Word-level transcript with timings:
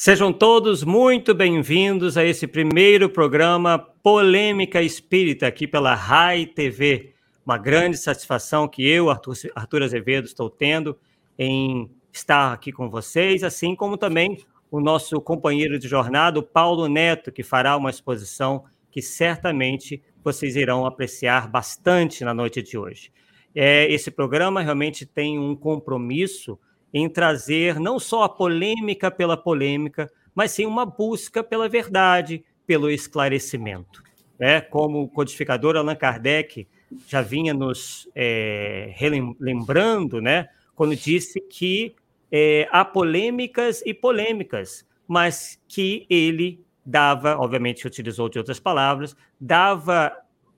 Sejam 0.00 0.32
todos 0.32 0.84
muito 0.84 1.34
bem-vindos 1.34 2.16
a 2.16 2.24
esse 2.24 2.46
primeiro 2.46 3.10
programa 3.10 3.80
Polêmica 3.80 4.80
Espírita 4.80 5.48
aqui 5.48 5.66
pela 5.66 5.92
RAI 5.92 6.46
TV. 6.46 7.14
Uma 7.44 7.58
grande 7.58 7.96
satisfação 7.96 8.68
que 8.68 8.88
eu, 8.88 9.10
Arthur, 9.10 9.34
Arthur 9.56 9.82
Azevedo, 9.82 10.26
estou 10.26 10.48
tendo 10.48 10.96
em 11.36 11.90
estar 12.12 12.52
aqui 12.52 12.70
com 12.70 12.88
vocês, 12.88 13.42
assim 13.42 13.74
como 13.74 13.96
também 13.96 14.38
o 14.70 14.80
nosso 14.80 15.20
companheiro 15.20 15.80
de 15.80 15.88
jornada, 15.88 16.40
Paulo 16.40 16.86
Neto, 16.86 17.32
que 17.32 17.42
fará 17.42 17.76
uma 17.76 17.90
exposição 17.90 18.66
que 18.92 19.02
certamente 19.02 20.00
vocês 20.22 20.54
irão 20.54 20.86
apreciar 20.86 21.48
bastante 21.48 22.22
na 22.22 22.32
noite 22.32 22.62
de 22.62 22.78
hoje. 22.78 23.10
É, 23.52 23.92
esse 23.92 24.12
programa 24.12 24.62
realmente 24.62 25.04
tem 25.04 25.40
um 25.40 25.56
compromisso 25.56 26.56
em 26.92 27.08
trazer 27.08 27.78
não 27.78 27.98
só 27.98 28.22
a 28.24 28.28
polêmica 28.28 29.10
pela 29.10 29.36
polêmica, 29.36 30.10
mas 30.34 30.52
sim 30.52 30.66
uma 30.66 30.86
busca 30.86 31.42
pela 31.42 31.68
verdade, 31.68 32.44
pelo 32.66 32.90
esclarecimento. 32.90 34.02
Né? 34.38 34.60
Como 34.60 35.02
o 35.02 35.08
codificador 35.08 35.76
Allan 35.76 35.96
Kardec 35.96 36.66
já 37.06 37.20
vinha 37.20 37.52
nos 37.52 38.08
é, 38.14 38.92
relembrando, 38.94 40.20
né? 40.20 40.48
quando 40.74 40.94
disse 40.94 41.40
que 41.40 41.94
é, 42.30 42.68
há 42.70 42.84
polêmicas 42.84 43.82
e 43.84 43.92
polêmicas, 43.92 44.86
mas 45.06 45.60
que 45.66 46.06
ele 46.08 46.64
dava, 46.84 47.36
obviamente 47.36 47.86
utilizou 47.86 48.28
de 48.28 48.38
outras 48.38 48.60
palavras, 48.60 49.16
dava 49.40 50.12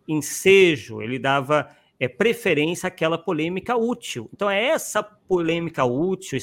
ensejo, 0.06 1.00
ele 1.00 1.18
dava 1.18 1.70
é, 2.00 2.08
preferência 2.08 2.86
àquela 2.86 3.18
polêmica 3.18 3.76
útil. 3.76 4.30
Então, 4.32 4.50
é 4.50 4.68
essa 4.68 5.02
polêmica 5.02 5.84
útil, 5.84 6.38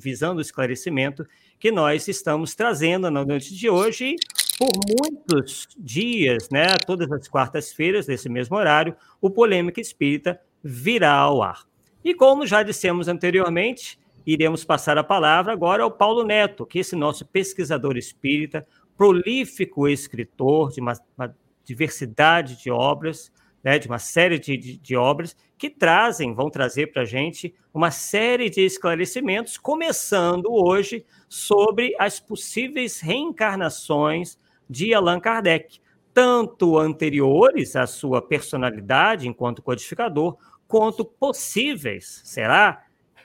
visando 0.00 0.38
o 0.38 0.40
esclarecimento, 0.40 1.26
que 1.58 1.72
nós 1.72 2.06
estamos 2.06 2.54
trazendo 2.54 3.10
na 3.10 3.24
noite 3.24 3.54
de 3.54 3.68
hoje. 3.68 4.14
Por 4.56 4.70
muitos 4.86 5.66
dias, 5.76 6.48
né, 6.50 6.76
todas 6.86 7.10
as 7.10 7.26
quartas-feiras, 7.26 8.06
nesse 8.06 8.28
mesmo 8.28 8.56
horário, 8.56 8.94
o 9.20 9.28
Polêmica 9.28 9.80
Espírita 9.80 10.40
virá 10.62 11.14
ao 11.14 11.42
ar. 11.42 11.64
E 12.04 12.14
como 12.14 12.46
já 12.46 12.62
dissemos 12.62 13.08
anteriormente, 13.08 13.98
iremos 14.24 14.64
passar 14.64 14.98
a 14.98 15.02
palavra 15.02 15.52
agora 15.52 15.82
ao 15.82 15.90
Paulo 15.90 16.22
Neto, 16.22 16.64
que 16.64 16.78
é 16.78 16.80
esse 16.80 16.94
nosso 16.94 17.26
pesquisador 17.26 17.96
espírita, 17.96 18.64
prolífico 18.96 19.88
escritor 19.88 20.70
de 20.70 20.80
uma, 20.80 20.92
uma 21.16 21.34
diversidade 21.64 22.62
de 22.62 22.70
obras, 22.70 23.32
né, 23.62 23.78
de 23.78 23.86
uma 23.86 23.98
série 23.98 24.38
de, 24.38 24.56
de, 24.56 24.76
de 24.78 24.96
obras 24.96 25.36
que 25.56 25.70
trazem, 25.70 26.34
vão 26.34 26.50
trazer 26.50 26.88
para 26.88 27.02
a 27.02 27.04
gente 27.06 27.54
uma 27.72 27.90
série 27.90 28.50
de 28.50 28.62
esclarecimentos, 28.62 29.56
começando 29.56 30.52
hoje 30.52 31.06
sobre 31.28 31.94
as 31.98 32.18
possíveis 32.18 33.00
reencarnações 33.00 34.38
de 34.68 34.92
Allan 34.92 35.20
Kardec, 35.20 35.78
tanto 36.12 36.78
anteriores 36.78 37.76
à 37.76 37.86
sua 37.86 38.20
personalidade 38.20 39.28
enquanto 39.28 39.62
codificador, 39.62 40.36
quanto 40.66 41.04
possíveis, 41.04 42.22
será, 42.24 42.84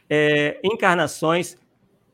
é, 0.10 0.60
encarnações 0.64 1.58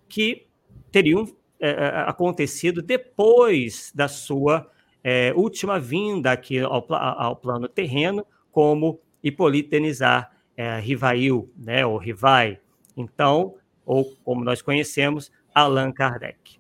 que 0.07 0.47
teriam 0.91 1.27
é, 1.59 1.69
é 1.69 1.87
acontecido 2.07 2.81
depois 2.81 3.91
da 3.93 4.07
sua 4.07 4.69
é, 5.03 5.33
última 5.35 5.79
vinda 5.79 6.31
aqui 6.31 6.59
ao, 6.59 6.85
ao, 6.93 7.35
plano 7.35 7.67
terreno, 7.67 8.25
como 8.51 8.99
Hipólito 9.21 9.71
Denizar 9.71 10.31
é, 10.55 10.79
Rivail, 10.79 11.51
né, 11.57 11.85
ou 11.85 11.97
Rivai, 11.97 12.59
então, 12.95 13.55
ou 13.85 14.15
como 14.23 14.43
nós 14.43 14.61
conhecemos, 14.61 15.31
Allan 15.53 15.91
Kardec. 15.91 16.57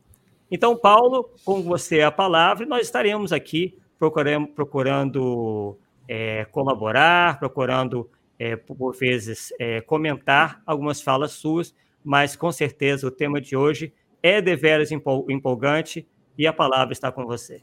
Então, 0.51 0.75
Paulo, 0.75 1.29
com 1.45 1.61
você 1.61 2.01
a 2.01 2.11
palavra, 2.11 2.65
nós 2.65 2.81
estaremos 2.81 3.31
aqui 3.31 3.77
procurando, 3.97 4.47
procurando 4.47 5.77
é, 6.07 6.45
colaborar, 6.45 7.39
procurando, 7.39 8.09
é, 8.37 8.55
por 8.55 8.95
vezes, 8.95 9.53
é, 9.59 9.81
comentar 9.81 10.61
algumas 10.65 11.01
falas 11.01 11.31
suas, 11.31 11.73
mas 12.03 12.35
com 12.35 12.51
certeza 12.51 13.07
o 13.07 13.11
tema 13.11 13.39
de 13.39 13.55
hoje 13.55 13.93
é 14.21 14.41
deveras 14.41 14.91
empolgante 14.91 16.07
e 16.37 16.45
a 16.45 16.53
palavra 16.53 16.93
está 16.93 17.11
com 17.11 17.25
você. 17.25 17.61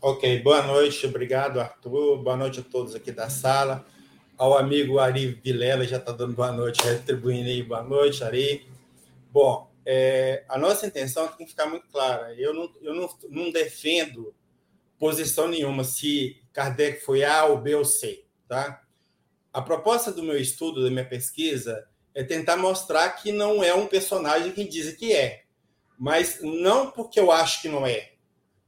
Ok, 0.00 0.42
boa 0.44 0.62
noite, 0.62 1.04
obrigado, 1.06 1.58
Arthur. 1.58 2.22
Boa 2.22 2.36
noite 2.36 2.60
a 2.60 2.62
todos 2.62 2.94
aqui 2.94 3.10
da 3.10 3.28
sala. 3.28 3.84
Ao 4.36 4.56
amigo 4.56 5.00
Ari 5.00 5.40
Vilela, 5.42 5.84
já 5.84 5.96
está 5.96 6.12
dando 6.12 6.34
boa 6.34 6.52
noite, 6.52 6.80
retribuindo 6.84 7.48
aí, 7.48 7.64
boa 7.64 7.82
noite, 7.82 8.22
Ari. 8.22 8.64
Bom, 9.32 9.68
é, 9.84 10.44
a 10.48 10.56
nossa 10.56 10.86
intenção 10.86 11.26
tem 11.26 11.44
que 11.44 11.50
ficar 11.50 11.66
muito 11.66 11.88
clara. 11.88 12.32
Eu 12.34 12.54
não, 12.54 12.72
eu 12.80 12.94
não, 12.94 13.08
não 13.28 13.50
defendo 13.50 14.32
posição 15.00 15.48
nenhuma 15.48 15.82
se 15.82 16.36
Kardec 16.52 17.04
foi 17.04 17.24
A 17.24 17.46
ou 17.46 17.58
B 17.58 17.74
ou 17.74 17.84
C, 17.84 18.24
tá? 18.46 18.80
A 19.52 19.60
proposta 19.60 20.12
do 20.12 20.22
meu 20.22 20.38
estudo, 20.38 20.84
da 20.84 20.90
minha 20.90 21.08
pesquisa, 21.08 21.88
é 22.14 22.22
tentar 22.22 22.56
mostrar 22.56 23.10
que 23.10 23.32
não 23.32 23.64
é 23.64 23.74
um 23.74 23.88
personagem 23.88 24.52
que 24.52 24.62
diz 24.62 24.96
que 24.96 25.12
é, 25.12 25.42
mas 25.98 26.38
não 26.40 26.88
porque 26.88 27.18
eu 27.18 27.32
acho 27.32 27.60
que 27.60 27.68
não 27.68 27.84
é, 27.84 28.12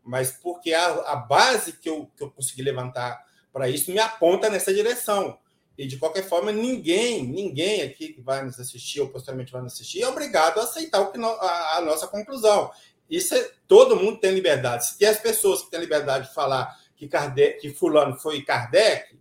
mas 0.05 0.33
porque 0.33 0.73
a, 0.73 0.87
a 0.87 1.17
base 1.17 1.75
que 1.75 1.89
eu, 1.89 2.11
que 2.17 2.25
eu 2.25 2.31
consegui 2.31 2.63
levantar 2.63 3.25
para 3.53 3.69
isso 3.69 3.91
me 3.91 3.99
aponta 3.99 4.49
nessa 4.49 4.73
direção. 4.73 5.39
E, 5.77 5.87
de 5.87 5.97
qualquer 5.97 6.29
forma, 6.29 6.53
ninguém, 6.53 7.27
ninguém 7.27 7.83
aqui 7.83 8.13
que 8.13 8.21
vai 8.21 8.45
nos 8.45 8.61
assistir 8.61 9.01
ou 9.01 9.09
posteriormente 9.09 9.51
vai 9.51 9.63
nos 9.63 9.73
assistir 9.73 10.03
é 10.03 10.09
obrigado 10.09 10.61
a 10.61 10.65
aceitar 10.65 11.01
o 11.01 11.11
que 11.11 11.19
no, 11.19 11.27
a, 11.27 11.79
a, 11.79 11.81
nossa 11.81 12.07
conclusão. 12.07 12.71
Isso 13.09 13.35
é, 13.35 13.51
todo 13.67 13.97
mundo 13.97 14.19
tem 14.19 14.33
liberdade. 14.33 14.87
Se 14.87 14.99
tem 14.99 15.09
as 15.09 15.19
pessoas 15.19 15.63
que 15.63 15.71
têm 15.71 15.81
liberdade 15.81 16.29
de 16.29 16.35
falar 16.35 16.79
que, 16.97 17.09
Kardec, 17.09 17.61
que 17.61 17.71
fulano 17.71 18.17
foi 18.19 18.43
Kardec, 18.43 19.19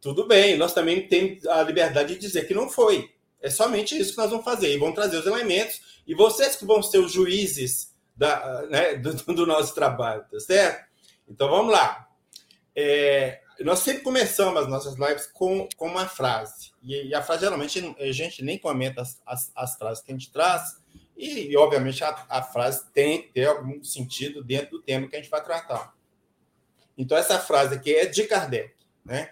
tudo 0.00 0.26
bem. 0.26 0.56
Nós 0.56 0.74
também 0.74 1.06
temos 1.06 1.46
a 1.46 1.62
liberdade 1.62 2.14
de 2.14 2.20
dizer 2.20 2.48
que 2.48 2.54
não 2.54 2.68
foi. 2.68 3.08
É 3.40 3.48
somente 3.48 3.96
isso 3.96 4.10
que 4.10 4.18
nós 4.18 4.30
vamos 4.30 4.44
fazer. 4.44 4.74
E 4.74 4.78
vamos 4.78 4.96
trazer 4.96 5.18
os 5.18 5.26
elementos. 5.26 5.80
E 6.04 6.14
vocês 6.14 6.56
que 6.56 6.64
vão 6.64 6.82
ser 6.82 6.98
os 6.98 7.12
juízes 7.12 7.89
da, 8.20 8.66
né, 8.66 8.94
do, 8.96 9.14
do, 9.34 9.46
nosso 9.46 9.74
trabalho, 9.74 10.22
tá 10.30 10.38
certo? 10.38 10.84
Então 11.26 11.48
vamos 11.48 11.72
lá. 11.72 12.06
É, 12.76 13.40
nós 13.60 13.78
sempre 13.78 14.02
começamos 14.02 14.60
as 14.60 14.68
nossas 14.68 14.96
lives 14.96 15.26
com, 15.26 15.66
com 15.74 15.86
uma 15.86 16.06
frase. 16.06 16.70
E, 16.82 17.08
e, 17.08 17.14
a 17.14 17.22
frase, 17.22 17.42
geralmente, 17.42 17.96
a 17.98 18.12
gente 18.12 18.44
nem 18.44 18.58
comenta 18.58 19.00
as, 19.00 19.20
as, 19.24 19.50
as 19.56 19.76
frases 19.76 20.04
que 20.04 20.12
a 20.12 20.14
gente 20.14 20.30
traz, 20.30 20.78
e, 21.16 21.50
e 21.50 21.56
obviamente, 21.56 22.04
a, 22.04 22.26
a, 22.28 22.42
frase 22.42 22.90
tem 22.92 23.22
que 23.22 23.28
ter 23.32 23.46
algum 23.46 23.82
sentido 23.82 24.44
dentro 24.44 24.70
do 24.72 24.82
tema 24.82 25.08
que 25.08 25.16
a 25.16 25.20
gente 25.20 25.30
vai 25.30 25.42
tratar. 25.42 25.94
Então, 26.96 27.16
essa 27.16 27.38
frase 27.38 27.74
aqui 27.74 27.94
é 27.94 28.04
de 28.04 28.24
Kardec, 28.24 28.74
né? 29.04 29.30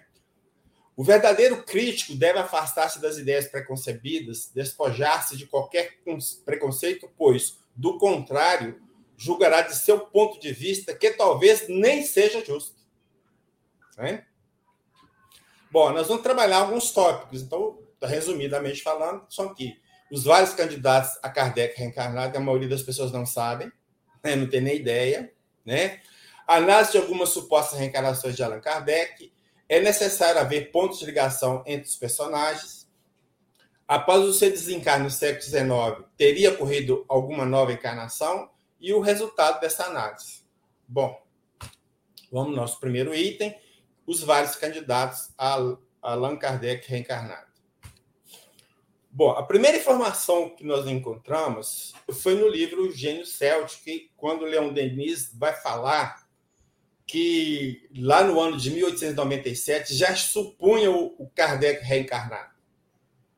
O 0.95 1.03
verdadeiro 1.03 1.63
crítico 1.63 2.13
deve 2.13 2.39
afastar-se 2.39 2.99
das 2.99 3.17
ideias 3.17 3.47
preconcebidas, 3.47 4.51
despojar-se 4.53 5.37
de 5.37 5.47
qualquer 5.47 5.97
preconceito, 6.43 7.09
pois 7.17 7.57
do 7.79 7.97
contrário, 7.97 8.81
julgará 9.15 9.61
de 9.61 9.73
seu 9.73 10.01
ponto 10.01 10.37
de 10.37 10.51
vista 10.51 10.93
que 10.93 11.11
talvez 11.11 11.69
nem 11.69 12.03
seja 12.03 12.43
justo. 12.43 12.75
Né? 13.97 14.25
Bom, 15.71 15.93
nós 15.93 16.09
vamos 16.09 16.21
trabalhar 16.21 16.57
alguns 16.57 16.91
tópicos. 16.91 17.41
Então, 17.41 17.79
resumidamente 18.01 18.83
falando, 18.83 19.25
são 19.29 19.45
aqui 19.45 19.79
os 20.11 20.25
vários 20.25 20.53
candidatos 20.53 21.17
a 21.23 21.29
Kardec 21.29 21.79
reencarnado, 21.79 22.33
que 22.33 22.37
a 22.37 22.41
maioria 22.41 22.67
das 22.67 22.83
pessoas 22.83 23.13
não 23.13 23.25
sabem, 23.25 23.71
né? 24.21 24.35
não 24.35 24.49
tem 24.49 24.59
nem 24.59 24.75
ideia. 24.75 25.31
Né? 25.65 26.01
Análise 26.45 26.91
de 26.91 26.97
algumas 26.97 27.29
supostas 27.29 27.79
reencarnações 27.79 28.35
de 28.35 28.43
Allan 28.43 28.59
Kardec. 28.59 29.31
É 29.69 29.79
necessário 29.79 30.41
haver 30.41 30.69
pontos 30.71 30.99
de 30.99 31.05
ligação 31.05 31.63
entre 31.65 31.87
os 31.87 31.95
personagens 31.95 32.78
Após 33.89 34.23
o 34.23 34.31
seu 34.31 34.51
desencarne 34.51 35.05
no 35.05 35.09
século 35.09 35.41
XIX, 35.41 36.07
teria 36.15 36.51
ocorrido 36.51 37.03
alguma 37.09 37.43
nova 37.43 37.73
encarnação? 37.73 38.47
E 38.79 38.93
o 38.93 38.99
resultado 38.99 39.59
dessa 39.59 39.85
análise? 39.85 40.43
Bom, 40.87 41.19
vamos 42.31 42.51
ao 42.51 42.55
nosso 42.55 42.79
primeiro 42.79 43.15
item: 43.15 43.59
os 44.05 44.21
vários 44.21 44.55
candidatos 44.55 45.33
a 45.35 45.57
Allan 46.03 46.37
Kardec 46.37 46.87
reencarnado. 46.87 47.47
Bom, 49.09 49.31
a 49.31 49.41
primeira 49.41 49.77
informação 49.77 50.51
que 50.51 50.63
nós 50.63 50.85
encontramos 50.85 51.95
foi 52.21 52.35
no 52.35 52.47
livro 52.47 52.91
Gênio 52.91 53.25
Céltico, 53.25 53.89
quando 54.15 54.45
Leon 54.45 54.71
Denis 54.71 55.31
vai 55.33 55.53
falar 55.53 56.29
que 57.07 57.89
lá 57.97 58.23
no 58.23 58.39
ano 58.39 58.55
de 58.55 58.69
1897 58.69 59.95
já 59.95 60.15
supunha 60.15 60.91
o 60.91 61.27
Kardec 61.33 61.83
reencarnado. 61.83 62.53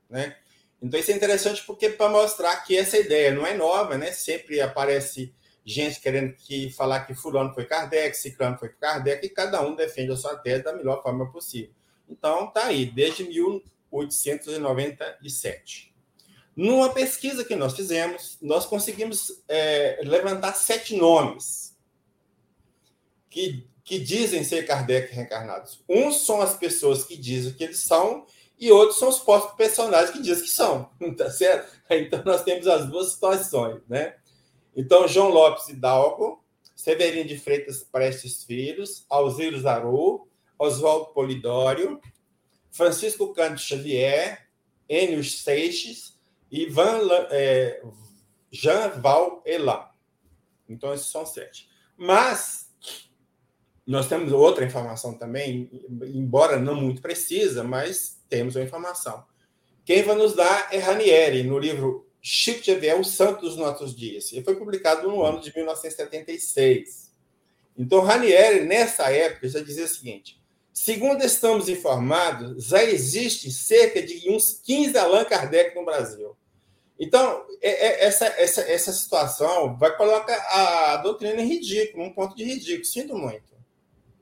Né? 0.10 0.36
Então 0.82 1.00
isso 1.00 1.12
é 1.12 1.16
interessante 1.16 1.64
porque 1.66 1.90
para 1.90 2.10
mostrar 2.10 2.56
que 2.64 2.76
essa 2.76 2.98
ideia 2.98 3.32
não 3.32 3.46
é 3.46 3.54
nova, 3.54 3.98
né? 3.98 4.12
Sempre 4.12 4.60
aparece 4.60 5.34
gente 5.64 6.02
querendo 6.02 6.34
que 6.34 6.72
falar 6.72 7.02
que 7.02 7.14
fulano 7.14 7.54
foi 7.54 7.66
Kardec, 7.66 8.18
ciclano 8.18 8.58
foi 8.58 8.70
Kardec, 8.70 9.24
e 9.26 9.30
cada 9.30 9.62
um 9.62 9.76
defende 9.76 10.12
a 10.12 10.16
sua 10.16 10.36
tese 10.36 10.64
da 10.64 10.74
melhor 10.74 11.04
forma 11.04 11.32
possível. 11.32 11.70
Então 12.10 12.48
tá 12.48 12.66
aí, 12.66 12.84
desde 12.86 13.24
1897. 13.24 15.92
Numa 16.56 16.92
pesquisa 16.94 17.46
que 17.46 17.56
nós 17.56 17.76
fizemos, 17.76 18.40
nós 18.42 18.66
conseguimos 18.66 19.44
é, 19.48 20.02
levantar 20.04 20.54
sete 20.54 20.96
nomes 20.96 21.78
que, 23.30 23.68
que 23.84 24.00
dizem 24.00 24.44
ser 24.44 24.66
Kardec 24.66 25.14
reencarnados. 25.14 25.84
Uns 25.88 26.26
são 26.26 26.42
as 26.42 26.58
pessoas 26.58 27.04
que 27.06 27.16
dizem 27.16 27.54
que 27.54 27.64
eles 27.64 27.80
são, 27.80 28.26
e 28.62 28.72
outros 28.72 29.00
são 29.00 29.10
os 29.10 29.18
próprios 29.18 29.56
personagens 29.56 30.12
que 30.12 30.22
dizem 30.22 30.44
que 30.44 30.52
são, 30.52 30.92
tá 31.18 31.32
certo? 31.32 31.76
Então 31.90 32.22
nós 32.24 32.44
temos 32.44 32.68
as 32.68 32.86
duas 32.86 33.14
situações, 33.14 33.82
né? 33.90 34.16
Então, 34.76 35.08
João 35.08 35.30
Lopes 35.30 35.68
Hidalgo, 35.68 36.44
Severino 36.76 37.28
de 37.28 37.38
Freitas 37.38 37.84
Prestes 37.84 38.44
Filhos, 38.44 39.06
Alziro 39.10 39.60
Zarou, 39.60 40.30
Oswaldo 40.58 41.08
Polidório, 41.08 42.00
Francisco 42.70 43.34
Cândido 43.34 43.60
Xavier, 43.60 44.48
Enio 44.88 45.24
Seixas 45.24 46.18
e 46.50 46.68
Van, 46.68 47.02
é, 47.32 47.82
Jean 48.52 48.90
Val 49.02 49.42
Elan. 49.46 49.88
Então, 50.70 50.94
esses 50.94 51.08
são 51.08 51.26
sete. 51.26 51.68
Mas 51.98 52.72
nós 53.86 54.08
temos 54.08 54.32
outra 54.32 54.64
informação 54.64 55.18
também, 55.18 55.70
embora 56.14 56.58
não 56.58 56.76
muito 56.76 57.02
precisa, 57.02 57.64
mas 57.64 58.21
temos 58.32 58.56
uma 58.56 58.64
informação. 58.64 59.26
Quem 59.84 60.04
vai 60.04 60.16
nos 60.16 60.34
dar 60.34 60.70
é 60.72 60.78
Ranieri, 60.78 61.44
no 61.44 61.60
livro 61.60 62.08
Chico 62.22 62.64
Xavier, 62.64 62.98
O 62.98 63.04
Santo 63.04 63.42
dos 63.42 63.58
Nossos 63.58 63.94
Dias. 63.94 64.32
Ele 64.32 64.42
foi 64.42 64.56
publicado 64.56 65.08
no 65.10 65.22
ano 65.22 65.42
de 65.42 65.54
1976. 65.54 67.12
Então, 67.78 68.00
Ranieri, 68.00 68.64
nessa 68.64 69.12
época, 69.12 69.50
já 69.50 69.60
dizia 69.60 69.84
o 69.84 69.90
seguinte: 69.90 70.42
segundo 70.72 71.24
estamos 71.26 71.68
informados, 71.68 72.68
já 72.68 72.82
existe 72.82 73.52
cerca 73.52 74.02
de 74.02 74.30
uns 74.30 74.54
15 74.64 74.98
Allan 74.98 75.26
Kardec 75.26 75.76
no 75.76 75.84
Brasil. 75.84 76.38
Então, 76.98 77.46
é, 77.62 77.70
é, 77.70 78.06
essa, 78.06 78.28
essa, 78.28 78.62
essa 78.62 78.94
situação 78.94 79.76
vai 79.76 79.98
colocar 79.98 80.38
a 80.52 80.98
doutrina 80.98 81.42
em 81.42 81.48
ridículo, 81.48 82.06
um 82.06 82.14
ponto 82.14 82.36
de 82.36 82.46
ridículo. 82.46 82.86
Sinto 82.86 83.18
muito. 83.18 83.52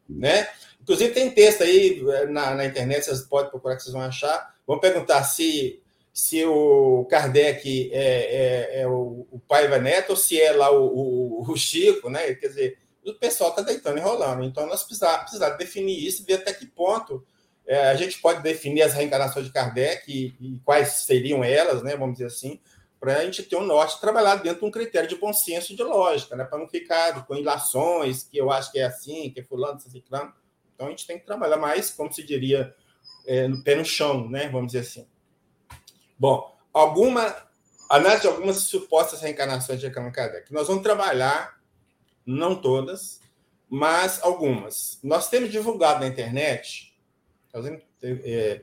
Né? 0.07 0.47
Inclusive, 0.89 1.13
tem 1.13 1.29
texto 1.29 1.61
aí 1.61 2.03
eh, 2.03 2.25
na, 2.25 2.55
na 2.55 2.65
internet, 2.65 3.05
vocês 3.05 3.21
podem 3.21 3.51
procurar 3.51 3.75
que 3.75 3.83
vocês 3.83 3.93
vão 3.93 4.01
achar. 4.01 4.55
Vão 4.65 4.79
perguntar 4.79 5.23
se 5.23 5.79
se 6.11 6.43
o 6.43 7.05
Kardec 7.05 7.91
é, 7.93 7.99
é, 8.01 8.81
é 8.81 8.87
o, 8.87 9.27
o 9.31 9.39
Paiva 9.47 9.77
Neto 9.77 10.09
ou 10.09 10.15
se 10.15 10.41
é 10.41 10.51
lá 10.51 10.71
o, 10.71 10.83
o, 10.83 11.51
o, 11.51 11.55
Chico, 11.55 12.09
né? 12.09 12.33
Quer 12.33 12.47
dizer, 12.47 12.77
o 13.05 13.13
pessoal 13.13 13.51
está 13.51 13.61
deitando 13.61 13.99
e 13.99 14.01
rolando. 14.01 14.43
Então, 14.43 14.65
nós 14.65 14.83
precisamos, 14.83 15.21
precisamos 15.21 15.57
definir 15.59 16.03
isso 16.03 16.25
ver 16.25 16.33
até 16.33 16.51
que 16.51 16.65
ponto 16.65 17.23
é, 17.67 17.89
a 17.89 17.95
gente 17.95 18.19
pode 18.19 18.41
definir 18.41 18.81
as 18.81 18.93
reencarnações 18.93 19.45
de 19.45 19.53
Kardec 19.53 20.11
e, 20.11 20.33
e 20.41 20.59
quais 20.65 20.89
seriam 20.89 21.43
elas, 21.43 21.83
né? 21.83 21.95
Vamos 21.95 22.15
dizer 22.15 22.25
assim, 22.25 22.59
para 22.99 23.17
a 23.17 23.25
gente 23.25 23.43
ter 23.43 23.57
um 23.57 23.63
norte 23.63 24.01
trabalhar 24.01 24.37
dentro 24.37 24.61
de 24.61 24.65
um 24.65 24.71
critério 24.71 25.07
de 25.07 25.15
bom 25.15 25.31
senso 25.31 25.71
e 25.71 25.75
de 25.75 25.83
lógica, 25.83 26.35
né? 26.35 26.45
Para 26.45 26.57
não 26.57 26.67
ficar 26.67 27.27
com 27.27 27.35
ilações, 27.35 28.23
que 28.23 28.39
eu 28.39 28.51
acho 28.51 28.71
que 28.71 28.79
é 28.79 28.85
assim, 28.85 29.29
que 29.29 29.39
é 29.39 29.43
fulano, 29.43 29.79
ciclano. 29.79 30.33
Então, 30.79 30.87
a 30.87 30.91
gente 30.91 31.05
tem 31.05 31.19
que 31.19 31.25
trabalhar 31.25 31.57
mais, 31.57 31.89
como 31.89 32.09
se 32.09 32.23
diria, 32.23 32.73
é, 33.27 33.49
no 33.49 33.61
pé 33.61 33.75
no 33.75 33.83
chão, 33.83 34.29
né? 34.29 34.47
Vamos 34.47 34.67
dizer 34.67 34.87
assim. 34.87 35.05
Bom, 36.17 36.57
alguma 36.73 37.35
análise 37.89 38.21
de 38.21 38.27
algumas 38.27 38.59
supostas 38.59 39.19
reencarnações 39.19 39.77
de 39.77 39.87
Allan 39.87 40.09
Kardec. 40.09 40.53
Nós 40.53 40.69
vamos 40.69 40.81
trabalhar, 40.81 41.59
não 42.25 42.55
todas, 42.55 43.19
mas 43.69 44.23
algumas. 44.23 44.99
Nós 45.03 45.29
temos 45.29 45.51
divulgado 45.51 45.99
na 45.99 46.07
internet 46.07 46.97
é, 48.01 48.61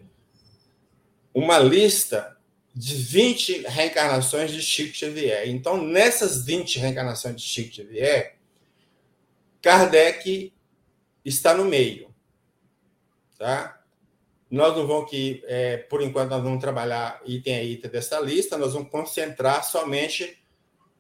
uma 1.35 1.59
lista 1.59 2.35
de 2.75 2.95
20 2.95 3.67
reencarnações 3.69 4.51
de 4.51 4.63
Chico 4.63 4.97
Xavier. 4.97 5.51
Então, 5.51 5.77
nessas 5.77 6.47
20 6.47 6.79
reencarnações 6.79 7.37
de 7.37 7.43
Chico 7.43 7.75
Xavier, 7.75 8.39
Kardec 9.61 10.55
está 11.27 11.53
no 11.53 11.65
meio. 11.65 12.06
Tá? 13.39 13.81
Nós 14.51 14.77
não 14.77 14.87
vamos 14.87 15.05
aqui, 15.07 15.43
é, 15.47 15.77
por 15.77 16.01
enquanto, 16.01 16.31
nós 16.31 16.43
vamos 16.43 16.61
trabalhar 16.61 17.21
item 17.27 17.55
a 17.57 17.63
item 17.65 17.91
dessa 17.91 18.21
lista, 18.21 18.57
nós 18.57 18.75
vamos 18.75 18.91
concentrar 18.91 19.65
somente 19.65 20.39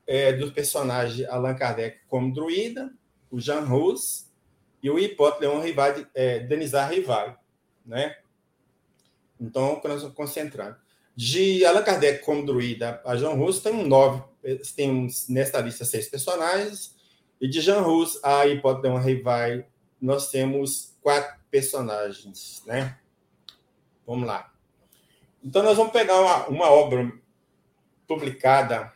é, 0.06 0.32
dos 0.32 0.50
personagens 0.50 1.28
Allan 1.28 1.54
Kardec 1.54 2.00
como 2.08 2.32
druida, 2.32 2.92
o 3.30 3.40
Jean 3.40 3.60
Rus 3.60 4.26
e 4.82 4.90
o 4.90 4.98
Hipótese 4.98 5.46
Leon 5.46 5.60
Rival, 5.60 5.94
é, 6.14 6.40
Denizar 6.40 6.90
Rival, 6.90 7.36
né? 7.84 8.16
Então, 9.40 9.80
nós 9.84 10.02
vamos 10.02 10.16
concentrando. 10.16 10.76
De 11.14 11.64
Allan 11.64 11.82
Kardec 11.82 12.24
como 12.24 12.44
druida 12.44 13.00
a 13.04 13.16
Jean 13.16 13.30
Rus, 13.30 13.60
tem 13.60 13.72
um 13.72 13.86
nove, 13.86 14.22
temos 14.74 15.28
nesta 15.28 15.60
lista 15.60 15.84
seis 15.84 16.08
personagens, 16.08 16.94
e 17.40 17.48
de 17.48 17.60
Jean 17.60 17.80
Rus 17.80 18.18
a 18.24 18.46
Hipótese 18.46 18.88
Leon 18.88 19.00
Rival, 19.00 19.64
nós 20.00 20.30
temos 20.30 20.94
quatro 21.00 21.35
personagens, 21.50 22.62
né? 22.66 22.98
Vamos 24.06 24.26
lá. 24.26 24.52
Então, 25.42 25.62
nós 25.62 25.76
vamos 25.76 25.92
pegar 25.92 26.20
uma, 26.20 26.46
uma 26.48 26.70
obra 26.70 27.12
publicada 28.06 28.92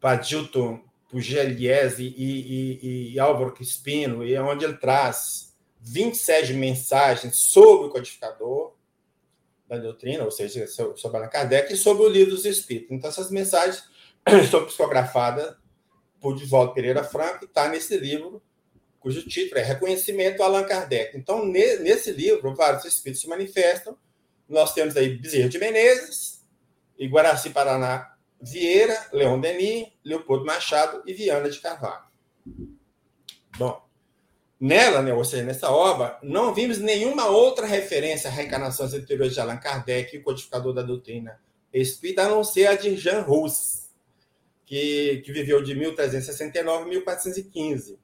para 0.00 0.16
Dilton 0.16 0.82
Pugliese 1.08 2.02
e, 2.02 2.78
e, 2.82 3.12
e 3.12 3.18
Álvaro 3.18 3.52
Crispino, 3.52 4.24
e 4.24 4.34
é 4.34 4.42
onde 4.42 4.64
ele 4.64 4.76
traz 4.76 5.54
27 5.80 6.54
mensagens 6.54 7.36
sobre 7.36 7.86
o 7.86 7.90
codificador 7.90 8.74
da 9.68 9.78
doutrina, 9.78 10.24
ou 10.24 10.30
seja, 10.30 10.66
sobre 10.66 11.16
Allan 11.16 11.28
Kardec, 11.28 11.72
e 11.72 11.76
sobre 11.76 12.02
o 12.04 12.08
livro 12.08 12.34
dos 12.34 12.44
Espíritos. 12.44 12.90
Então, 12.90 13.08
essas 13.08 13.30
mensagens 13.30 13.84
são 14.50 14.64
psicografadas 14.64 15.54
por 16.20 16.34
Divaldo 16.34 16.74
Pereira 16.74 17.04
Franco, 17.04 17.44
e 17.44 17.46
está 17.46 17.68
nesse 17.68 17.96
livro 17.96 18.42
cujo 19.04 19.22
título 19.28 19.60
é 19.60 19.62
Reconhecimento 19.62 20.42
Allan 20.42 20.64
Kardec. 20.64 21.14
Então, 21.14 21.44
nesse 21.44 22.10
livro, 22.10 22.54
vários 22.54 22.86
espíritos 22.86 23.20
se 23.20 23.28
manifestam. 23.28 23.98
Nós 24.48 24.72
temos 24.72 24.96
aí 24.96 25.18
Bezerra 25.18 25.46
de 25.46 25.58
Menezes, 25.58 26.42
Iguaraci 26.98 27.50
Paraná 27.50 28.16
Vieira, 28.40 28.98
Leon 29.12 29.38
Denis, 29.38 29.88
Leopoldo 30.02 30.46
Machado 30.46 31.02
e 31.04 31.12
Viana 31.12 31.50
de 31.50 31.60
Carvalho. 31.60 32.04
Bom, 33.58 33.86
nela, 34.58 35.02
né, 35.02 35.12
ou 35.12 35.22
seja, 35.22 35.44
nessa 35.44 35.70
obra, 35.70 36.18
não 36.22 36.54
vimos 36.54 36.78
nenhuma 36.78 37.26
outra 37.26 37.66
referência 37.66 38.30
a 38.30 38.32
reencarnações 38.32 38.94
anteriores 38.94 39.34
de 39.34 39.40
Allan 39.40 39.58
Kardec, 39.58 40.16
o 40.16 40.22
codificador 40.22 40.72
da 40.72 40.80
doutrina 40.80 41.38
espírita, 41.70 42.22
a 42.22 42.28
não 42.30 42.42
ser 42.42 42.68
a 42.68 42.74
de 42.74 42.96
Jean 42.96 43.20
Rus, 43.20 43.90
que, 44.64 45.20
que 45.26 45.30
viveu 45.30 45.62
de 45.62 45.74
1369 45.74 46.84
a 46.84 46.86
1415 46.86 48.02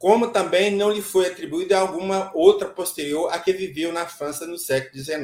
como 0.00 0.30
também 0.32 0.74
não 0.74 0.90
lhe 0.90 1.02
foi 1.02 1.26
atribuída 1.26 1.78
alguma 1.78 2.32
outra 2.34 2.66
posterior 2.70 3.30
a 3.30 3.38
que 3.38 3.52
viveu 3.52 3.92
na 3.92 4.06
França 4.06 4.46
no 4.46 4.56
século 4.56 4.94
XIX. 4.94 5.20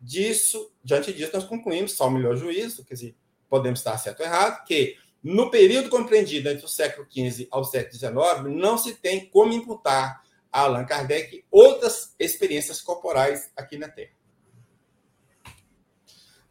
Disso, 0.00 0.72
diante 0.82 1.12
disso, 1.12 1.32
nós 1.34 1.44
concluímos, 1.44 1.92
só 1.92 2.08
o 2.08 2.10
melhor 2.10 2.34
juízo, 2.36 2.86
quer 2.86 2.94
dizer, 2.94 3.14
podemos 3.50 3.80
estar 3.80 3.98
certo 3.98 4.20
ou 4.20 4.26
errado, 4.26 4.64
que 4.64 4.96
no 5.22 5.50
período 5.50 5.90
compreendido 5.90 6.48
entre 6.48 6.64
o 6.64 6.68
século 6.68 7.06
XV 7.06 7.48
ao 7.50 7.64
século 7.64 7.92
XIX, 7.92 8.56
não 8.56 8.78
se 8.78 8.94
tem 8.94 9.28
como 9.28 9.52
imputar 9.52 10.22
a 10.50 10.60
Allan 10.62 10.86
Kardec 10.86 11.44
outras 11.50 12.14
experiências 12.18 12.80
corporais 12.80 13.50
aqui 13.54 13.76
na 13.76 13.90
Terra. 13.90 14.12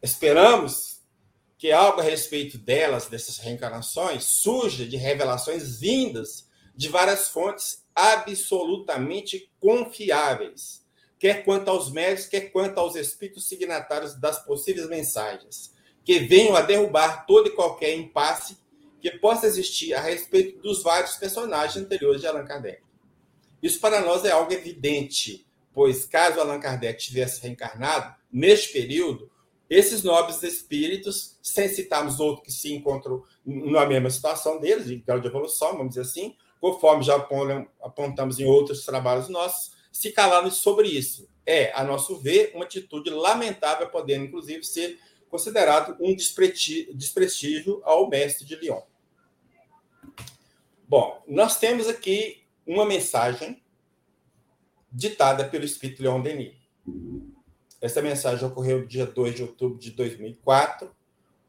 Esperamos 0.00 1.02
que 1.58 1.72
algo 1.72 2.00
a 2.00 2.04
respeito 2.04 2.56
delas, 2.56 3.08
dessas 3.08 3.38
reencarnações, 3.38 4.22
surja 4.26 4.86
de 4.86 4.96
revelações 4.96 5.80
vindas 5.80 6.45
de 6.76 6.88
várias 6.88 7.28
fontes 7.28 7.84
absolutamente 7.94 9.50
confiáveis, 9.58 10.84
quer 11.18 11.44
quanto 11.44 11.68
aos 11.68 11.90
médicos, 11.90 12.26
quer 12.26 12.52
quanto 12.52 12.78
aos 12.78 12.94
espíritos 12.94 13.48
signatários 13.48 14.14
das 14.14 14.44
possíveis 14.44 14.88
mensagens, 14.88 15.74
que 16.04 16.18
venham 16.20 16.54
a 16.54 16.60
derrubar 16.60 17.26
todo 17.26 17.48
e 17.48 17.52
qualquer 17.52 17.96
impasse 17.96 18.58
que 19.00 19.10
possa 19.18 19.46
existir 19.46 19.94
a 19.94 20.00
respeito 20.00 20.60
dos 20.60 20.82
vários 20.82 21.16
personagens 21.16 21.82
anteriores 21.82 22.20
de 22.20 22.26
Allan 22.26 22.44
Kardec. 22.44 22.82
Isso 23.62 23.80
para 23.80 24.02
nós 24.02 24.24
é 24.24 24.30
algo 24.30 24.52
evidente, 24.52 25.46
pois 25.72 26.04
caso 26.04 26.40
Allan 26.40 26.60
Kardec 26.60 27.02
tivesse 27.02 27.40
reencarnado 27.40 28.14
neste 28.30 28.72
período, 28.72 29.30
esses 29.68 30.02
nobres 30.02 30.42
espíritos, 30.42 31.38
sem 31.42 31.68
citarmos 31.68 32.20
outros 32.20 32.46
que 32.46 32.52
se 32.52 32.72
encontram 32.72 33.24
na 33.44 33.84
mesma 33.86 34.10
situação 34.10 34.60
deles, 34.60 34.86
de 34.86 34.96
grau 34.96 35.18
de 35.18 35.26
evolução, 35.26 35.72
vamos 35.72 35.88
dizer 35.88 36.02
assim, 36.02 36.36
conforme 36.60 37.02
já 37.02 37.16
apontamos 37.16 38.38
em 38.38 38.44
outros 38.44 38.84
trabalhos 38.84 39.28
nossos, 39.28 39.72
se 39.92 40.12
calaram 40.12 40.50
sobre 40.50 40.88
isso. 40.88 41.28
É, 41.44 41.72
a 41.72 41.84
nosso 41.84 42.16
ver, 42.18 42.52
uma 42.54 42.64
atitude 42.64 43.10
lamentável, 43.10 43.88
podendo 43.88 44.24
inclusive 44.24 44.64
ser 44.64 44.98
considerado 45.28 45.96
um 46.00 46.14
desprestígio 46.14 47.80
ao 47.84 48.08
mestre 48.08 48.44
de 48.44 48.56
Lyon. 48.56 48.80
Bom, 50.88 51.22
nós 51.26 51.58
temos 51.58 51.88
aqui 51.88 52.44
uma 52.66 52.84
mensagem 52.84 53.62
ditada 54.90 55.44
pelo 55.44 55.64
Espírito 55.64 56.02
Leon 56.02 56.20
Denis. 56.20 56.54
Essa 57.80 58.00
mensagem 58.00 58.46
ocorreu 58.46 58.80
no 58.80 58.86
dia 58.86 59.04
2 59.04 59.34
de 59.34 59.42
outubro 59.42 59.78
de 59.78 59.90
2004, 59.90 60.90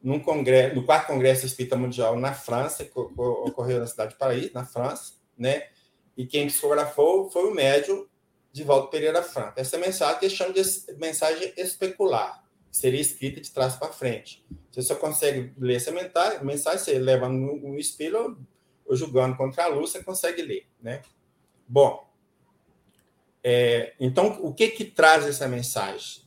num 0.02 0.20
congresso, 0.20 0.74
no 0.74 0.84
quarto 0.84 1.08
Congresso 1.08 1.46
Espírita 1.46 1.76
Mundial 1.76 2.18
na 2.18 2.32
França, 2.32 2.84
que 2.84 2.98
ocorreu 2.98 3.80
na 3.80 3.86
cidade 3.86 4.12
de 4.12 4.18
Paris, 4.18 4.52
na 4.52 4.64
França, 4.64 5.14
né? 5.36 5.68
E 6.16 6.26
quem 6.26 6.46
psicografou 6.46 7.30
foi 7.30 7.50
o 7.50 7.54
médium 7.54 8.06
de 8.52 8.64
Valdo 8.64 8.88
Pereira 8.88 9.22
Franco. 9.22 9.60
Essa 9.60 9.78
mensagem 9.78 10.18
que 10.18 10.30
chama 10.30 10.52
de 10.52 10.62
mensagem 10.98 11.52
especular, 11.56 12.44
seria 12.70 13.00
escrita 13.00 13.40
de 13.40 13.50
trás 13.50 13.76
para 13.76 13.92
frente. 13.92 14.44
Você 14.70 14.82
só 14.82 14.94
consegue 14.94 15.52
ler 15.58 15.76
essa 15.76 15.90
mensagem, 15.90 16.40
você 16.78 16.98
leva 16.98 17.28
no, 17.28 17.78
espelho 17.78 18.38
ou 18.86 18.96
julgando 18.96 19.36
contra 19.36 19.64
a 19.64 19.68
luz, 19.68 19.90
você 19.90 20.02
consegue 20.02 20.42
ler, 20.42 20.66
né? 20.80 21.02
Bom, 21.66 22.08
é, 23.42 23.94
então, 24.00 24.38
o 24.42 24.52
que 24.52 24.68
que 24.68 24.84
traz 24.84 25.26
essa 25.26 25.46
mensagem? 25.46 26.22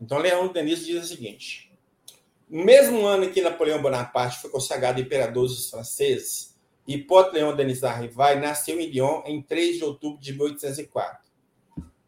Então, 0.00 0.18
Leão 0.18 0.52
Denis 0.52 0.84
diz 0.84 1.04
o 1.04 1.08
seguinte: 1.08 1.67
no 2.50 2.64
mesmo 2.64 3.06
ano 3.06 3.24
em 3.24 3.30
que 3.30 3.42
Napoleão 3.42 3.80
Bonaparte 3.82 4.40
foi 4.40 4.50
consagrado 4.50 5.00
imperador 5.00 5.46
dos 5.46 5.68
franceses, 5.70 6.56
Hipólito 6.86 7.34
Leão 7.34 7.54
Denis 7.54 7.84
Arrivai 7.84 8.40
nasceu 8.40 8.80
em 8.80 8.86
Lyon 8.86 9.22
em 9.26 9.42
3 9.42 9.76
de 9.76 9.84
outubro 9.84 10.18
de 10.20 10.32
1804. 10.32 11.30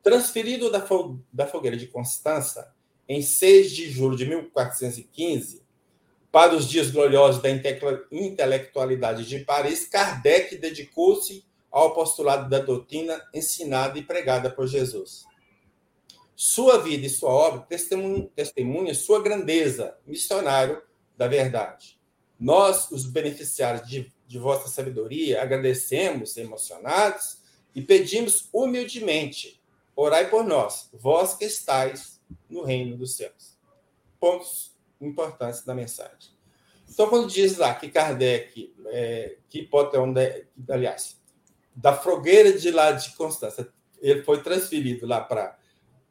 Transferido 0.03 0.71
da, 0.71 0.83
da 1.31 1.47
fogueira 1.47 1.77
de 1.77 1.87
Constança 1.87 2.73
em 3.07 3.21
6 3.21 3.73
de 3.73 3.91
julho 3.91 4.17
de 4.17 4.25
1415, 4.25 5.63
para 6.33 6.55
os 6.55 6.69
dias 6.69 6.91
gloriosos 6.91 7.43
da 7.43 7.51
intelectualidade 7.51 9.27
de 9.27 9.41
Paris, 9.41 9.85
Kardec 9.87 10.57
dedicou-se 10.57 11.45
ao 11.71 11.93
postulado 11.93 12.49
da 12.49 12.61
doutrina 12.61 13.21
ensinada 13.35 13.99
e 13.99 14.03
pregada 14.03 14.49
por 14.49 14.67
Jesus. 14.67 15.25
Sua 16.43 16.79
vida 16.79 17.05
e 17.05 17.11
sua 17.11 17.29
obra 17.29 17.67
testemunham 18.35 18.95
sua 18.95 19.23
grandeza, 19.23 19.99
missionário 20.07 20.83
da 21.15 21.29
verdade. 21.29 22.01
Nós, 22.39 22.91
os 22.91 23.05
beneficiários 23.05 23.87
de, 23.87 24.11
de 24.27 24.39
vossa 24.39 24.67
sabedoria, 24.67 25.43
agradecemos, 25.43 26.39
emocionados, 26.39 27.43
e 27.75 27.83
pedimos 27.83 28.49
humildemente: 28.55 29.61
orai 29.95 30.31
por 30.31 30.43
nós, 30.43 30.89
vós 30.95 31.35
que 31.35 31.45
estáis 31.45 32.19
no 32.49 32.63
reino 32.63 32.97
dos 32.97 33.17
céus. 33.17 33.59
Pontos 34.19 34.75
importantes 34.99 35.63
da 35.63 35.75
mensagem. 35.75 36.33
Então, 36.89 37.11
quando 37.11 37.29
diz 37.29 37.59
lá 37.59 37.75
que 37.75 37.91
Kardec, 37.91 38.75
é, 38.87 39.37
que 39.47 39.69
um, 39.75 40.73
aliás, 40.73 41.21
da 41.77 41.93
fogueira 41.93 42.51
de 42.51 42.71
lá 42.71 42.93
de 42.93 43.11
Constança. 43.11 43.71
Ele 44.01 44.23
foi 44.23 44.43
transferido 44.43 45.07
lá 45.07 45.21
para 45.21 45.60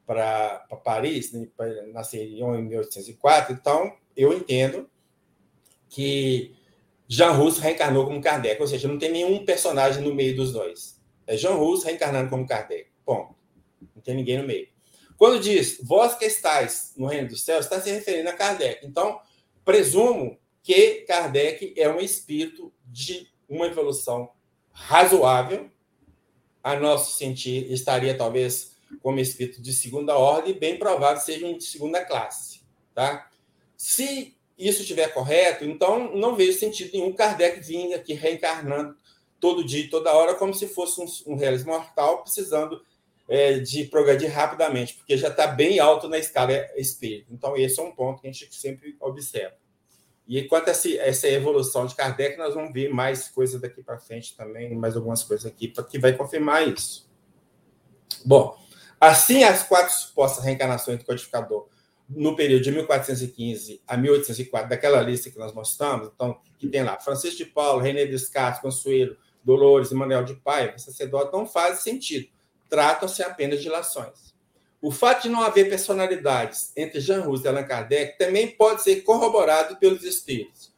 para 0.09 0.65
Paris, 0.83 1.31
né, 1.33 1.47
nasceu 1.93 2.23
em 2.23 2.63
1804. 2.63 3.53
Então, 3.53 3.95
eu 4.17 4.33
entendo 4.33 4.89
que 5.87 6.55
Jean 7.07 7.29
Russo 7.29 7.61
reencarnou 7.61 8.07
como 8.07 8.19
Kardec, 8.19 8.59
ou 8.59 8.67
seja, 8.67 8.87
não 8.87 8.97
tem 8.97 9.11
nenhum 9.11 9.45
personagem 9.45 10.03
no 10.03 10.15
meio 10.15 10.35
dos 10.35 10.51
dois. 10.51 10.99
É 11.27 11.37
Jean 11.37 11.53
Russo 11.53 11.85
reencarnando 11.85 12.27
como 12.27 12.47
Kardec. 12.47 12.89
Ponto. 13.05 13.35
Não 13.95 14.01
tem 14.01 14.15
ninguém 14.15 14.39
no 14.39 14.47
meio. 14.47 14.67
Quando 15.15 15.39
diz 15.39 15.79
vós 15.83 16.15
que 16.15 16.25
estáis 16.25 16.91
no 16.97 17.05
reino 17.05 17.27
dos 17.27 17.43
céus, 17.43 17.65
está 17.65 17.79
se 17.79 17.91
referindo 17.91 18.29
a 18.29 18.33
Kardec. 18.33 18.83
Então, 18.87 19.21
presumo 19.63 20.39
que 20.63 21.01
Kardec 21.07 21.75
é 21.77 21.87
um 21.87 21.99
espírito 21.99 22.73
de 22.83 23.27
uma 23.47 23.67
evolução 23.67 24.31
razoável, 24.71 25.69
a 26.63 26.79
nosso 26.79 27.15
sentir, 27.15 27.71
estaria 27.71 28.17
talvez 28.17 28.68
como 29.01 29.19
espírito 29.19 29.61
de 29.61 29.73
segunda 29.73 30.17
ordem, 30.17 30.53
bem 30.53 30.77
provável 30.77 31.21
seja 31.21 31.51
de 31.53 31.63
segunda 31.63 32.03
classe. 32.03 32.61
Tá? 32.93 33.29
Se 33.77 34.35
isso 34.57 34.81
estiver 34.81 35.13
correto, 35.13 35.63
então 35.63 36.15
não 36.15 36.35
vejo 36.35 36.59
sentido 36.59 36.91
nenhum 36.93 37.13
Kardec 37.13 37.61
vir 37.61 37.93
aqui 37.93 38.13
reencarnando 38.13 38.95
todo 39.39 39.63
dia 39.63 39.85
e 39.85 39.89
toda 39.89 40.13
hora, 40.13 40.35
como 40.35 40.53
se 40.53 40.67
fosse 40.67 40.99
um, 41.01 41.33
um 41.33 41.35
realismo 41.37 41.71
mortal 41.71 42.23
precisando 42.23 42.81
é, 43.27 43.59
de 43.59 43.85
progredir 43.85 44.31
rapidamente, 44.31 44.95
porque 44.95 45.15
já 45.15 45.29
está 45.29 45.47
bem 45.47 45.79
alto 45.79 46.09
na 46.09 46.17
escala 46.17 46.51
espírita. 46.75 47.31
Então, 47.31 47.55
esse 47.55 47.79
é 47.79 47.83
um 47.83 47.91
ponto 47.91 48.21
que 48.21 48.27
a 48.27 48.31
gente 48.31 48.53
sempre 48.53 48.97
observa. 48.99 49.55
E 50.27 50.43
quanto 50.43 50.69
a 50.69 50.71
essa 50.71 51.27
evolução 51.27 51.85
de 51.85 51.95
Kardec, 51.95 52.37
nós 52.37 52.53
vamos 52.53 52.71
ver 52.71 52.93
mais 52.93 53.29
coisas 53.29 53.59
daqui 53.59 53.81
para 53.81 53.97
frente 53.97 54.35
também, 54.35 54.75
mais 54.75 54.95
algumas 54.95 55.23
coisas 55.23 55.45
aqui 55.45 55.73
que 55.89 55.97
vai 55.97 56.15
confirmar 56.15 56.67
isso. 56.67 57.09
Bom, 58.25 58.55
assim 58.99 59.43
as 59.43 59.63
quatro 59.63 59.93
supostas 59.93 60.43
reencarnações 60.43 60.99
do 60.99 61.05
codificador 61.05 61.67
no 62.09 62.35
período 62.35 62.63
de 62.63 62.71
1415 62.71 63.81
a 63.87 63.95
1804, 63.95 64.69
daquela 64.69 65.01
lista 65.01 65.29
que 65.29 65.37
nós 65.37 65.53
mostramos, 65.53 66.09
então, 66.13 66.39
que 66.57 66.67
tem 66.67 66.83
lá 66.83 66.99
Francisco 66.99 67.37
de 67.37 67.45
Paulo, 67.45 67.81
René 67.81 68.05
Descartes, 68.05 68.61
Consuelo, 68.61 69.15
Dolores 69.43 69.91
Manuel 69.91 70.23
de 70.23 70.33
Paiva, 70.35 70.77
sacerdote, 70.77 71.31
não 71.31 71.45
faz 71.45 71.79
sentido. 71.79 72.27
Tratam-se 72.67 73.21
apenas 73.21 73.61
de 73.61 73.69
lações. 73.69 74.33
O 74.81 74.91
fato 74.91 75.23
de 75.23 75.29
não 75.29 75.41
haver 75.41 75.69
personalidades 75.69 76.71
entre 76.75 76.99
Jean 77.01 77.21
Rus 77.21 77.43
e 77.43 77.47
Allan 77.47 77.63
Kardec 77.63 78.17
também 78.17 78.49
pode 78.49 78.81
ser 78.81 79.01
corroborado 79.01 79.77
pelos 79.77 80.03
espíritos. 80.03 80.73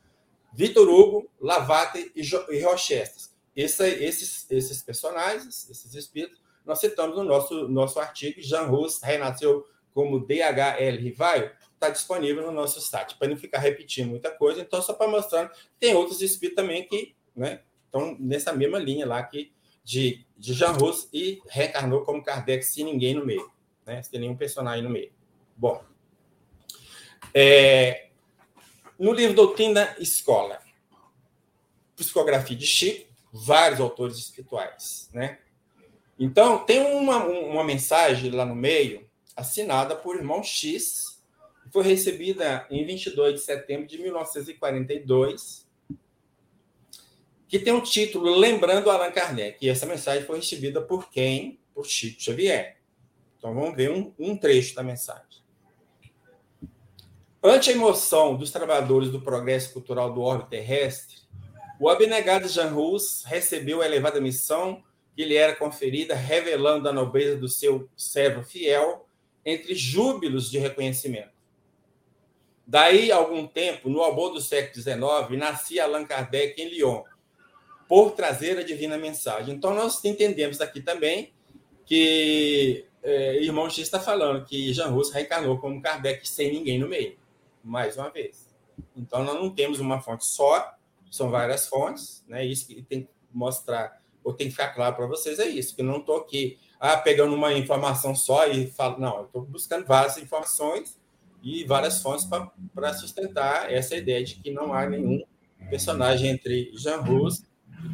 Victor 0.53 0.89
Hugo, 0.89 1.29
Lavater 1.39 2.11
e 2.15 2.61
Rochester. 2.61 3.31
Esse, 3.55 3.87
esses, 3.87 4.45
esses 4.49 4.81
personagens, 4.81 5.69
esses 5.69 5.93
espíritos, 5.93 6.40
nós 6.65 6.79
citamos 6.79 7.17
no 7.17 7.23
nosso, 7.23 7.67
nosso 7.67 7.99
artigo. 7.99 8.41
Jean 8.41 8.63
Rus 8.63 9.01
renasceu 9.01 9.65
como 9.93 10.19
DHL 10.19 10.97
Rivaio, 10.99 11.51
está 11.73 11.89
disponível 11.89 12.45
no 12.45 12.51
nosso 12.51 12.79
site, 12.79 13.17
para 13.17 13.27
não 13.27 13.37
ficar 13.37 13.59
repetindo 13.59 14.09
muita 14.09 14.31
coisa. 14.31 14.61
Então, 14.61 14.81
só 14.81 14.93
para 14.93 15.09
mostrar, 15.09 15.51
tem 15.79 15.93
outros 15.93 16.21
espíritos 16.21 16.63
também 16.63 16.87
que 16.87 17.15
né, 17.35 17.61
estão 17.85 18.15
nessa 18.19 18.53
mesma 18.53 18.79
linha 18.79 19.05
lá 19.05 19.21
que 19.23 19.51
de, 19.83 20.25
de 20.37 20.53
Jean 20.53 20.71
Rus 20.71 21.09
e 21.11 21.41
reencarnou 21.49 22.05
como 22.05 22.23
Kardec 22.23 22.63
sem 22.63 22.85
ninguém 22.85 23.15
no 23.15 23.25
meio 23.25 23.51
né? 23.85 24.01
Sem 24.03 24.19
nenhum 24.19 24.35
personagem 24.35 24.83
no 24.83 24.89
meio. 24.89 25.11
Bom, 25.55 25.83
é, 27.33 28.09
no 28.97 29.11
livro 29.13 29.35
Doutrina 29.35 29.95
Escola, 29.99 30.61
Psicografia 31.95 32.55
de 32.55 32.65
Chico, 32.65 33.11
vários 33.31 33.79
autores 33.79 34.17
espirituais, 34.17 35.09
né? 35.13 35.39
Então, 36.23 36.59
tem 36.59 36.79
uma, 36.79 37.25
uma 37.25 37.63
mensagem 37.63 38.29
lá 38.29 38.45
no 38.45 38.53
meio, 38.53 39.09
assinada 39.35 39.95
por 39.95 40.15
irmão 40.15 40.43
X, 40.43 41.19
foi 41.71 41.83
recebida 41.83 42.67
em 42.69 42.85
22 42.85 43.33
de 43.33 43.41
setembro 43.41 43.87
de 43.87 43.97
1942, 43.97 45.67
que 47.47 47.57
tem 47.57 47.73
um 47.73 47.81
título 47.81 48.35
Lembrando 48.35 48.91
Allan 48.91 49.11
Kardec. 49.11 49.65
E 49.65 49.67
essa 49.67 49.87
mensagem 49.87 50.23
foi 50.23 50.37
recebida 50.37 50.79
por 50.79 51.09
quem? 51.09 51.59
Por 51.73 51.87
Chico 51.87 52.21
Xavier. 52.21 52.77
Então 53.39 53.55
vamos 53.55 53.75
ver 53.75 53.89
um, 53.89 54.13
um 54.19 54.37
trecho 54.37 54.75
da 54.75 54.83
mensagem. 54.83 55.41
Ante 57.41 57.71
a 57.71 57.73
emoção 57.73 58.35
dos 58.35 58.51
trabalhadores 58.51 59.09
do 59.09 59.23
progresso 59.23 59.73
cultural 59.73 60.13
do 60.13 60.21
orbe 60.21 60.51
terrestre, 60.51 61.17
o 61.79 61.89
abnegado 61.89 62.47
Jean 62.47 62.69
Rus 62.69 63.23
recebeu 63.25 63.81
a 63.81 63.87
elevada 63.87 64.21
missão 64.21 64.83
que 65.15 65.25
lhe 65.25 65.35
era 65.35 65.55
conferida, 65.55 66.15
revelando 66.15 66.87
a 66.87 66.93
nobreza 66.93 67.37
do 67.37 67.47
seu 67.47 67.89
servo 67.95 68.43
fiel 68.43 69.07
entre 69.45 69.75
júbilos 69.75 70.49
de 70.49 70.57
reconhecimento. 70.57 71.31
Daí, 72.65 73.11
algum 73.11 73.45
tempo, 73.47 73.89
no 73.89 74.01
albor 74.01 74.31
do 74.31 74.39
século 74.39 74.81
XIX, 74.81 75.37
nascia 75.37 75.83
Allan 75.83 76.05
Kardec 76.05 76.61
em 76.61 76.69
Lyon, 76.69 77.03
por 77.87 78.11
trazer 78.11 78.57
a 78.57 78.63
divina 78.63 78.97
mensagem. 78.97 79.53
Então, 79.53 79.73
nós 79.73 80.03
entendemos 80.05 80.61
aqui 80.61 80.81
também 80.81 81.33
que 81.85 82.85
é, 83.03 83.43
irmão 83.43 83.69
X 83.69 83.79
está 83.79 83.99
falando 83.99 84.45
que 84.45 84.73
Jean 84.73 84.87
Russo 84.87 85.11
reencarnou 85.11 85.59
como 85.59 85.81
Kardec 85.81 86.27
sem 86.27 86.53
ninguém 86.53 86.79
no 86.79 86.87
meio, 86.87 87.17
mais 87.63 87.97
uma 87.97 88.09
vez. 88.09 88.47
Então, 88.95 89.23
nós 89.23 89.35
não 89.35 89.49
temos 89.49 89.79
uma 89.79 89.99
fonte 89.99 90.25
só, 90.25 90.73
são 91.09 91.29
várias 91.29 91.67
fontes, 91.67 92.23
né? 92.27 92.45
Isso 92.45 92.67
que 92.67 92.81
tem 92.83 93.03
que 93.03 93.09
mostrar, 93.33 94.00
ou 94.23 94.33
tem 94.33 94.47
que 94.47 94.51
ficar 94.51 94.69
claro 94.69 94.95
para 94.95 95.07
vocês 95.07 95.39
é 95.39 95.47
isso, 95.47 95.75
que 95.75 95.81
eu 95.81 95.85
não 95.85 95.97
estou 95.97 96.17
aqui 96.17 96.59
ah, 96.79 96.97
pegando 96.97 97.35
uma 97.35 97.53
informação 97.53 98.15
só 98.15 98.47
e 98.47 98.67
falo, 98.67 98.99
não, 98.99 99.17
eu 99.19 99.25
estou 99.25 99.41
buscando 99.43 99.85
várias 99.85 100.17
informações 100.17 100.99
e 101.43 101.63
várias 101.63 102.01
fontes 102.01 102.27
para 102.73 102.93
sustentar 102.93 103.71
essa 103.71 103.95
ideia 103.95 104.23
de 104.23 104.35
que 104.35 104.51
não 104.51 104.73
há 104.73 104.87
nenhum 104.87 105.23
personagem 105.69 106.29
entre 106.29 106.71
Jean 106.75 106.97
Russo 106.97 107.45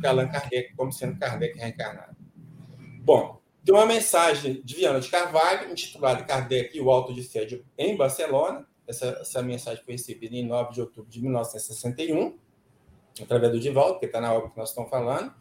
e 0.01 0.07
Allan 0.07 0.27
Kardec 0.27 0.75
como 0.75 0.91
sendo 0.91 1.17
Kardec 1.19 1.57
reencarnado. 1.57 2.15
Bom, 3.01 3.41
tem 3.63 3.75
uma 3.75 3.85
mensagem 3.85 4.61
de 4.63 4.75
Viana 4.75 4.99
de 4.99 5.09
Carvalho, 5.09 5.69
intitulada 5.69 6.23
Kardec 6.23 6.77
e 6.77 6.81
o 6.81 6.89
Alto 6.89 7.13
de 7.13 7.23
Fé 7.23 7.45
em 7.77 7.97
Barcelona. 7.97 8.65
Essa, 8.87 9.17
essa 9.19 9.41
mensagem 9.41 9.83
foi 9.83 9.95
recebida 9.95 10.35
em 10.35 10.45
9 10.45 10.73
de 10.73 10.81
outubro 10.81 11.09
de 11.09 11.21
1961, 11.21 12.37
através 13.21 13.51
do 13.51 13.59
Divaldo, 13.59 13.99
que 13.99 14.05
está 14.05 14.21
na 14.21 14.33
obra 14.33 14.49
que 14.49 14.57
nós 14.57 14.69
estamos 14.69 14.89
falando. 14.89 15.33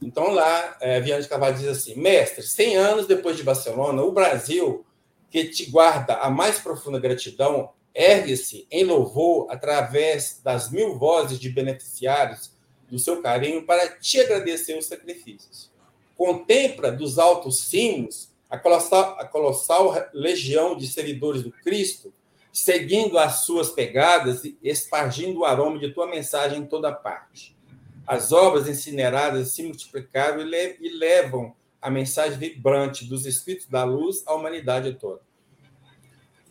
Então, 0.00 0.30
lá, 0.30 0.76
é, 0.80 1.00
Viana 1.00 1.22
de 1.22 1.28
Carvalho 1.28 1.56
diz 1.56 1.68
assim: 1.68 1.94
Mestre, 1.96 2.42
100 2.42 2.76
anos 2.76 3.06
depois 3.06 3.36
de 3.36 3.42
Barcelona, 3.42 4.02
o 4.02 4.12
Brasil 4.12 4.84
que 5.30 5.44
te 5.44 5.70
guarda 5.70 6.14
a 6.14 6.30
mais 6.30 6.58
profunda 6.58 6.98
gratidão, 6.98 7.70
ergue-se 7.94 8.66
em 8.70 8.84
louvor 8.84 9.46
através 9.50 10.40
das 10.42 10.70
mil 10.70 10.98
vozes 10.98 11.38
de 11.38 11.50
beneficiários 11.50 12.52
do 12.88 12.98
seu 12.98 13.20
carinho 13.20 13.66
para 13.66 13.88
te 13.88 14.20
agradecer 14.20 14.78
os 14.78 14.86
sacrifícios. 14.86 15.70
Contempla 16.16 16.90
dos 16.90 17.18
altos 17.18 17.68
cimos 17.68 18.30
a 18.48 18.56
colossal, 18.56 19.16
a 19.18 19.26
colossal 19.26 19.94
legião 20.14 20.76
de 20.76 20.86
seguidores 20.86 21.42
do 21.42 21.50
Cristo, 21.50 22.12
seguindo 22.50 23.18
as 23.18 23.40
suas 23.44 23.70
pegadas 23.70 24.44
e 24.44 24.56
espargindo 24.62 25.40
o 25.40 25.44
aroma 25.44 25.78
de 25.78 25.92
tua 25.92 26.06
mensagem 26.06 26.60
em 26.60 26.66
toda 26.66 26.90
parte. 26.90 27.57
As 28.08 28.32
obras 28.32 28.66
incineradas 28.66 29.50
se 29.50 29.62
multiplicaram 29.62 30.40
e 30.40 30.88
levam 30.96 31.54
a 31.80 31.90
mensagem 31.90 32.38
vibrante 32.38 33.04
dos 33.04 33.26
Espíritos 33.26 33.66
da 33.66 33.84
Luz 33.84 34.22
à 34.26 34.32
humanidade 34.32 34.94
toda. 34.94 35.20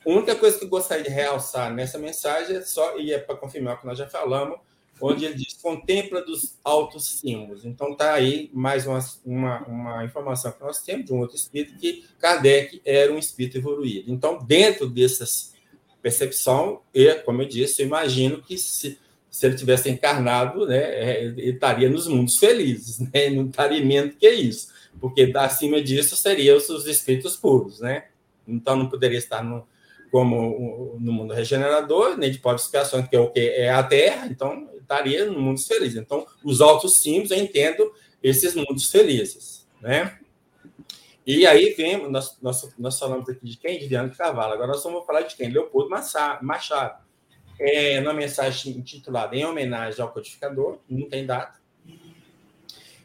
A 0.06 0.10
única 0.10 0.36
coisa 0.36 0.60
que 0.60 0.66
eu 0.66 0.70
gostaria 0.70 1.04
de 1.04 1.10
realçar 1.10 1.74
nessa 1.74 1.98
mensagem 1.98 2.58
é 2.58 2.62
só, 2.62 3.00
e 3.00 3.12
é 3.12 3.18
para 3.18 3.36
confirmar 3.36 3.74
o 3.74 3.80
que 3.80 3.88
nós 3.88 3.98
já 3.98 4.08
falamos, 4.08 4.60
onde 5.02 5.26
ele 5.26 5.34
diz 5.34 5.54
contempla 5.56 6.22
dos 6.22 6.60
altos 6.64 7.20
cimos. 7.20 7.66
Então 7.66 7.94
está 7.94 8.14
aí 8.14 8.52
mais 8.54 8.86
uma, 8.86 9.00
uma, 9.26 9.60
uma, 9.68 10.06
informação 10.06 10.52
que 10.52 10.62
nós 10.62 10.84
temos 10.84 11.08
de 11.08 11.14
um 11.14 11.22
outro 11.22 11.36
espírito 11.36 11.76
que 11.80 12.06
Kardec 12.20 12.80
era 12.86 13.12
um 13.12 13.18
espírito 13.18 13.58
evoluído. 13.58 14.12
Então, 14.12 14.38
dentro 14.38 14.88
dessas 14.88 15.56
percepção, 16.04 16.82
e 16.94 17.12
como 17.16 17.42
eu 17.42 17.48
disse, 17.48 17.82
eu 17.82 17.88
imagino 17.88 18.42
que 18.42 18.58
se, 18.60 19.00
se 19.38 19.46
ele 19.46 19.56
tivesse 19.56 19.90
encarnado, 19.90 20.66
né, 20.66 20.78
é, 20.78 21.24
ele 21.24 21.50
estaria 21.52 21.90
nos 21.90 22.08
mundos 22.08 22.38
felizes, 22.38 23.00
né, 23.14 23.30
não 23.30 23.48
estaria 23.48 23.84
menos 23.84 24.16
que 24.16 24.30
isso 24.30 24.76
porque 25.00 25.32
acima 25.36 25.82
disso 25.82 26.16
seriam 26.16 26.58
os 26.58 26.86
espíritos 26.86 27.36
puros, 27.36 27.80
né? 27.80 28.08
Então 28.48 28.76
não 28.76 28.90
poderia 28.90 29.18
estar 29.18 29.44
no, 29.44 29.68
como 30.12 30.98
no 31.00 31.12
mundo 31.12 31.34
regenerador, 31.34 32.18
nem 32.18 32.32
de 32.32 32.40
pós 32.40 32.68
que 32.68 32.78
é 33.16 33.20
o 33.20 33.32
que 33.32 33.40
é 33.40 33.70
a 33.72 33.84
Terra, 33.84 34.28
então 34.28 34.70
estaria 34.80 35.26
no 35.26 35.40
mundo 35.40 35.62
feliz. 35.62 35.96
Então, 35.96 36.26
os 36.44 36.62
altos 36.62 37.02
símbolos, 37.02 37.32
eu 37.32 37.38
entendo 37.38 37.92
esses 38.24 38.56
mundos 38.56 38.90
felizes, 38.90 39.68
né? 39.82 40.18
E 41.26 41.46
aí 41.46 41.74
vem, 41.74 42.10
nós, 42.10 42.38
nós, 42.42 42.74
nós 42.80 42.98
falamos 42.98 43.28
aqui 43.28 43.46
de 43.46 43.58
quem? 43.58 43.78
De 43.78 43.86
Viana 43.86 44.08
de 44.08 44.16
Carvalho. 44.16 44.54
Agora 44.54 44.72
nós 44.72 44.82
vamos 44.82 45.06
falar 45.06 45.24
de 45.24 45.36
quem? 45.36 45.50
Leopoldo 45.50 45.90
Machado. 45.90 47.06
É, 47.60 48.00
numa 48.00 48.14
mensagem 48.14 48.78
intitulada 48.78 49.36
Em 49.36 49.46
Homenagem 49.46 50.02
ao 50.02 50.12
Codificador, 50.12 50.78
não 50.88 51.10
tem 51.10 51.26
data, 51.26 51.60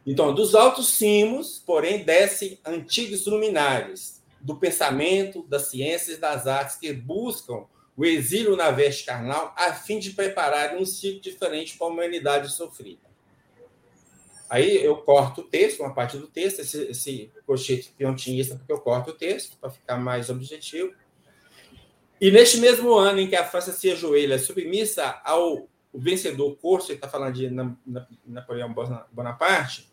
então, 0.05 0.35
dos 0.35 0.55
altos 0.55 0.89
cimos, 0.89 1.63
porém, 1.65 2.05
descem 2.05 2.59
antigos 2.67 3.25
luminares 3.27 4.21
do 4.41 4.57
pensamento, 4.57 5.45
das 5.45 5.69
ciências 5.69 6.19
das 6.19 6.47
artes 6.49 6.77
que 6.77 6.93
buscam 6.93 7.65
o 7.97 8.05
exílio 8.05 8.57
na 8.57 8.71
veste 8.71 9.05
carnal 9.05 9.55
a 9.57 9.73
fim 9.73 9.99
de 9.99 10.11
preparar 10.11 10.77
um 10.77 10.85
ciclo 10.85 11.21
diferente 11.21 11.77
para 11.77 11.87
a 11.87 11.91
humanidade 11.91 12.53
sofrida. 12.53 13.13
Aí 14.51 14.83
eu 14.85 14.97
corto 14.97 15.43
o 15.43 15.45
texto, 15.45 15.81
uma 15.81 15.95
parte 15.95 16.19
do 16.19 16.27
texto, 16.27 16.61
esse, 16.61 16.83
esse 16.83 17.33
cochete 17.47 17.95
piontinista, 17.97 18.57
porque 18.57 18.73
eu 18.73 18.81
corto 18.81 19.11
o 19.11 19.15
texto 19.15 19.57
para 19.59 19.71
ficar 19.71 19.97
mais 19.97 20.29
objetivo. 20.29 20.93
E 22.23 22.31
neste 22.31 22.59
mesmo 22.59 22.95
ano 22.95 23.19
em 23.19 23.27
que 23.27 23.35
a 23.35 23.43
França 23.45 23.73
se 23.73 23.91
ajoelha 23.91 24.39
submissa 24.39 25.21
ao 25.25 25.69
vencedor 25.93 26.55
Corso, 26.55 26.93
ele 26.93 26.99
está 26.99 27.09
falando 27.09 27.35
de 27.35 27.51
Napoleão 28.25 28.73
Bonaparte, 29.11 29.91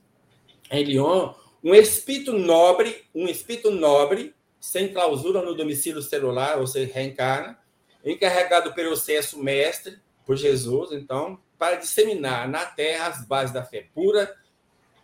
em 0.69 0.83
Lyon, 0.83 1.33
um 1.63 1.73
espírito 1.73 2.31
nobre, 2.33 3.03
um 3.15 3.27
espírito 3.27 3.71
nobre, 3.71 4.35
sem 4.59 4.93
clausura 4.93 5.41
no 5.41 5.55
domicílio 5.55 6.03
celular, 6.03 6.59
ou 6.59 6.67
seja, 6.67 6.93
reencarna, 6.93 7.57
encarregado 8.05 8.75
pelo 8.75 8.95
senso 8.95 9.41
mestre, 9.41 9.97
por 10.23 10.37
Jesus, 10.37 10.91
então, 10.91 11.39
para 11.57 11.77
disseminar 11.77 12.47
na 12.47 12.63
terra 12.63 13.07
as 13.07 13.25
bases 13.25 13.51
da 13.51 13.63
fé 13.63 13.87
pura 13.91 14.31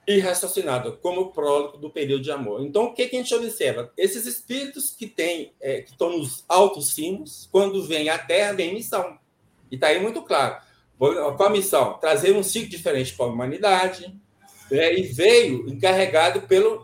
e 0.08 0.20
raciocinada, 0.20 0.92
como 0.92 1.32
prólogo 1.32 1.78
do 1.78 1.90
período 1.90 2.24
de 2.24 2.32
amor. 2.32 2.62
Então, 2.64 2.86
o 2.86 2.94
que, 2.94 3.08
que 3.08 3.16
a 3.16 3.20
gente 3.20 3.34
observa? 3.34 3.92
Esses 3.98 4.26
espíritos 4.26 4.92
que, 4.92 5.08
têm, 5.08 5.54
é, 5.60 5.82
que 5.82 5.92
estão 5.92 6.18
nos 6.18 6.44
altos 6.48 6.94
cimos, 6.94 7.50
quando 7.52 7.84
vêm 7.84 8.10
à 8.10 8.18
terra, 8.18 8.54
vem 8.54 8.74
missão. 8.74 9.18
E 9.72 9.76
está 9.76 9.88
aí 9.88 10.00
muito 10.00 10.22
claro. 10.22 10.62
Qual 10.98 11.44
a 11.44 11.50
missão? 11.50 11.98
Trazer 11.98 12.34
um 12.34 12.44
ciclo 12.44 12.70
diferente 12.70 13.14
para 13.14 13.26
a 13.26 13.30
humanidade, 13.30 14.16
é, 14.72 14.98
e 14.98 15.04
veio 15.04 15.70
encarregado 15.70 16.42
pelo 16.42 16.84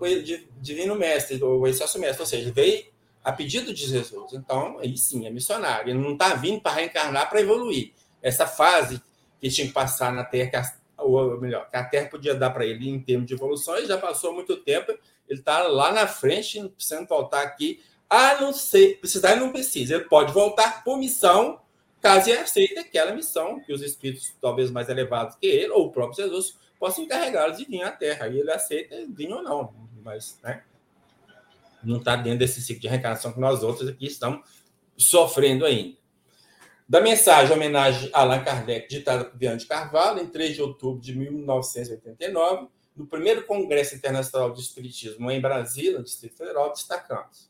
Divino 0.60 0.95
Mestre, 0.95 1.41
o 1.43 1.65
Excelso 1.65 1.99
Mestre, 1.99 2.21
ou 2.21 2.27
seja, 2.27 2.51
veio 2.51 2.86
a 3.23 3.31
pedido 3.31 3.73
de 3.73 3.86
Jesus. 3.86 4.34
Então, 4.34 4.77
aí 4.79 4.97
sim, 4.97 5.25
é 5.25 5.29
missionário. 5.29 5.89
Ele 5.89 5.99
não 5.99 6.13
está 6.13 6.34
vindo 6.34 6.62
para 6.62 6.75
reencarnar 6.75 7.29
para 7.29 7.41
evoluir. 7.41 7.91
Essa 8.21 8.45
fase 8.45 9.01
que 9.39 9.49
tinha 9.49 9.67
que 9.67 9.73
passar 9.73 10.13
na 10.13 10.23
Terra, 10.23 10.49
que 10.49 10.55
a, 10.55 10.73
ou 11.01 11.39
melhor, 11.39 11.69
que 11.69 11.75
a 11.75 11.83
Terra 11.83 12.09
podia 12.09 12.35
dar 12.35 12.51
para 12.51 12.65
ele 12.65 12.89
em 12.89 12.99
termos 12.99 13.27
de 13.27 13.33
evolução, 13.33 13.75
ele 13.77 13.87
já 13.87 13.97
passou 13.97 14.33
muito 14.33 14.57
tempo, 14.57 14.91
ele 15.27 15.39
está 15.39 15.63
lá 15.67 15.91
na 15.91 16.07
frente, 16.07 16.59
não 16.59 16.69
precisando 16.69 17.07
voltar 17.07 17.41
aqui, 17.41 17.81
a 18.09 18.41
não 18.41 18.51
ser, 18.51 18.99
precisar 18.99 19.31
ele 19.31 19.39
não 19.39 19.51
precisa, 19.51 19.95
ele 19.95 20.05
pode 20.05 20.33
voltar 20.33 20.83
por 20.83 20.97
missão, 20.97 21.61
caso 22.01 22.29
ele 22.29 22.39
aceite 22.39 22.77
aquela 22.77 23.13
missão 23.13 23.59
que 23.61 23.71
os 23.71 23.81
espíritos 23.81 24.35
talvez 24.41 24.69
mais 24.69 24.89
elevados 24.89 25.35
que 25.35 25.47
ele, 25.47 25.69
ou 25.69 25.87
o 25.87 25.91
próprio 25.91 26.23
Jesus, 26.23 26.57
posso 26.77 26.99
encarregá-lo 26.99 27.55
de 27.55 27.63
vir 27.63 27.83
à 27.83 27.91
Terra. 27.91 28.27
E 28.27 28.39
ele 28.39 28.51
aceita 28.51 28.95
vir 29.07 29.31
ou 29.31 29.43
não, 29.43 29.73
mas 30.03 30.39
né, 30.43 30.63
não 31.83 31.97
está 31.97 32.15
dentro 32.15 32.39
desse 32.39 32.61
ciclo 32.61 32.81
de 32.81 32.87
reencarnação 32.87 33.31
que 33.31 33.39
nós 33.39 33.63
outros 33.63 33.87
aqui 33.87 34.07
estamos 34.07 34.41
sofrendo 34.97 35.63
ainda. 35.63 36.00
Da 36.91 36.99
mensagem 36.99 37.56
homenagem 37.56 38.10
a 38.12 38.19
Allan 38.19 38.43
Kardec, 38.43 38.89
ditada 38.89 39.23
por 39.23 39.39
Viana 39.39 39.58
Carvalho, 39.65 40.21
em 40.21 40.27
3 40.27 40.56
de 40.56 40.62
outubro 40.62 41.01
de 41.01 41.17
1989, 41.17 42.67
no 42.93 43.08
primeiro 43.08 43.45
Congresso 43.45 43.95
Internacional 43.95 44.51
de 44.51 44.60
Espiritismo 44.60 45.32
em 45.32 45.39
Brasília, 45.39 45.99
no 45.99 46.04
Distrito 46.04 46.36
Federal, 46.36 46.69
destacamos. 46.73 47.49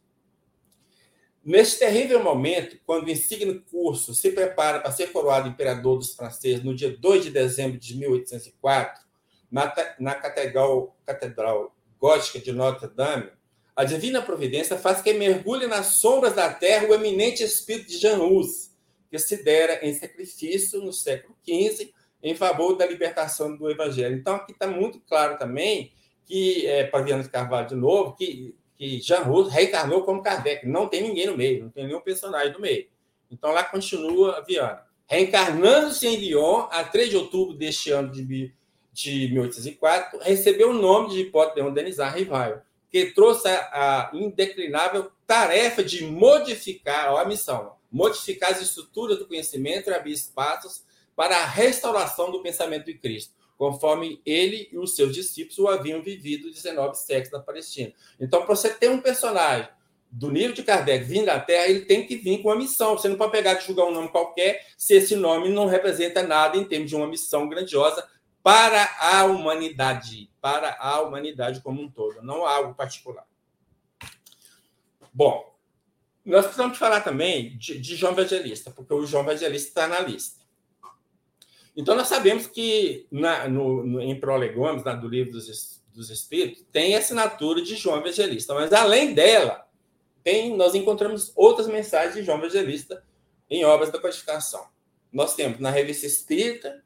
Neste 1.44 1.80
terrível 1.80 2.24
momento, 2.24 2.78
quando 2.86 3.08
o 3.08 3.10
insigne 3.10 3.60
curso 3.62 4.14
se 4.14 4.32
prepara 4.32 4.80
para 4.80 4.92
ser 4.92 5.12
coroado 5.12 5.50
imperador 5.50 5.98
dos 5.98 6.14
franceses 6.14 6.64
no 6.64 6.76
dia 6.76 6.96
2 6.96 7.24
de 7.24 7.32
dezembro 7.32 7.80
de 7.80 7.98
1804, 7.98 9.02
na, 9.50 9.74
na 10.00 10.14
catedral, 10.14 10.96
catedral 11.04 11.76
gótica 12.00 12.38
de 12.38 12.52
Notre 12.52 12.90
Dame, 12.90 13.32
a 13.76 13.84
divina 13.84 14.22
providência 14.22 14.78
faz 14.78 15.02
que 15.02 15.14
mergulhe 15.14 15.66
nas 15.66 15.88
sombras 15.88 16.36
da 16.36 16.54
terra 16.54 16.86
o 16.88 16.94
eminente 16.94 17.42
espírito 17.42 17.88
de 17.88 17.98
Jean 17.98 18.20
Hus, 18.20 18.71
que 19.12 19.20
se 19.20 19.44
dera 19.44 19.86
em 19.86 19.94
sacrifício 19.94 20.82
no 20.82 20.94
século 20.94 21.36
XV 21.46 21.94
em 22.24 22.34
favor 22.34 22.76
da 22.76 22.86
libertação 22.86 23.56
do 23.56 23.70
evangelho. 23.70 24.16
Então, 24.16 24.36
aqui 24.36 24.54
está 24.54 24.66
muito 24.66 25.00
claro 25.02 25.38
também 25.38 25.92
que, 26.26 26.66
é, 26.66 26.90
Viana 27.04 27.24
de 27.24 27.30
Carvalho 27.30 27.68
de 27.68 27.76
novo, 27.76 28.16
que, 28.16 28.56
que 28.78 29.02
Jean 29.02 29.24
Hus 29.24 29.52
reencarnou 29.52 30.04
como 30.04 30.24
Kardec. 30.24 30.66
Não 30.68 30.88
tem 30.88 31.02
ninguém 31.02 31.28
no 31.28 31.38
meio, 31.38 31.64
não 31.64 31.70
tem 31.70 31.86
nenhum 31.86 32.00
personagem 32.00 32.54
no 32.54 32.60
meio. 32.60 32.88
Então, 33.30 33.52
lá 33.52 33.64
continua 33.64 34.44
Viana. 34.48 34.84
Reencarnando-se 35.08 36.08
em 36.08 36.16
Lyon, 36.16 36.68
a 36.72 36.84
3 36.84 37.10
de 37.10 37.18
outubro 37.18 37.54
deste 37.54 37.92
ano 37.92 38.10
de 38.12 38.54
de 38.92 39.30
1804, 39.32 40.20
recebeu 40.20 40.72
o 40.72 40.74
nome 40.74 41.10
de 41.10 41.22
hipótese 41.22 41.62
modernizar 41.62 42.14
rival, 42.16 42.62
que 42.90 43.06
trouxe 43.12 43.48
a, 43.48 43.70
a 43.72 44.12
indeclinável 44.14 45.12
tarefa 45.26 45.84
de 45.84 46.04
modificar 46.04 47.16
a 47.16 47.26
missão, 47.26 47.74
modificar 47.92 48.52
as 48.52 48.62
estruturas 48.62 49.20
do 49.20 49.28
conhecimento 49.28 49.90
e 49.90 49.94
abrir 49.94 50.14
espaços 50.14 50.84
para 51.16 51.38
a 51.38 51.46
restauração 51.46 52.32
do 52.32 52.42
pensamento 52.42 52.86
de 52.86 52.96
Cristo, 52.96 53.34
conforme 53.58 54.22
ele 54.26 54.70
e 54.72 54.78
os 54.78 54.96
seus 54.96 55.14
discípulos 55.14 55.60
o 55.60 55.68
haviam 55.68 56.02
vivido 56.02 56.50
19 56.50 56.96
séculos 56.98 57.32
na 57.32 57.40
Palestina. 57.40 57.94
Então, 58.20 58.46
para 58.46 58.56
você 58.56 58.70
ter 58.70 58.90
um 58.90 59.02
personagem 59.02 59.70
do 60.10 60.30
nível 60.30 60.54
de 60.54 60.64
Kardec 60.64 61.06
vindo 61.06 61.28
da 61.28 61.40
Terra, 61.40 61.68
ele 61.68 61.86
tem 61.86 62.06
que 62.06 62.18
vir 62.18 62.42
com 62.42 62.50
uma 62.50 62.56
missão. 62.56 62.98
Você 62.98 63.08
não 63.08 63.18
pode 63.18 63.32
pegar 63.32 63.54
e 63.54 63.66
julgar 63.66 63.86
um 63.86 63.94
nome 63.94 64.10
qualquer 64.10 64.68
se 64.78 64.94
esse 64.94 65.16
nome 65.16 65.50
não 65.50 65.68
representa 65.68 66.22
nada 66.22 66.58
em 66.58 66.66
termos 66.66 66.90
de 66.90 66.96
uma 66.96 67.08
missão 67.08 67.48
grandiosa 67.48 68.08
para 68.44 68.90
a 69.00 69.24
humanidade, 69.26 70.30
para 70.42 70.76
a 70.80 71.00
humanidade 71.02 71.62
como 71.62 71.82
um 71.82 71.90
todo, 71.90 72.22
não 72.22 72.46
algo 72.46 72.74
particular. 72.74 73.26
Bom, 75.14 75.51
nós 76.26 76.46
precisamos 76.46 76.78
falar 76.78 77.02
também 77.02 77.58
de, 77.58 77.80
de 77.80 77.96
João 77.96 78.14
Evangelista, 78.14 78.72
porque 78.72 78.94
o 78.94 79.06
João 79.06 79.24
Evangelista 79.24 79.68
está 79.70 79.88
na 79.88 80.00
lista. 80.00 80.42
Então, 81.76 81.96
nós 81.96 82.08
sabemos 82.08 82.48
que 82.48 83.08
na, 83.12 83.48
no, 83.48 83.84
no, 83.86 84.02
em 84.02 84.20
Prolegômenos, 84.20 84.84
do 85.00 85.08
livro 85.08 85.32
dos, 85.32 85.82
dos 85.94 86.10
Espíritos, 86.10 86.66
tem 86.72 86.96
a 86.96 87.00
assinatura 87.00 87.62
de 87.62 87.76
João 87.76 88.00
Evangelista, 88.00 88.54
mas 88.54 88.72
além 88.74 89.14
dela, 89.14 89.66
tem, 90.24 90.56
nós 90.56 90.76
encontramos 90.76 91.32
outras 91.36 91.68
mensagens 91.68 92.16
de 92.16 92.24
João 92.24 92.38
Evangelista 92.38 93.04
em 93.50 93.66
obras 93.66 93.92
da 93.92 94.00
codificação. 94.00 94.66
Nós 95.12 95.36
temos 95.36 95.60
na 95.60 95.70
Revista 95.70 96.06
Espírita, 96.06 96.84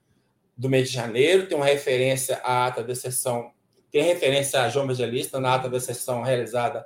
do 0.58 0.70
mês 0.70 0.88
de 0.88 0.96
janeiro, 0.96 1.48
tem 1.48 1.58
uma 1.58 1.66
referência 1.66 2.38
à 2.38 2.68
ata 2.68 2.82
da 2.84 2.96
sessão, 2.96 3.52
tem 3.92 4.04
referência 4.04 4.62
a 4.62 4.70
João 4.70 4.86
Evangelista 4.86 5.40
na 5.40 5.56
ata 5.56 5.70
da 5.70 5.80
sessão 5.80 6.22
realizada 6.22 6.86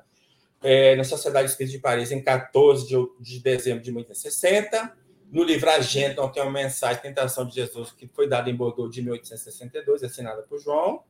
é, 0.62 0.96
na 0.96 1.04
Sociedade 1.04 1.50
Espírita 1.50 1.76
de 1.76 1.82
Paris 1.82 2.12
em 2.12 2.22
14 2.22 2.88
de, 2.88 2.96
de 3.20 3.40
dezembro 3.40 3.84
de 3.84 3.92
1860. 3.92 4.98
No 5.32 5.44
livro 5.44 5.70
Agenda, 5.70 6.28
tem 6.30 6.42
uma 6.42 6.52
mensagem, 6.52 7.02
Tentação 7.02 7.46
de 7.46 7.54
Jesus, 7.54 7.92
que 7.92 8.08
foi 8.08 8.28
dada 8.28 8.50
em 8.50 8.56
Bordeaux 8.56 8.94
de 8.94 9.02
1862, 9.02 10.04
assinada 10.04 10.42
por 10.42 10.60
João. 10.60 11.04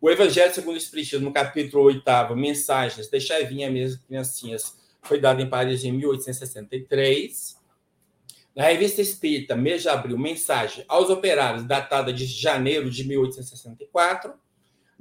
O 0.00 0.10
Evangelho 0.10 0.52
segundo 0.52 0.74
o 0.74 0.78
Espiritismo, 0.78 1.26
no 1.26 1.32
capítulo 1.32 1.84
8, 1.84 2.34
Mensagens, 2.34 3.08
Deixai 3.08 3.44
vir 3.44 3.70
minhas 3.70 3.94
criancinhas, 3.96 4.76
foi 5.00 5.20
dado 5.20 5.40
em 5.40 5.48
Paris 5.48 5.84
em 5.84 5.92
1863. 5.92 7.56
Na 8.54 8.64
revista 8.64 9.00
Espírita, 9.00 9.54
mês 9.54 9.82
de 9.82 9.88
abril, 9.88 10.18
Mensagem 10.18 10.84
aos 10.88 11.08
Operários, 11.08 11.64
datada 11.64 12.12
de 12.12 12.26
janeiro 12.26 12.90
de 12.90 13.06
1864. 13.06 14.34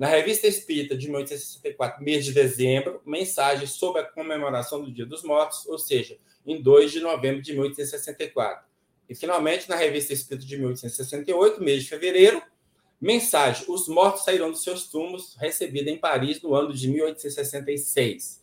Na 0.02 0.08
revista 0.08 0.48
Espírita, 0.48 0.98
de 0.98 1.06
1864, 1.06 2.04
mês 2.04 2.26
de 2.26 2.34
dezembro, 2.34 3.00
Mensagem 3.06 3.68
sobre 3.68 4.02
a 4.02 4.04
comemoração 4.04 4.84
do 4.84 4.92
Dia 4.92 5.06
dos 5.06 5.22
Mortos, 5.22 5.64
ou 5.68 5.78
seja, 5.78 6.18
em 6.44 6.60
2 6.60 6.92
de 6.92 7.02
novembro 7.02 7.40
de 7.40 7.54
1864. 7.54 8.66
E, 9.08 9.14
finalmente, 9.14 9.70
na 9.70 9.76
revista 9.76 10.12
Espírita 10.12 10.44
de 10.44 10.58
1868, 10.58 11.64
mês 11.64 11.84
de 11.84 11.90
fevereiro, 11.90 12.42
Mensagem: 13.00 13.64
Os 13.70 13.88
mortos 13.88 14.24
sairão 14.24 14.50
dos 14.50 14.64
seus 14.64 14.88
túmulos, 14.88 15.36
recebida 15.40 15.92
em 15.92 16.00
Paris 16.00 16.42
no 16.42 16.56
ano 16.56 16.74
de 16.74 16.88
1866. 16.90 18.42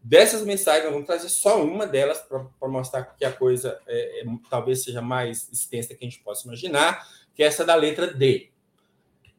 Dessas 0.00 0.44
mensagens, 0.44 0.84
nós 0.84 0.92
vamos 0.92 1.08
trazer 1.08 1.28
só 1.28 1.60
uma 1.60 1.88
delas 1.88 2.18
para 2.20 2.68
mostrar 2.68 3.02
que 3.02 3.24
a 3.24 3.32
coisa 3.32 3.80
é, 3.88 4.20
é, 4.20 4.24
talvez 4.48 4.84
seja 4.84 5.02
mais 5.02 5.48
extensa 5.52 5.92
que 5.92 6.04
a 6.04 6.08
gente 6.08 6.22
possa 6.22 6.46
imaginar, 6.46 7.04
que 7.34 7.42
é 7.42 7.46
essa 7.46 7.64
da 7.64 7.74
letra 7.74 8.06
D. 8.06 8.49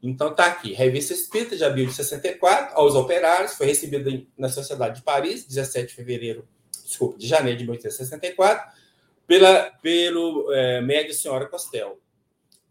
Então 0.01 0.33
tá 0.33 0.47
aqui, 0.47 0.73
Revista 0.73 1.13
Espírita 1.13 1.55
de 1.55 1.63
abril 1.63 1.85
de 1.85 1.93
64, 1.93 2.75
aos 2.75 2.95
operários, 2.95 3.53
foi 3.53 3.67
recebida 3.67 4.25
na 4.35 4.49
Sociedade 4.49 4.95
de 4.95 5.01
Paris, 5.03 5.45
17 5.45 5.89
de 5.89 5.93
fevereiro, 5.93 6.47
desculpa, 6.83 7.19
de 7.19 7.27
janeiro 7.27 7.59
de 7.59 7.65
1864, 7.65 8.71
pela, 9.27 9.71
pelo 9.81 10.51
é, 10.51 10.81
médio 10.81 11.13
senhora 11.13 11.47
Costel. 11.47 11.99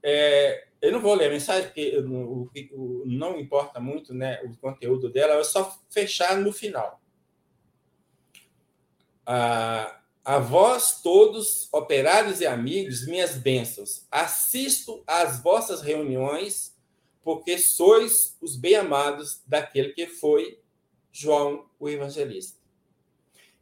É, 0.02 0.66
eu 0.82 0.90
não 0.90 1.00
vou 1.00 1.14
ler 1.14 1.26
a 1.26 1.30
mensagem, 1.30 1.66
porque 1.66 1.96
o, 1.98 3.04
não 3.06 3.38
importa 3.38 3.78
muito 3.78 4.12
né, 4.12 4.40
o 4.42 4.56
conteúdo 4.56 5.08
dela, 5.08 5.34
é 5.34 5.44
só 5.44 5.78
fechar 5.88 6.36
no 6.36 6.52
final. 6.52 7.00
A 9.24 10.38
vós 10.40 11.00
todos, 11.02 11.68
operários 11.72 12.40
e 12.40 12.46
amigos, 12.46 13.06
minhas 13.06 13.36
bênçãos. 13.36 14.06
Assisto 14.10 15.04
às 15.06 15.40
vossas 15.40 15.82
reuniões, 15.82 16.74
porque 17.22 17.58
sois 17.58 18.36
os 18.40 18.56
bem-amados 18.56 19.42
daquele 19.46 19.92
que 19.92 20.06
foi 20.06 20.58
João 21.12 21.66
o 21.78 21.88
Evangelista. 21.88 22.58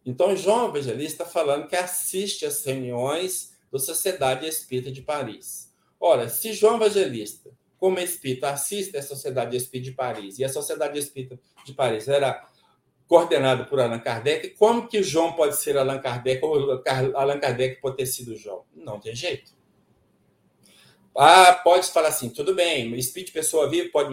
Então, 0.04 0.36
João 0.36 0.68
Evangelista 0.68 1.22
está 1.22 1.26
falando 1.26 1.68
que 1.68 1.76
assiste 1.76 2.46
às 2.46 2.64
reuniões 2.64 3.56
da 3.70 3.78
Sociedade 3.78 4.46
Espírita 4.46 4.90
de 4.90 5.02
Paris. 5.02 5.72
Ora, 6.00 6.28
se 6.28 6.52
João 6.52 6.76
Evangelista, 6.76 7.50
como 7.78 7.98
espírita, 7.98 8.50
assiste 8.50 8.96
à 8.96 9.02
Sociedade 9.02 9.56
Espírita 9.56 9.90
de 9.90 9.96
Paris, 9.96 10.38
e 10.38 10.44
a 10.44 10.48
Sociedade 10.48 10.98
Espírita 10.98 11.38
de 11.64 11.72
Paris 11.72 12.08
era 12.08 12.46
coordenada 13.06 13.64
por 13.64 13.80
Allan 13.80 13.98
Kardec, 13.98 14.50
como 14.50 14.86
que 14.86 15.02
João 15.02 15.32
pode 15.32 15.56
ser 15.56 15.76
Allan 15.76 15.98
Kardec 15.98 16.44
ou 16.44 16.82
Allan 17.14 17.40
Kardec 17.40 17.80
pode 17.80 17.96
ter 17.96 18.06
sido 18.06 18.36
João? 18.36 18.64
Não 18.74 19.00
tem 19.00 19.14
jeito. 19.14 19.57
Ah, 21.20 21.52
pode 21.52 21.90
falar 21.90 22.10
assim, 22.10 22.30
tudo 22.30 22.54
bem, 22.54 22.94
espírito 22.94 23.28
de 23.28 23.32
pessoa 23.32 23.68
viva 23.68 23.88
pode, 23.92 24.08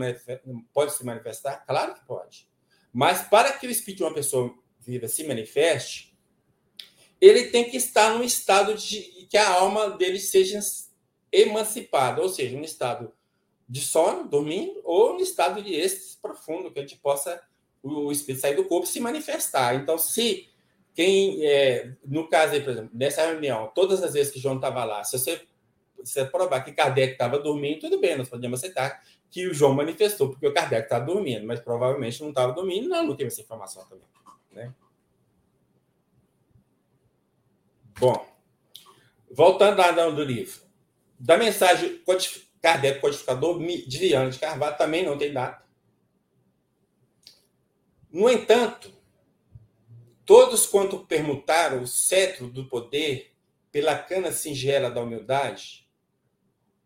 pode 0.74 0.92
se 0.92 1.06
manifestar? 1.06 1.64
Claro 1.64 1.94
que 1.94 2.04
pode. 2.04 2.50
Mas 2.92 3.22
para 3.22 3.54
que 3.54 3.68
o 3.68 3.70
espírito 3.70 4.00
de 4.00 4.04
uma 4.06 4.14
pessoa 4.14 4.52
viva 4.80 5.08
se 5.08 5.24
manifeste, 5.24 6.18
ele 7.22 7.52
tem 7.52 7.70
que 7.70 7.78
estar 7.78 8.16
num 8.16 8.24
estado 8.24 8.74
de 8.74 9.28
que 9.30 9.38
a 9.38 9.48
alma 9.52 9.92
dele 9.92 10.18
seja 10.18 10.60
emancipado, 11.32 12.24
ou 12.24 12.30
seja, 12.30 12.58
um 12.58 12.64
estado 12.64 13.14
de 13.70 13.82
sono, 13.82 14.28
dormindo, 14.28 14.82
ou 14.84 15.14
um 15.14 15.20
estado 15.20 15.62
de 15.62 15.76
êxtase 15.76 16.18
profundo, 16.20 16.72
que 16.72 16.80
a 16.80 16.82
gente 16.82 16.98
possa, 16.98 17.40
o, 17.84 18.12
espírito 18.12 18.42
sair 18.42 18.56
do 18.56 18.66
corpo 18.66 18.88
e 18.88 18.90
se 18.90 19.00
manifestar. 19.00 19.76
Então, 19.76 20.00
se 20.00 20.50
quem, 20.96 21.46
é, 21.46 21.94
no 22.04 22.28
caso 22.28 22.54
aí, 22.54 22.62
por 22.62 22.72
exemplo, 22.72 22.90
nessa 22.96 23.28
reunião, 23.28 23.72
todas 23.76 24.02
as 24.02 24.14
vezes 24.14 24.34
que 24.34 24.40
João 24.40 24.56
estava 24.56 24.84
lá, 24.84 25.04
se 25.04 25.20
você, 25.20 25.48
você 26.06 26.26
provar 26.26 26.62
que 26.62 26.72
Kardec 26.72 27.14
estava 27.14 27.40
dormindo, 27.40 27.82
tudo 27.82 28.00
bem, 28.00 28.18
nós 28.18 28.30
podemos 28.30 28.60
aceitar 28.60 29.04
que 29.30 29.48
o 29.48 29.54
João 29.54 29.74
manifestou, 29.74 30.30
porque 30.30 30.48
o 30.48 30.54
Kardec 30.54 30.84
estava 30.84 31.06
dormindo, 31.06 31.46
mas 31.46 31.60
provavelmente 31.60 32.22
não 32.22 32.30
estava 32.30 32.54
dormindo, 32.54 32.88
não, 32.88 33.08
não 33.08 33.16
teve 33.16 33.28
essa 33.28 33.42
informação 33.42 33.86
também. 33.86 34.08
Né? 34.52 34.74
Bom, 38.00 38.26
voltando 39.32 39.78
lá 39.78 39.92
do 39.92 40.24
livro. 40.24 40.62
Da 41.20 41.38
mensagem 41.38 42.02
Kardec, 42.62 43.00
codificador 43.00 43.60
de 43.60 43.98
Viana 43.98 44.30
de 44.30 44.40
Carvalho, 44.40 44.78
também 44.78 45.06
não 45.06 45.18
tem 45.18 45.32
data. 45.32 45.64
No 48.12 48.30
entanto, 48.30 48.92
todos 50.26 50.66
quanto 50.66 51.06
permutaram 51.06 51.84
o 51.84 51.88
cetro 51.88 52.48
do 52.48 52.66
poder 52.66 53.36
pela 53.72 53.98
cana 53.98 54.32
singela 54.32 54.90
da 54.90 55.02
humildade, 55.02 55.85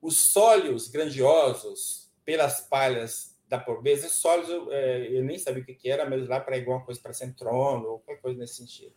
os 0.02 0.18
sólios 0.18 0.88
grandiosos 0.88 2.10
pelas 2.26 2.62
palhas 2.62 3.38
da 3.48 3.58
pobreza, 3.58 4.08
sólios 4.10 4.50
eu, 4.50 4.72
é, 4.72 5.08
eu 5.12 5.24
nem 5.24 5.38
sabia 5.38 5.64
o 5.64 5.66
que, 5.66 5.90
era, 5.90 6.08
mas 6.08 6.28
lá 6.28 6.40
para 6.40 6.56
alguma 6.56 6.84
coisa 6.86 7.02
para 7.02 7.14
ser 7.14 7.34
trono, 7.34 7.88
ou 7.88 8.00
qualquer 8.00 8.22
coisa 8.22 8.40
nesse 8.40 8.56
sentido 8.56 8.94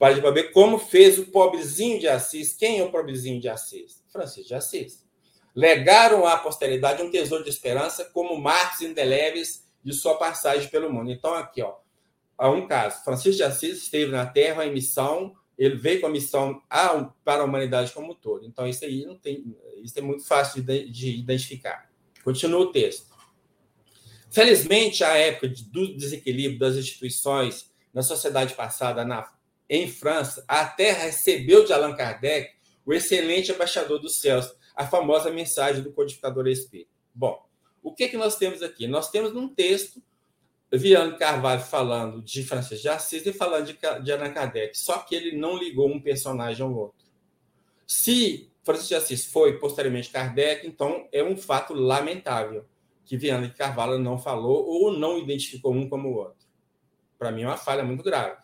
para 0.00 0.30
ver 0.30 0.50
como 0.52 0.78
fez 0.78 1.18
o 1.18 1.26
pobrezinho 1.26 2.00
de 2.00 2.08
Assis. 2.08 2.54
Quem 2.54 2.78
é 2.78 2.82
o 2.82 2.90
pobrezinho 2.90 3.38
de 3.38 3.50
Assis? 3.50 4.02
Francisco 4.10 4.48
de 4.48 4.54
Assis. 4.54 5.04
Legaram 5.54 6.26
à 6.26 6.38
posteridade 6.38 7.02
um 7.02 7.10
tesouro 7.10 7.44
de 7.44 7.50
esperança 7.50 8.06
como 8.06 8.40
marcos 8.40 8.80
indeléveis 8.80 9.68
de 9.84 9.92
sua 9.92 10.14
passagem 10.16 10.70
pelo 10.70 10.90
mundo. 10.90 11.10
Então, 11.10 11.34
aqui, 11.34 11.60
ó, 11.60 11.74
há 12.38 12.48
um 12.48 12.66
caso. 12.66 13.04
Francisco 13.04 13.36
de 13.36 13.42
Assis 13.42 13.82
esteve 13.82 14.10
na 14.10 14.24
Terra 14.24 14.64
em 14.64 14.72
missão, 14.72 15.36
ele 15.60 15.76
veio 15.76 16.00
com 16.00 16.06
a 16.06 16.10
missão 16.10 16.62
para 17.22 17.42
a 17.42 17.44
humanidade 17.44 17.92
como 17.92 18.12
um 18.12 18.14
todo. 18.14 18.46
Então, 18.46 18.66
isso 18.66 18.82
aí 18.82 19.04
não 19.04 19.18
tem, 19.18 19.54
isso 19.82 19.98
é 19.98 20.02
muito 20.02 20.26
fácil 20.26 20.62
de, 20.62 20.90
de 20.90 21.18
identificar. 21.18 21.90
Continua 22.24 22.60
o 22.60 22.72
texto. 22.72 23.10
Felizmente, 24.30 25.04
a 25.04 25.14
época 25.16 25.52
do 25.70 25.94
desequilíbrio 25.96 26.58
das 26.58 26.76
instituições 26.76 27.70
na 27.92 28.02
sociedade 28.02 28.54
passada, 28.54 29.04
na 29.04 29.30
em 29.68 29.86
França, 29.86 30.44
a 30.48 30.64
Terra 30.64 31.04
recebeu 31.04 31.64
de 31.64 31.72
Allan 31.72 31.94
Kardec 31.94 32.50
o 32.84 32.92
excelente 32.92 33.52
embaixador 33.52 34.00
dos 34.00 34.18
céus, 34.20 34.52
a 34.74 34.84
famosa 34.86 35.30
mensagem 35.30 35.82
do 35.82 35.92
codificador 35.92 36.48
espírito. 36.48 36.90
Bom, 37.14 37.40
o 37.82 37.94
que, 37.94 38.08
que 38.08 38.16
nós 38.16 38.36
temos 38.36 38.62
aqui? 38.62 38.88
Nós 38.88 39.10
temos 39.10 39.36
um 39.36 39.46
texto, 39.46 40.02
Viano 40.78 41.16
Carvalho 41.18 41.62
falando 41.62 42.22
de 42.22 42.44
Francisco 42.44 42.82
de 42.82 42.88
Assis 42.88 43.26
e 43.26 43.32
falando 43.32 43.66
de, 43.66 43.78
de 44.02 44.12
Allan 44.12 44.32
Kardec, 44.32 44.78
só 44.78 44.98
que 44.98 45.14
ele 45.14 45.36
não 45.36 45.58
ligou 45.58 45.88
um 45.88 46.00
personagem 46.00 46.64
ao 46.64 46.72
outro. 46.72 47.04
Se 47.86 48.50
Francisco 48.62 48.88
de 48.90 48.94
Assis 48.94 49.24
foi 49.24 49.58
posteriormente 49.58 50.10
Kardec, 50.10 50.66
então 50.66 51.08
é 51.10 51.24
um 51.24 51.36
fato 51.36 51.74
lamentável 51.74 52.64
que 53.04 53.16
Viana 53.16 53.48
de 53.48 53.54
Carvalho 53.54 53.98
não 53.98 54.16
falou 54.16 54.64
ou 54.64 54.92
não 54.92 55.18
identificou 55.18 55.74
um 55.74 55.88
como 55.88 56.08
o 56.08 56.14
outro. 56.14 56.46
Para 57.18 57.32
mim 57.32 57.42
é 57.42 57.46
uma 57.46 57.56
falha 57.56 57.82
muito 57.82 58.04
grave. 58.04 58.40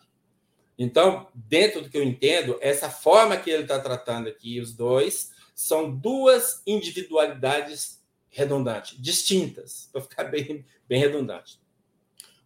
Então, 0.77 1.27
dentro 1.33 1.81
do 1.81 1.89
que 1.89 1.97
eu 1.97 2.03
entendo, 2.03 2.57
essa 2.61 2.89
forma 2.89 3.37
que 3.37 3.49
ele 3.49 3.63
está 3.63 3.79
tratando 3.79 4.27
aqui, 4.27 4.59
os 4.59 4.73
dois, 4.73 5.31
são 5.55 5.89
duas 5.89 6.61
individualidades 6.67 8.03
redundantes, 8.29 9.01
distintas, 9.01 9.89
para 9.91 10.01
ficar 10.01 10.25
bem, 10.25 10.63
bem 10.87 10.99
redundante. 10.99 11.59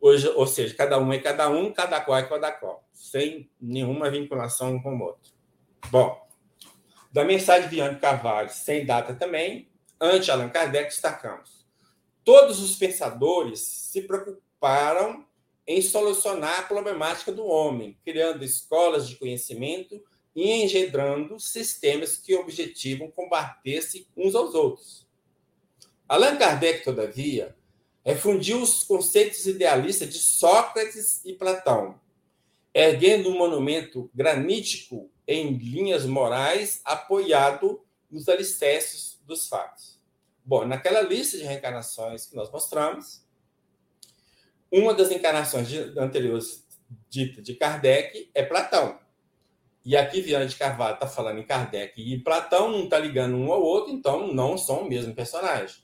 Hoje, 0.01 0.27
ou 0.29 0.47
seja, 0.47 0.73
cada 0.73 0.97
um 0.97 1.13
é 1.13 1.19
cada 1.19 1.47
um, 1.47 1.71
cada 1.71 2.01
qual 2.01 2.17
é 2.17 2.23
cada 2.23 2.51
qual, 2.51 2.83
sem 2.91 3.47
nenhuma 3.61 4.09
vinculação 4.09 4.73
um 4.73 4.81
com 4.81 4.97
o 4.97 5.03
outro. 5.03 5.31
Bom, 5.91 6.27
da 7.11 7.23
mensagem 7.23 7.69
de 7.69 7.75
Ian 7.75 7.93
Carvalho, 7.99 8.49
sem 8.49 8.83
data 8.83 9.13
também, 9.13 9.69
ante 9.99 10.31
Allan 10.31 10.49
Kardec, 10.49 10.85
destacamos. 10.85 11.67
Todos 12.23 12.59
os 12.59 12.75
pensadores 12.75 13.59
se 13.59 14.01
preocuparam 14.01 15.23
em 15.67 15.81
solucionar 15.83 16.61
a 16.61 16.63
problemática 16.63 17.31
do 17.31 17.45
homem, 17.45 17.95
criando 18.03 18.43
escolas 18.43 19.07
de 19.07 19.17
conhecimento 19.17 20.03
e 20.35 20.63
engendrando 20.63 21.39
sistemas 21.39 22.17
que 22.17 22.35
objetivam 22.35 23.11
combater-se 23.11 24.07
uns 24.17 24.33
aos 24.33 24.55
outros. 24.55 25.07
Allan 26.07 26.37
Kardec, 26.37 26.83
todavia, 26.83 27.55
refundiu 28.03 28.61
os 28.61 28.83
conceitos 28.83 29.45
idealistas 29.45 30.09
de 30.09 30.17
Sócrates 30.17 31.23
e 31.23 31.33
Platão, 31.33 31.99
erguendo 32.73 33.29
um 33.29 33.37
monumento 33.37 34.09
granítico 34.13 35.09
em 35.27 35.53
linhas 35.53 36.05
morais 36.05 36.81
apoiado 36.83 37.81
nos 38.09 38.27
alicerces 38.27 39.19
dos 39.25 39.47
fatos. 39.47 39.99
Bom, 40.43 40.65
naquela 40.65 41.01
lista 41.01 41.37
de 41.37 41.43
reencarnações 41.43 42.25
que 42.25 42.35
nós 42.35 42.51
mostramos, 42.51 43.23
uma 44.71 44.93
das 44.93 45.11
encarnações 45.11 45.69
anteriores 45.97 46.65
dita 47.09 47.41
de 47.41 47.53
Kardec 47.53 48.31
é 48.33 48.43
Platão. 48.43 48.99
E 49.83 49.97
aqui 49.97 50.21
Viana 50.21 50.45
de 50.45 50.55
Carvalho 50.55 50.95
está 50.95 51.07
falando 51.07 51.39
em 51.39 51.45
Kardec 51.45 52.01
e 52.01 52.19
Platão, 52.19 52.71
não 52.71 52.83
está 52.85 52.99
ligando 52.99 53.35
um 53.35 53.51
ao 53.51 53.61
outro, 53.61 53.91
então 53.91 54.33
não 54.33 54.57
são 54.57 54.83
o 54.83 54.89
mesmo 54.89 55.13
personagem. 55.13 55.77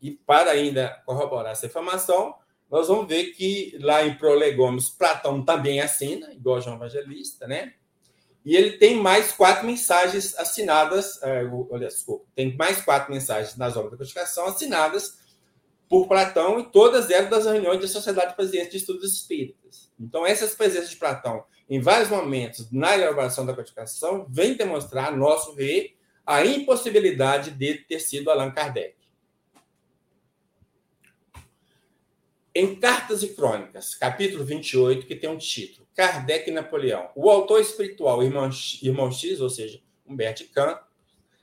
E 0.00 0.10
para 0.10 0.50
ainda 0.50 1.02
corroborar 1.04 1.52
essa 1.52 1.66
informação, 1.66 2.34
nós 2.70 2.88
vamos 2.88 3.06
ver 3.06 3.32
que 3.32 3.76
lá 3.80 4.04
em 4.04 4.14
Prolegômenos, 4.14 4.90
Platão 4.90 5.44
também 5.44 5.80
assina, 5.80 6.32
igual 6.32 6.60
João 6.60 6.76
Evangelista, 6.76 7.46
né? 7.46 7.74
E 8.44 8.56
ele 8.56 8.78
tem 8.78 8.96
mais 8.96 9.32
quatro 9.32 9.66
mensagens 9.66 10.34
assinadas, 10.38 11.22
é, 11.22 11.44
olha, 11.44 11.88
desculpa, 11.88 12.24
tem 12.34 12.56
mais 12.56 12.80
quatro 12.80 13.12
mensagens 13.12 13.56
nas 13.56 13.76
obras 13.76 13.92
da 13.92 13.98
codificação 13.98 14.46
assinadas 14.46 15.18
por 15.88 16.06
Platão 16.06 16.60
e 16.60 16.70
todas 16.70 17.10
elas 17.10 17.28
das 17.28 17.44
reuniões 17.44 17.80
da 17.80 17.88
Sociedade 17.88 18.34
Presidente 18.34 18.70
de 18.70 18.76
Estudos 18.78 19.12
Espíritas. 19.12 19.90
Então, 19.98 20.24
essas 20.24 20.54
presenças 20.54 20.90
de 20.90 20.96
Platão, 20.96 21.44
em 21.68 21.80
vários 21.80 22.08
momentos 22.08 22.70
na 22.70 22.96
elaboração 22.96 23.44
da 23.44 23.52
codificação, 23.52 24.24
vem 24.30 24.54
demonstrar, 24.54 25.14
nosso 25.14 25.54
ver, 25.54 25.96
a 26.24 26.46
impossibilidade 26.46 27.50
de 27.50 27.74
ter 27.74 27.98
sido 27.98 28.30
Allan 28.30 28.52
Kardec. 28.52 28.94
Em 32.60 32.74
Cartas 32.74 33.22
e 33.22 33.28
Crônicas, 33.28 33.94
capítulo 33.94 34.44
28, 34.44 35.06
que 35.06 35.16
tem 35.16 35.30
um 35.30 35.38
título, 35.38 35.88
Kardec 35.94 36.50
e 36.50 36.52
Napoleão, 36.52 37.08
o 37.16 37.30
autor 37.30 37.58
espiritual 37.58 38.22
Irmão, 38.22 38.50
Irmão 38.82 39.10
X, 39.10 39.40
ou 39.40 39.48
seja, 39.48 39.80
Humberto 40.06 40.46
Campos, 40.50 40.84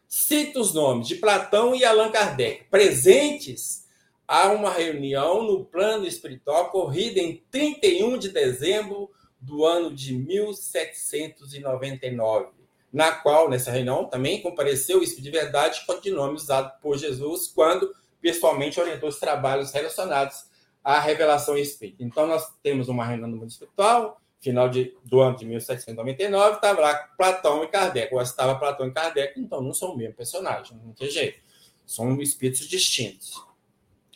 cita 0.08 0.60
os 0.60 0.76
nomes 0.76 1.08
de 1.08 1.16
Platão 1.16 1.74
e 1.74 1.84
Allan 1.84 2.12
Kardec, 2.12 2.66
presentes 2.66 3.88
a 4.28 4.50
uma 4.50 4.70
reunião 4.70 5.42
no 5.42 5.66
plano 5.66 6.06
espiritual 6.06 6.66
ocorrida 6.66 7.20
em 7.20 7.44
31 7.50 8.20
de 8.20 8.30
dezembro 8.30 9.10
do 9.42 9.66
ano 9.66 9.92
de 9.92 10.14
1799, 10.14 12.50
na 12.94 13.12
qual, 13.12 13.50
nessa 13.50 13.72
reunião, 13.72 14.06
também 14.06 14.40
compareceu 14.40 15.00
o 15.00 15.04
Espírito 15.04 15.24
de 15.24 15.32
Verdade, 15.32 15.84
codinome 15.88 16.36
usado 16.36 16.80
por 16.80 16.96
Jesus 16.96 17.48
quando 17.48 17.92
pessoalmente 18.22 18.80
orientou 18.80 19.10
os 19.10 19.18
trabalhos 19.18 19.72
relacionados 19.72 20.46
a 20.88 21.02
revelação 21.02 21.58
espírita. 21.58 22.02
Então, 22.02 22.26
nós 22.26 22.48
temos 22.64 22.88
uma 22.88 23.06
reunião 23.06 23.28
no 23.28 23.36
mundo 23.36 23.50
espiritual, 23.50 24.22
final 24.40 24.70
de, 24.70 24.96
do 25.04 25.20
ano 25.20 25.36
de 25.36 25.46
1799, 25.46 26.56
estava 26.56 26.80
lá 26.80 26.94
Platão 27.18 27.62
e 27.62 27.68
Kardec. 27.68 28.16
Ou 28.16 28.22
estava 28.22 28.56
Platão 28.56 28.88
e 28.88 28.94
Kardec, 28.94 29.38
então 29.38 29.62
não 29.62 29.74
são 29.74 29.92
o 29.92 29.98
mesmo 29.98 30.14
personagem, 30.14 30.78
não 30.82 30.94
tem 30.94 31.10
jeito. 31.10 31.40
São 31.86 32.22
espíritos 32.22 32.70
distintos. 32.70 33.34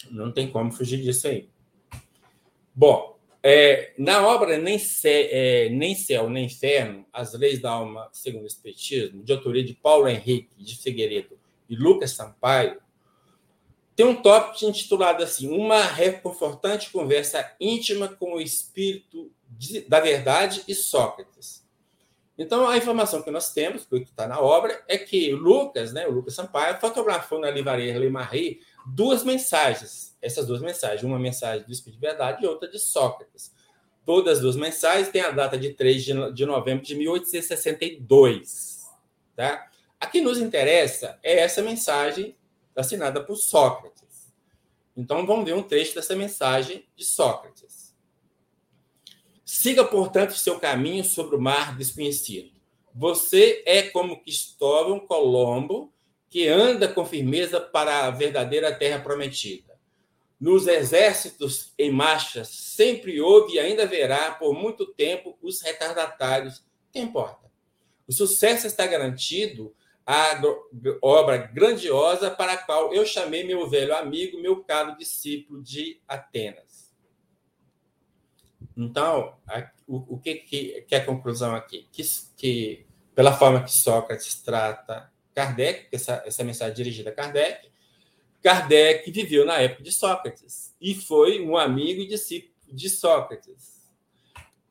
Não 0.10 0.32
tem 0.32 0.50
como 0.50 0.72
fugir 0.72 1.02
disso 1.02 1.28
aí. 1.28 1.50
Bom, 2.74 3.20
é, 3.44 3.92
na 3.98 4.26
obra 4.26 4.58
nem, 4.58 4.80
Cé, 4.80 5.28
é, 5.30 5.70
nem 5.70 5.94
Céu, 5.94 6.30
nem 6.30 6.46
Inferno, 6.46 7.06
As 7.12 7.34
Leis 7.34 7.60
da 7.60 7.72
Alma 7.72 8.08
segundo 8.14 8.44
o 8.44 8.48
Espiritismo, 8.48 9.22
de 9.24 9.34
autoria 9.34 9.66
de 9.66 9.74
Paulo 9.74 10.08
Henrique 10.08 10.56
de 10.58 10.78
Figueiredo 10.78 11.38
e 11.68 11.76
Lucas 11.76 12.12
Sampaio, 12.12 12.81
tem 13.96 14.06
um 14.06 14.16
tópico 14.16 14.66
intitulado 14.66 15.24
assim: 15.24 15.50
Uma 15.50 15.84
reconfortante 15.84 16.92
conversa 16.92 17.54
íntima 17.60 18.08
com 18.08 18.36
o 18.36 18.42
espírito 18.42 19.32
de, 19.50 19.82
da 19.82 20.00
verdade 20.00 20.64
e 20.68 20.74
Sócrates. 20.74 21.62
Então, 22.38 22.68
a 22.68 22.78
informação 22.78 23.22
que 23.22 23.30
nós 23.30 23.54
temos, 23.54 23.86
que 23.86 23.98
está 23.98 24.28
na 24.28 24.40
obra, 24.40 24.84
é 24.88 24.98
que 24.98 25.32
Lucas, 25.32 25.94
né, 25.94 26.08
o 26.08 26.12
Lucas 26.12 26.34
Sampaio, 26.34 26.80
fotografou 26.80 27.40
na 27.40 27.52
livraria 27.52 27.96
Le 28.00 28.10
Marie 28.10 28.62
duas 28.88 29.24
mensagens. 29.24 30.18
Essas 30.22 30.48
duas 30.48 30.62
mensagens, 30.62 31.04
uma 31.04 31.20
mensagem 31.20 31.66
do 31.66 31.72
Espírito 31.72 32.00
de 32.00 32.08
Verdade 32.08 32.44
e 32.44 32.48
outra 32.48 32.68
de 32.68 32.80
Sócrates. 32.80 33.54
Todas 34.06 34.38
as 34.38 34.44
duas 34.44 34.56
mensagens 34.56 35.10
têm 35.10 35.22
a 35.22 35.30
data 35.30 35.58
de 35.58 35.74
3 35.74 36.04
de 36.34 36.46
novembro 36.46 36.84
de 36.84 36.96
1862. 36.96 38.90
Tá? 39.36 39.68
A 40.00 40.08
que 40.08 40.22
nos 40.22 40.40
interessa 40.40 41.20
é 41.22 41.40
essa 41.40 41.62
mensagem 41.62 42.36
assinada 42.76 43.24
por 43.24 43.36
Sócrates. 43.36 44.34
Então, 44.96 45.26
vamos 45.26 45.46
ver 45.46 45.54
um 45.54 45.64
trecho 45.64 45.96
dessa 45.96 46.16
mensagem 46.16 46.86
de 46.96 47.06
Sócrates. 47.06 47.96
Siga, 49.46 49.84
portanto, 49.84 50.34
seu 50.34 50.60
caminho 50.60 51.04
sobre 51.04 51.36
o 51.36 51.42
mar 51.42 51.78
desconhecido. 51.78 52.52
Você 52.94 53.64
é 53.66 53.84
como 53.84 54.22
Cristóvão 54.22 55.00
Colombo, 55.00 55.94
que 56.30 56.48
anda 56.48 56.88
com 56.88 57.06
firmeza 57.06 57.60
para 57.60 58.06
a 58.06 58.12
verdadeira 58.12 58.74
terra 58.74 59.00
prometida. 59.00 59.78
Nos 60.40 60.68
exércitos 60.68 61.74
em 61.78 61.92
marcha 61.92 62.44
sempre 62.44 63.22
houve 63.22 63.54
e 63.54 63.60
ainda 63.60 63.84
haverá 63.84 64.32
por 64.32 64.54
muito 64.54 64.88
tempo 64.88 65.38
os 65.42 65.62
retardatários. 65.62 66.64
Que 66.92 67.00
importa? 67.00 67.52
O 68.08 68.14
sucesso 68.14 68.66
está 68.66 68.88
garantido 68.88 69.76
a 70.06 70.42
obra 71.02 71.38
grandiosa 71.38 72.32
para 72.32 72.54
a 72.54 72.58
qual 72.58 72.94
eu 72.94 73.06
chamei 73.06 73.44
meu 73.44 73.68
velho 73.70 73.96
amigo, 73.96 74.42
meu 74.42 74.64
caro 74.64 74.98
discípulo 74.98 75.62
de 75.62 76.02
Atenas. 76.08 76.92
Então, 78.76 79.36
o, 79.88 80.18
que, 80.18 80.36
que, 80.36 80.82
que 80.82 80.96
é 80.96 80.98
a 80.98 81.06
conclusão 81.06 81.56
aqui? 81.56 81.88
Que, 81.92 82.04
que, 82.36 82.86
pela 83.14 83.34
forma 83.34 83.64
que 83.64 83.72
Sócrates 83.72 84.42
trata 84.42 85.12
Kardec, 85.34 85.88
essa, 85.92 86.24
essa 86.26 86.44
mensagem 86.44 86.76
dirigida 86.76 87.10
a 87.10 87.14
Kardec, 87.14 87.70
Kardec 88.42 89.10
viveu 89.12 89.46
na 89.46 89.58
época 89.60 89.84
de 89.84 89.92
Sócrates 89.92 90.76
e 90.82 90.96
foi 90.96 91.42
um 91.42 91.56
amigo 91.56 92.02
e 92.02 92.08
discípulo 92.08 92.52
de 92.68 92.90
Sócrates. 92.90 93.82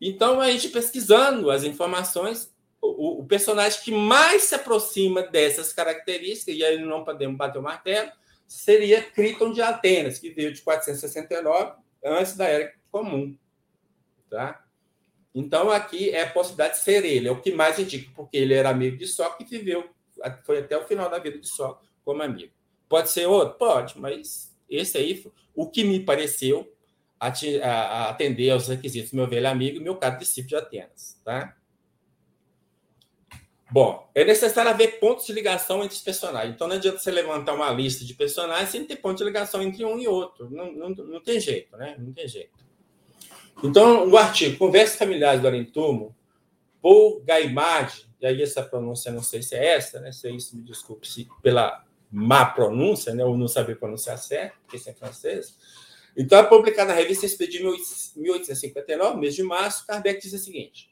Então, 0.00 0.40
a 0.40 0.50
gente 0.50 0.70
pesquisando 0.70 1.50
as 1.50 1.62
informações, 1.62 2.52
o, 2.80 3.20
o, 3.20 3.26
personagem 3.26 3.80
que 3.82 3.92
mais 3.92 4.44
se 4.44 4.54
aproxima 4.54 5.22
dessas 5.22 5.72
características, 5.72 6.56
e 6.56 6.64
aí 6.64 6.78
não 6.78 7.04
podemos 7.04 7.36
bater 7.36 7.58
o 7.58 7.62
martelo, 7.62 8.10
seria 8.46 9.02
Criton 9.02 9.52
de 9.52 9.60
Atenas, 9.62 10.18
que 10.18 10.30
veio 10.30 10.52
de 10.52 10.62
469 10.62 11.74
antes 12.04 12.36
da 12.36 12.46
Era 12.46 12.72
Comum. 12.90 13.36
Tá? 14.28 14.64
Então, 15.34 15.70
aqui 15.70 16.10
é 16.10 16.22
a 16.22 16.30
possibilidade 16.30 16.78
de 16.78 16.82
ser 16.82 17.04
ele, 17.04 17.28
é 17.28 17.30
o 17.32 17.40
que 17.40 17.52
mais 17.52 17.78
indica, 17.78 18.10
porque 18.16 18.36
ele 18.36 18.54
era 18.54 18.70
amigo 18.70 18.96
de 18.96 19.06
Sócrates 19.06 19.52
e 19.52 19.58
viveu, 19.58 19.88
foi 20.44 20.58
até 20.58 20.76
o 20.76 20.86
final 20.86 21.08
da 21.08 21.18
vida 21.18 21.38
de 21.38 21.48
Sócrates 21.48 21.90
como 22.04 22.22
amigo. 22.22 22.52
Pode 22.88 23.10
ser 23.10 23.26
outro? 23.26 23.56
Pode, 23.56 23.98
mas 23.98 24.56
esse 24.68 24.98
aí, 24.98 25.24
o 25.54 25.70
que 25.70 25.84
me 25.84 26.00
pareceu 26.00 26.72
atender 27.20 28.50
aos 28.50 28.68
requisitos 28.68 29.10
do 29.10 29.16
meu 29.16 29.28
velho 29.28 29.48
amigo 29.48 29.76
e 29.76 29.80
meu 29.80 29.96
caro 29.96 30.18
discípulo 30.18 30.48
de 30.48 30.56
Atenas. 30.56 31.20
Tá? 31.22 31.54
Bom, 33.70 34.10
é 34.14 34.24
necessário 34.24 34.70
haver 34.70 34.98
pontos 34.98 35.26
de 35.26 35.32
ligação 35.32 35.84
entre 35.84 35.96
os 35.96 36.02
personagens. 36.02 36.54
Então 36.54 36.66
não 36.66 36.74
adianta 36.74 36.98
você 36.98 37.10
levantar 37.10 37.54
uma 37.54 37.70
lista 37.70 38.04
de 38.04 38.14
personagens 38.14 38.70
sem 38.70 38.84
ter 38.84 38.96
ponto 38.96 39.18
de 39.18 39.24
ligação 39.24 39.62
entre 39.62 39.84
um 39.84 39.98
e 39.98 40.08
outro. 40.08 40.50
Não, 40.50 40.72
não, 40.72 40.90
não 40.90 41.20
tem 41.20 41.38
jeito, 41.38 41.76
né? 41.76 41.94
Não 41.98 42.12
tem 42.12 42.26
jeito. 42.26 42.50
Então, 43.62 44.08
o 44.08 44.16
artigo 44.16 44.58
Conversas 44.58 44.96
Familiares 44.96 45.40
do 45.40 45.46
Arentumo, 45.46 46.16
Paul 46.82 47.20
Gaimard, 47.20 48.08
e 48.20 48.26
aí 48.26 48.42
essa 48.42 48.62
pronúncia 48.62 49.12
não 49.12 49.22
sei 49.22 49.42
se 49.42 49.54
é 49.54 49.74
essa, 49.76 50.00
né? 50.00 50.10
Se 50.10 50.26
é 50.26 50.32
isso, 50.32 50.56
me 50.56 50.62
desculpe 50.62 51.06
se 51.06 51.28
pela 51.42 51.84
má 52.10 52.44
pronúncia, 52.46 53.14
né? 53.14 53.24
Ou 53.24 53.36
não 53.36 53.46
saber 53.46 53.78
pronunciar 53.78 54.18
certo, 54.18 54.58
porque 54.62 54.78
isso 54.78 54.90
é 54.90 54.94
francês. 54.94 55.56
Então, 56.16 56.38
é 56.38 56.42
publicado 56.42 56.88
na 56.88 56.96
revista 56.96 57.24
Expedi 57.24 57.58
de 57.58 57.64
1859, 58.20 59.20
mês 59.20 59.34
de 59.34 59.42
março, 59.44 59.86
Kardec 59.86 60.20
diz 60.20 60.32
o 60.32 60.38
seguinte: 60.38 60.89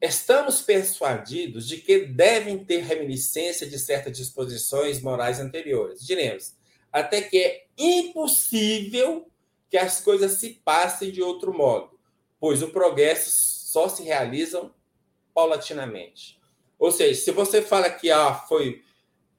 Estamos 0.00 0.60
persuadidos 0.60 1.66
de 1.66 1.78
que 1.78 2.00
devem 2.00 2.62
ter 2.62 2.82
reminiscência 2.82 3.66
de 3.66 3.78
certas 3.78 4.16
disposições 4.16 5.00
morais 5.00 5.40
anteriores. 5.40 6.04
Diremos, 6.04 6.54
até 6.92 7.22
que 7.22 7.38
é 7.38 7.66
impossível 7.78 9.30
que 9.70 9.78
as 9.78 10.00
coisas 10.00 10.32
se 10.32 10.60
passem 10.64 11.10
de 11.10 11.22
outro 11.22 11.52
modo, 11.52 11.98
pois 12.38 12.62
o 12.62 12.68
progresso 12.68 13.30
só 13.30 13.88
se 13.88 14.02
realiza 14.02 14.70
paulatinamente. 15.34 16.38
Ou 16.78 16.92
seja, 16.92 17.20
se 17.20 17.30
você 17.30 17.62
fala 17.62 17.90
que 17.90 18.10
A 18.10 18.34
foi 18.34 18.82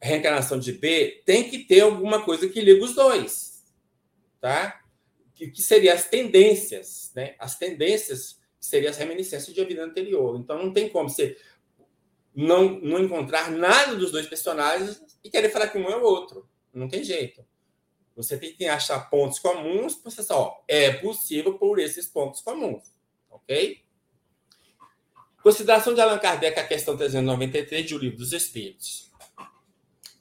reencarnação 0.02 0.60
de 0.60 0.72
B, 0.72 1.22
tem 1.26 1.50
que 1.50 1.60
ter 1.60 1.82
alguma 1.82 2.24
coisa 2.24 2.50
que 2.50 2.62
liga 2.62 2.84
os 2.84 2.94
dois, 2.94 3.64
tá? 4.40 4.82
Que, 5.36 5.50
que 5.50 5.62
seria 5.62 5.94
as 5.94 6.06
tendências, 6.06 7.12
né? 7.16 7.36
As 7.40 7.58
tendências 7.58 8.37
seria 8.60 8.90
as 8.90 8.98
reminiscências 8.98 9.54
de 9.54 9.60
uma 9.60 9.68
vida 9.68 9.84
anterior. 9.84 10.38
Então 10.40 10.58
não 10.58 10.74
tem 10.74 10.90
como 10.90 11.10
você 11.10 11.38
não, 12.36 12.80
não 12.80 13.00
encontrar 13.00 13.50
nada 13.52 13.96
dos 13.96 14.12
dois 14.12 14.28
personagens 14.28 15.02
e 15.24 15.30
querer 15.30 15.50
falar 15.50 15.68
que 15.68 15.78
um 15.78 15.90
é 15.90 15.96
o 15.96 16.04
outro. 16.04 16.48
Não 16.74 16.88
tem 16.88 17.04
jeito. 17.04 17.44
Você 18.16 18.38
tem 18.38 18.54
que 18.54 18.66
achar 18.66 19.10
pontos 19.10 19.40
comuns 19.40 20.02
você 20.04 20.24
só. 20.24 20.64
É 20.68 20.92
possível 20.94 21.58
por 21.58 21.80
esses 21.80 22.08
pontos 22.08 22.42
comuns. 22.42 22.84
Ok? 23.30 23.82
Consideração 25.42 25.94
de 25.94 26.02
Allan 26.02 26.18
Kardec, 26.18 26.60
a 26.60 26.68
questão 26.68 26.98
393 26.98 27.86
de 27.86 27.96
O 27.96 27.98
Livro 27.98 28.18
dos 28.18 28.34
Espíritos. 28.34 29.12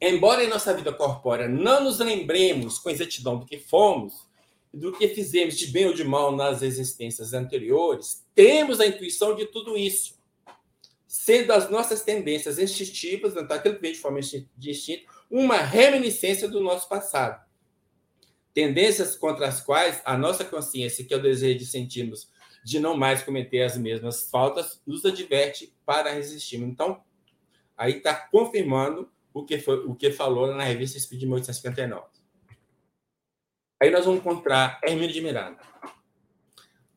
Embora 0.00 0.44
em 0.44 0.48
nossa 0.48 0.74
vida 0.74 0.92
corpórea 0.92 1.48
não 1.48 1.84
nos 1.84 1.98
lembremos 1.98 2.78
com 2.78 2.90
exatidão 2.90 3.38
do 3.38 3.46
que 3.46 3.58
fomos, 3.58 4.25
do 4.72 4.92
que 4.92 5.08
fizemos 5.08 5.56
de 5.56 5.68
bem 5.68 5.86
ou 5.86 5.94
de 5.94 6.04
mal 6.04 6.34
nas 6.34 6.62
existências 6.62 7.32
anteriores, 7.32 8.24
temos 8.34 8.80
a 8.80 8.86
intuição 8.86 9.34
de 9.34 9.46
tudo 9.46 9.76
isso. 9.76 10.16
Sendo 11.06 11.52
as 11.52 11.70
nossas 11.70 12.02
tendências 12.02 12.58
instintivas, 12.58 13.34
não 13.34 13.42
aquilo 13.42 13.76
que 13.76 13.80
vem 13.80 13.92
de 13.92 13.98
forma 13.98 14.20
de 14.20 14.70
instinto, 14.70 15.06
uma 15.30 15.56
reminiscência 15.56 16.48
do 16.48 16.60
nosso 16.60 16.88
passado. 16.88 17.44
Tendências 18.52 19.16
contra 19.16 19.46
as 19.46 19.60
quais 19.60 20.00
a 20.04 20.16
nossa 20.16 20.44
consciência, 20.44 21.04
que 21.04 21.14
é 21.14 21.16
o 21.16 21.22
desejo 21.22 21.58
de 21.58 21.66
sentirmos 21.66 22.28
de 22.64 22.80
não 22.80 22.96
mais 22.96 23.22
cometer 23.22 23.62
as 23.62 23.76
mesmas 23.76 24.28
faltas, 24.28 24.82
nos 24.84 25.04
adverte 25.04 25.72
para 25.84 26.10
resistirmos. 26.10 26.68
Então, 26.68 27.00
aí 27.76 27.98
está 27.98 28.12
confirmando 28.12 29.08
o 29.32 29.44
que, 29.44 29.58
foi, 29.58 29.78
o 29.86 29.94
que 29.94 30.10
falou 30.10 30.52
na 30.52 30.64
revista 30.64 30.98
Speed 30.98 31.20
de 31.20 31.26
1859. 31.26 32.15
Aí 33.80 33.90
nós 33.90 34.04
vamos 34.04 34.20
encontrar 34.20 34.80
Hermínio 34.82 35.12
de 35.12 35.20
Miranda, 35.20 35.58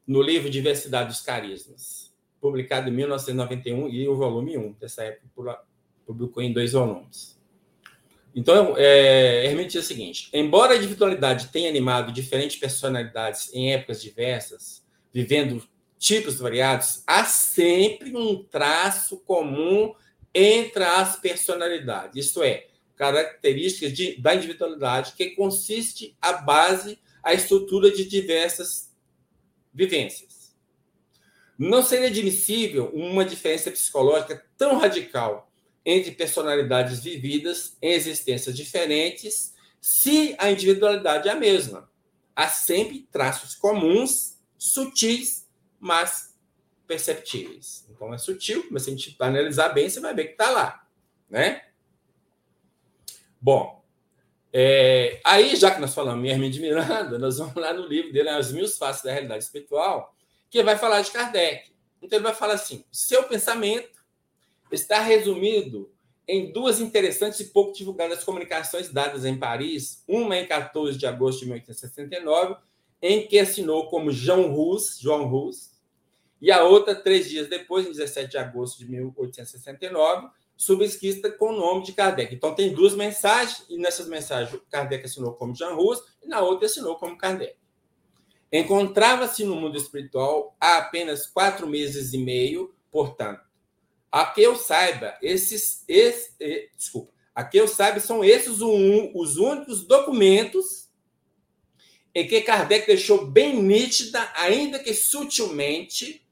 no 0.08 0.22
livro 0.22 0.50
Diversidade 0.50 1.10
dos 1.10 1.22
Carismas, 1.22 2.14
publicado 2.40 2.90
em 2.90 2.94
1991 2.94 3.90
e 3.90 4.08
o 4.08 4.16
volume 4.16 4.58
1 4.58 4.74
dessa 4.74 5.04
época 5.04 5.60
publicou 6.06 6.42
em 6.42 6.54
dois 6.54 6.72
volumes. 6.72 7.38
Então, 8.34 8.76
é, 8.78 9.46
Hermínio 9.46 9.68
diz 9.68 9.84
o 9.84 9.88
seguinte: 9.88 10.30
embora 10.32 10.74
a 10.74 10.78
individualidade 10.78 11.50
tenha 11.50 11.70
animado 11.70 12.14
diferentes 12.14 12.58
personalidades 12.58 13.54
em 13.54 13.74
épocas 13.74 14.02
diversas, 14.02 14.84
vivendo 15.14 15.62
tipos 15.98 16.40
variados, 16.40 17.04
há 17.06 17.26
sempre 17.26 18.16
um 18.16 18.42
traço 18.44 19.18
comum 19.18 19.94
entre 20.34 20.84
as 20.84 21.18
personalidades, 21.18 22.28
isto 22.28 22.42
é, 22.42 22.68
características 23.00 23.94
de, 23.94 24.22
da 24.22 24.36
individualidade, 24.36 25.14
que 25.14 25.30
consiste 25.30 26.18
a 26.22 26.34
base, 26.34 27.00
a 27.24 27.34
estrutura 27.34 27.90
de 27.90 28.04
diversas 28.04 28.94
vivências. 29.74 30.54
Não 31.58 31.82
seria 31.82 32.08
admissível 32.08 32.92
uma 32.94 33.24
diferença 33.24 33.72
psicológica 33.72 34.46
tão 34.58 34.78
radical 34.78 35.50
entre 35.86 36.12
personalidades 36.12 37.00
vividas 37.00 37.78
em 37.82 37.94
existências 37.94 38.56
diferentes 38.56 39.54
se 39.80 40.36
a 40.38 40.52
individualidade 40.52 41.30
é 41.30 41.32
a 41.32 41.36
mesma. 41.36 41.90
Há 42.36 42.50
sempre 42.50 43.08
traços 43.10 43.56
comuns, 43.56 44.38
sutis, 44.58 45.48
mas 45.80 46.38
perceptíveis. 46.86 47.88
Então 47.90 48.14
é 48.14 48.18
sutil, 48.18 48.68
mas 48.70 48.84
se 48.84 48.90
a 48.90 48.94
gente 48.94 49.16
analisar 49.20 49.70
bem, 49.70 49.90
você 49.90 50.02
vai 50.02 50.14
ver 50.14 50.26
que 50.26 50.32
está 50.32 50.50
lá, 50.50 50.86
né? 51.30 51.69
Bom, 53.42 53.80
é, 54.52 55.22
aí, 55.24 55.56
já 55.56 55.72
que 55.72 55.80
nós 55.80 55.94
falamos 55.94 56.26
em 56.26 56.30
Hermínio 56.30 56.52
de 56.52 56.60
Miranda, 56.60 57.18
nós 57.20 57.38
vamos 57.38 57.56
lá 57.56 57.74
no 57.74 57.86
livro 57.86 58.12
dele, 58.12 58.30
As 58.30 58.52
Mil 58.52 58.68
Faces 58.68 59.04
da 59.04 59.12
Realidade 59.12 59.44
Espiritual, 59.44 60.14
que 60.50 60.64
vai 60.64 60.78
falar 60.78 61.02
de 61.02 61.12
Kardec. 61.12 61.72
Então, 62.02 62.18
ele 62.18 62.24
vai 62.24 62.34
falar 62.34 62.54
assim: 62.54 62.84
seu 62.92 63.24
pensamento 63.24 64.00
está 64.72 65.00
resumido 65.00 65.92
em 66.28 66.52
duas 66.52 66.80
interessantes 66.80 67.40
e 67.40 67.46
pouco 67.46 67.74
divulgadas 67.74 68.24
comunicações 68.24 68.92
dadas 68.92 69.26
em 69.26 69.38
Paris, 69.38 70.04
uma 70.08 70.38
em 70.38 70.46
14 70.46 70.98
de 70.98 71.08
agosto 71.08 71.40
de 71.40 71.46
1869, 71.46 72.56
em 73.02 73.26
que 73.28 73.40
assinou 73.40 73.88
como 73.88 74.12
João 74.12 74.54
Rus, 74.54 75.00
João 75.00 75.28
Rus, 75.28 75.72
e 76.42 76.52
a 76.52 76.64
outra 76.64 76.96
três 76.96 77.30
dias 77.30 77.48
depois, 77.48 77.86
em 77.86 77.92
17 77.92 78.30
de 78.30 78.38
agosto 78.38 78.78
de 78.78 78.90
1869, 78.90 80.30
subscrita 80.60 81.32
com 81.32 81.54
o 81.54 81.58
nome 81.58 81.86
de 81.86 81.94
Kardec. 81.94 82.36
Então, 82.36 82.54
tem 82.54 82.74
duas 82.74 82.94
mensagens, 82.94 83.66
e 83.70 83.78
nessas 83.78 84.10
mensagens, 84.10 84.62
Kardec 84.70 85.06
assinou 85.06 85.34
como 85.34 85.56
Jean 85.56 85.74
Rus, 85.74 86.04
e 86.22 86.28
na 86.28 86.42
outra 86.42 86.66
assinou 86.66 86.98
como 86.98 87.18
Kardec. 87.18 87.56
Encontrava-se 88.52 89.46
no 89.46 89.56
mundo 89.56 89.78
espiritual 89.78 90.58
há 90.60 90.80
apenas 90.80 91.26
quatro 91.26 91.66
meses 91.66 92.12
e 92.12 92.18
meio, 92.18 92.76
portanto. 92.92 93.42
A 94.12 94.26
que 94.26 94.42
eu 94.42 94.58
saiba, 94.58 95.18
esses. 95.22 95.86
Esse, 95.88 96.36
desculpa. 96.76 97.14
A 97.34 97.46
que 97.46 97.58
eu 97.58 97.68
saiba, 97.68 98.02
são 98.02 98.22
esses 98.22 98.60
os 98.60 99.38
únicos 99.38 99.86
documentos 99.88 100.90
em 102.14 102.28
que 102.28 102.42
Kardec 102.42 102.86
deixou 102.86 103.28
bem 103.28 103.64
nítida, 103.64 104.30
ainda 104.36 104.80
que 104.80 104.94
sutilmente, 104.94 106.28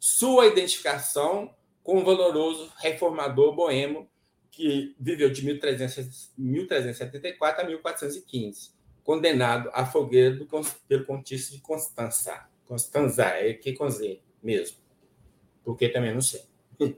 sua 0.00 0.46
identificação 0.46 1.54
com 1.88 2.00
o 2.00 2.04
valoroso 2.04 2.70
reformador 2.76 3.54
boemo 3.54 4.06
que 4.50 4.94
viveu 5.00 5.30
de 5.30 5.42
1374 5.42 7.62
a 7.62 7.66
1415, 7.66 8.72
condenado 9.02 9.70
à 9.72 9.86
fogueira 9.86 10.36
do, 10.36 10.46
pelo 10.86 11.06
Contício 11.06 11.56
de 11.56 11.62
Constança. 11.62 12.46
Constanza, 12.66 13.24
é 13.24 13.54
que 13.54 13.72
com 13.72 13.88
Z 13.88 14.20
mesmo, 14.42 14.76
porque 15.64 15.88
também 15.88 16.12
não 16.12 16.20
sei. 16.20 16.42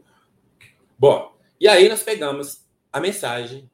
Bom, 0.98 1.38
e 1.60 1.68
aí 1.68 1.88
nós 1.88 2.02
pegamos 2.02 2.64
a 2.92 2.98
mensagem 2.98 3.70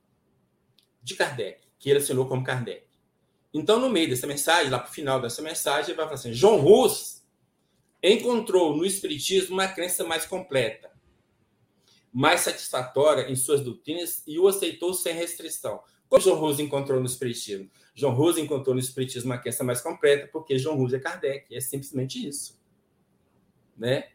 de 1.02 1.14
Kardec, 1.14 1.62
que 1.78 1.88
ele 1.88 2.00
assinou 2.00 2.28
como 2.28 2.44
Kardec. 2.44 2.84
Então, 3.54 3.80
no 3.80 3.88
meio 3.88 4.10
dessa 4.10 4.26
mensagem, 4.26 4.68
lá 4.68 4.80
para 4.80 4.90
o 4.90 4.92
final 4.92 5.18
dessa 5.18 5.40
mensagem, 5.40 5.92
ele 5.92 5.96
vai 5.96 6.04
falar 6.04 6.16
assim: 6.16 6.34
João 6.34 6.60
Rus 6.60 7.24
encontrou 8.02 8.76
no 8.76 8.84
Espiritismo 8.84 9.54
uma 9.54 9.66
crença 9.66 10.04
mais 10.04 10.26
completa, 10.26 10.94
mais 12.16 12.40
satisfatória 12.40 13.30
em 13.30 13.36
suas 13.36 13.60
doutrinas 13.60 14.22
e 14.26 14.38
o 14.38 14.48
aceitou 14.48 14.94
sem 14.94 15.12
restrição. 15.12 15.82
Como 16.08 16.22
João 16.22 16.38
Rose 16.38 16.62
encontrou 16.62 16.98
no 16.98 17.04
Espiritismo? 17.04 17.70
João 17.94 18.14
Rose 18.14 18.40
encontrou 18.40 18.74
no 18.74 18.80
Espiritismo 18.80 19.30
uma 19.30 19.38
questão 19.38 19.66
mais 19.66 19.82
completa, 19.82 20.26
porque 20.32 20.58
João 20.58 20.78
Rose 20.78 20.96
é 20.96 20.98
Kardec, 20.98 21.54
é 21.54 21.60
simplesmente 21.60 22.26
isso. 22.26 22.58
Né? 23.76 24.08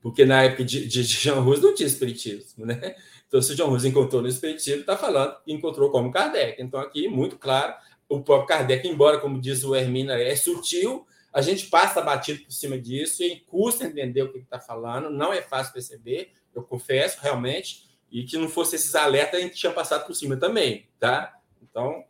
Porque 0.00 0.24
na 0.24 0.42
época 0.42 0.64
de, 0.64 0.88
de, 0.88 1.06
de 1.06 1.30
não 1.30 1.74
tinha 1.74 1.86
Espiritismo. 1.86 2.64
Né? 2.64 2.96
Então, 3.28 3.42
se 3.42 3.54
João 3.54 3.68
Rose 3.68 3.86
encontrou 3.86 4.22
no 4.22 4.28
Espiritismo, 4.28 4.80
está 4.80 4.96
falando 4.96 5.38
que 5.44 5.52
encontrou 5.52 5.90
como 5.90 6.10
Kardec. 6.10 6.62
Então, 6.62 6.80
aqui, 6.80 7.08
muito 7.08 7.36
claro, 7.36 7.74
o 8.08 8.22
próprio 8.22 8.48
Kardec, 8.48 8.88
embora, 8.88 9.20
como 9.20 9.38
diz 9.38 9.62
o 9.64 9.76
Hermina, 9.76 10.14
é 10.14 10.34
sutil, 10.34 11.06
a 11.30 11.42
gente 11.42 11.66
passa 11.66 12.00
batido 12.00 12.42
por 12.44 12.52
cima 12.52 12.78
disso 12.78 13.22
e 13.22 13.40
custa 13.40 13.84
entender 13.84 14.22
o 14.22 14.32
que 14.32 14.38
está 14.38 14.58
falando, 14.58 15.10
não 15.10 15.30
é 15.30 15.42
fácil 15.42 15.74
perceber, 15.74 16.32
eu 16.54 16.62
confesso, 16.62 17.18
realmente, 17.20 17.88
e 18.10 18.24
que 18.24 18.36
não 18.36 18.48
fosse 18.48 18.76
esses 18.76 18.94
alertas, 18.94 19.40
a 19.40 19.42
gente 19.42 19.56
tinha 19.56 19.72
passado 19.72 20.06
por 20.06 20.14
cima 20.14 20.36
também, 20.36 20.88
tá? 20.98 21.38
Então, 21.62 22.04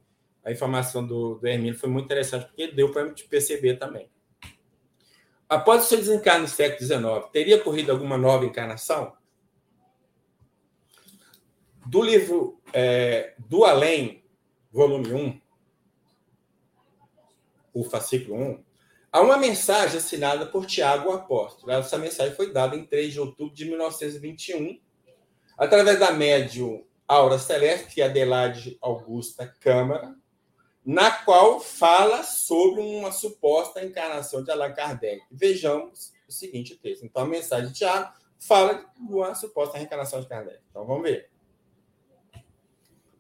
a 0.45 0.51
informação 0.51 1.07
do, 1.07 1.37
do 1.37 1.75
foi 1.79 1.89
muito 1.89 2.07
interessante, 2.07 2.47
porque 2.47 2.73
deu 2.73 2.91
para 2.91 3.07
gente 3.07 3.25
perceber 3.25 3.77
também. 3.77 4.11
Após 5.49 5.85
o 5.85 5.87
seu 5.87 5.99
desencarne 5.99 6.43
no 6.43 6.49
século 6.49 6.79
XIX, 6.79 7.31
teria 7.31 7.57
ocorrido 7.57 7.93
alguma 7.93 8.17
nova 8.17 8.45
encarnação? 8.45 9.15
Do 11.87 12.03
livro 12.03 12.61
é, 12.73 13.35
Do 13.39 13.65
Além, 13.65 14.25
volume 14.73 15.13
1, 15.13 15.41
o 17.75 17.85
fascículo 17.85 18.37
1, 18.37 18.65
Há 19.13 19.21
uma 19.21 19.37
mensagem 19.37 19.99
assinada 19.99 20.47
por 20.47 20.65
Tiago 20.65 21.13
Apóstolo. 21.13 21.71
Essa 21.71 21.99
mensagem 21.99 22.35
foi 22.35 22.51
dada 22.51 22.75
em 22.75 22.87
3 22.87 23.13
de 23.13 23.21
outubro 23.21 23.55
de 23.55 23.67
1921, 23.67 24.81
através 25.59 25.99
da 25.99 26.13
médium 26.13 26.83
Aura 27.07 27.39
Celeste 27.39 28.01
e 28.01 28.03
Adelaide 28.03 28.79
Augusta 28.81 29.47
Câmara, 29.61 30.17
na 30.83 31.11
qual 31.11 31.61
fala 31.61 32.23
sobre 32.23 32.81
uma 32.81 33.13
suposta 33.13 33.85
encarnação 33.85 34.43
de 34.43 34.51
Allan 34.51 34.73
Kardec. 34.73 35.23
Vejamos 35.31 36.15
o 36.27 36.33
seguinte 36.33 36.75
texto. 36.77 37.05
Então, 37.05 37.25
a 37.25 37.27
mensagem 37.27 37.69
de 37.69 37.75
Tiago 37.75 38.11
fala 38.41 38.83
de 38.99 39.13
uma 39.13 39.35
suposta 39.35 39.77
reencarnação 39.77 40.23
de 40.23 40.27
Kardec. 40.27 40.59
Então, 40.71 40.87
vamos 40.87 41.03
ver. 41.03 41.29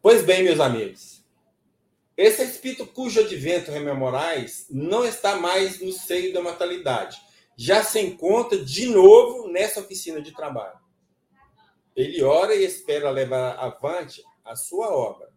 Pois 0.00 0.24
bem, 0.24 0.42
meus 0.42 0.58
amigos, 0.58 1.21
esse 2.16 2.42
espírito 2.42 2.86
cujo 2.86 3.20
advento 3.20 3.70
rememorais 3.70 4.66
não 4.70 5.04
está 5.04 5.36
mais 5.36 5.80
no 5.80 5.92
seio 5.92 6.32
da 6.32 6.42
mortalidade. 6.42 7.18
Já 7.56 7.82
se 7.82 8.00
encontra 8.00 8.58
de 8.58 8.86
novo 8.86 9.48
nessa 9.48 9.80
oficina 9.80 10.20
de 10.20 10.32
trabalho. 10.32 10.78
Ele 11.96 12.22
ora 12.22 12.54
e 12.54 12.64
espera 12.64 13.10
levar 13.10 13.52
avante 13.52 14.22
a 14.44 14.56
sua 14.56 14.88
obra. 14.90 15.30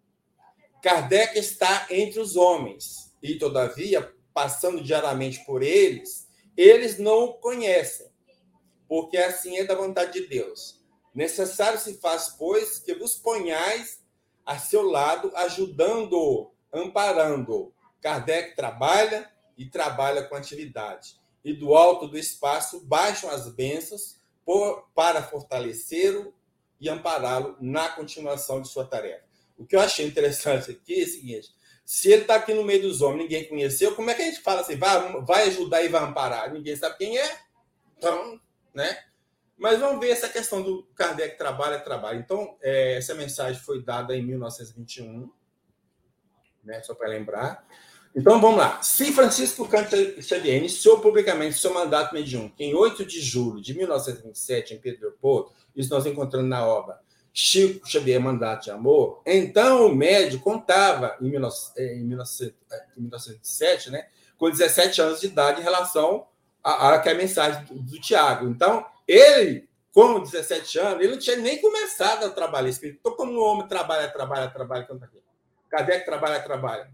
Kardec 0.81 1.37
está 1.37 1.87
entre 1.89 2.19
os 2.19 2.35
homens 2.35 3.13
e, 3.21 3.35
todavia, 3.35 4.13
passando 4.33 4.83
diariamente 4.83 5.43
por 5.45 5.63
eles, 5.63 6.27
eles 6.55 6.97
não 6.97 7.25
o 7.25 7.33
conhecem, 7.35 8.07
porque 8.87 9.17
assim 9.17 9.57
é 9.57 9.63
da 9.63 9.75
vontade 9.75 10.13
de 10.13 10.27
Deus. 10.27 10.81
Necessário 11.13 11.79
se 11.79 11.95
faz, 11.99 12.29
pois, 12.37 12.79
que 12.79 12.93
vos 12.93 13.15
ponhais 13.15 14.03
a 14.45 14.59
seu 14.59 14.83
lado, 14.83 15.31
ajudando-o 15.35 16.54
amparando. 16.75 17.73
Kardec 18.01 18.55
trabalha 18.55 19.29
e 19.57 19.65
trabalha 19.65 20.23
com 20.23 20.35
atividade. 20.35 21.15
E 21.43 21.53
do 21.53 21.75
alto 21.75 22.07
do 22.07 22.17
espaço 22.17 22.85
baixam 22.85 23.29
as 23.29 23.47
bênçãos 23.49 24.19
por, 24.45 24.87
para 24.93 25.23
fortalecê-lo 25.23 26.33
e 26.79 26.89
ampará-lo 26.89 27.57
na 27.59 27.89
continuação 27.89 28.61
de 28.61 28.67
sua 28.67 28.85
tarefa. 28.85 29.25
O 29.57 29.65
que 29.65 29.75
eu 29.75 29.79
achei 29.79 30.05
interessante 30.05 30.71
aqui 30.71 31.01
é 31.01 31.03
o 31.03 31.07
seguinte: 31.07 31.49
Se 31.85 32.11
ele 32.11 32.23
está 32.23 32.35
aqui 32.35 32.53
no 32.53 32.63
meio 32.63 32.81
dos 32.81 33.01
homens, 33.01 33.23
ninguém 33.23 33.47
conheceu, 33.47 33.95
como 33.95 34.09
é 34.09 34.13
que 34.13 34.21
a 34.21 34.25
gente 34.25 34.41
fala 34.41 34.61
assim, 34.61 34.75
vai, 34.75 35.21
vai 35.21 35.43
ajudar 35.47 35.83
e 35.83 35.87
vai 35.87 36.03
amparar? 36.03 36.51
Ninguém 36.51 36.75
sabe 36.75 36.97
quem 36.97 37.17
é. 37.17 37.39
Então, 37.97 38.39
né? 38.73 39.03
Mas 39.57 39.79
vamos 39.79 39.99
ver 40.01 40.09
essa 40.09 40.27
questão 40.27 40.61
do 40.61 40.83
Kardec 40.95 41.37
trabalha, 41.37 41.79
trabalha. 41.79 42.17
Então, 42.17 42.57
é, 42.61 42.97
essa 42.97 43.15
mensagem 43.15 43.61
foi 43.61 43.81
dada 43.81 44.15
em 44.15 44.21
1921, 44.21 45.31
né? 46.65 46.81
Só 46.83 46.93
para 46.93 47.07
lembrar. 47.07 47.65
Então, 48.15 48.39
vamos 48.39 48.57
lá. 48.57 48.81
Se 48.81 49.11
Francisco 49.11 49.67
Xavier 50.21 50.57
iniciou 50.57 50.99
publicamente 50.99 51.57
seu 51.57 51.73
mandato 51.73 52.13
mediúnico 52.13 52.55
em 52.59 52.73
8 52.73 53.05
de 53.05 53.19
julho 53.19 53.61
de 53.61 53.75
1927, 53.75 54.73
em 54.73 54.77
Pedro 54.77 55.09
Leopoldo, 55.09 55.51
isso 55.75 55.89
nós 55.89 56.05
encontramos 56.05 56.49
na 56.49 56.65
obra 56.65 56.99
Chico 57.33 57.85
Xavier 57.85 58.21
Mandato 58.21 58.63
de 58.63 58.71
Amor, 58.71 59.21
então 59.25 59.87
o 59.87 59.93
médio 59.93 60.39
contava, 60.39 61.17
em, 61.21 61.29
19, 61.29 62.53
em 62.95 63.01
1907, 63.01 63.91
né, 63.91 64.07
com 64.37 64.49
17 64.49 65.01
anos 65.01 65.19
de 65.19 65.27
idade 65.27 65.59
em 65.59 65.63
relação 65.63 66.27
a, 66.63 66.91
a, 66.91 67.11
a 67.11 67.13
mensagem 67.13 67.65
do, 67.65 67.75
do 67.75 67.99
Tiago. 67.99 68.47
Então, 68.47 68.85
ele, 69.05 69.67
com 69.91 70.21
17 70.21 70.79
anos, 70.79 71.03
ele 71.03 71.11
não 71.11 71.19
tinha 71.19 71.35
nem 71.35 71.59
começado 71.59 72.25
a 72.25 72.29
trabalhar 72.29 72.69
espírito. 72.69 72.99
Então, 73.01 73.17
como 73.17 73.33
um 73.33 73.43
homem 73.43 73.67
trabalha, 73.67 74.07
trabalha, 74.07 74.49
trabalha, 74.49 74.85
canta 74.85 75.03
aqui. 75.03 75.24
Que 75.69 75.99
trabalha, 75.99 76.41
trabalha? 76.41 76.91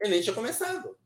Ele 0.00 0.10
nem 0.10 0.22
tinha 0.22 0.34
começado. 0.34 0.96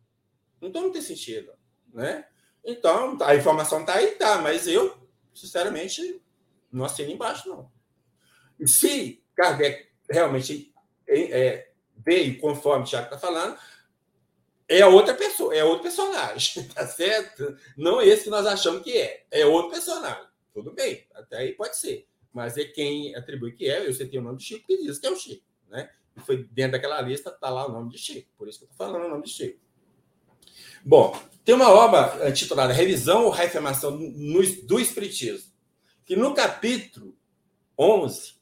Então 0.61 0.83
não 0.83 0.93
tem 0.93 1.03
sentido, 1.03 1.53
né? 1.93 2.27
Então, 2.65 3.19
a 3.23 3.35
informação 3.35 3.81
está 3.81 3.95
aí, 3.95 4.13
tá, 4.13 4.39
mas 4.39 4.69
eu, 4.69 4.97
sinceramente, 5.35 6.23
não 6.71 6.85
assino 6.85 7.11
embaixo, 7.11 7.49
não. 7.49 7.71
E 8.59 8.69
se 8.69 9.25
Kardec 9.35 9.89
realmente 10.09 10.73
é, 11.09 11.71
veio 11.97 12.39
conforme 12.39 12.85
o 12.85 12.87
Tiago 12.87 13.07
está 13.07 13.19
falando, 13.19 13.59
é 14.69 14.87
outra 14.87 15.15
pessoa, 15.15 15.55
é 15.55 15.65
outro 15.65 15.83
personagem, 15.83 16.65
tá 16.73 16.87
certo? 16.87 17.57
Não 17.77 18.01
esse 18.01 18.25
que 18.25 18.31
nós 18.31 18.47
achamos 18.47 18.83
que 18.83 18.97
é, 18.97 19.27
é 19.31 19.45
outro 19.45 19.71
personagem. 19.71 20.27
Tudo 20.55 20.73
bem, 20.73 21.07
até 21.15 21.39
aí 21.39 21.53
pode 21.53 21.77
ser. 21.77 22.07
Mas 22.33 22.57
é 22.57 22.65
quem 22.65 23.15
atribui 23.15 23.53
que 23.53 23.69
é, 23.69 23.87
eu 23.87 23.93
sei 23.93 24.09
que 24.09 24.19
o 24.19 24.23
nome 24.23 24.39
de 24.39 24.45
Chico, 24.45 24.67
que 24.67 24.83
diz 24.83 24.99
que 24.99 25.07
é 25.07 25.11
o 25.11 25.17
Chico, 25.17 25.45
né? 25.69 25.91
Foi 26.21 26.45
dentro 26.51 26.73
daquela 26.73 27.01
lista, 27.01 27.31
está 27.31 27.49
lá 27.49 27.67
o 27.67 27.73
nome 27.73 27.91
de 27.91 27.99
Chico. 27.99 28.29
Por 28.37 28.49
isso 28.49 28.59
que 28.59 28.65
eu 28.65 28.71
estou 28.71 28.87
falando 28.87 29.07
o 29.07 29.09
nome 29.09 29.25
de 29.25 29.31
Chico. 29.31 29.59
Bom, 30.85 31.17
tem 31.45 31.55
uma 31.55 31.71
obra 31.71 32.29
intitulada 32.29 32.73
Revisão 32.73 33.25
ou 33.25 33.31
Reafirmação 33.31 33.97
do 34.65 34.81
Espiritismo, 34.81 35.51
que 36.05 36.17
no 36.17 36.35
capítulo 36.35 37.17
11 37.79 38.35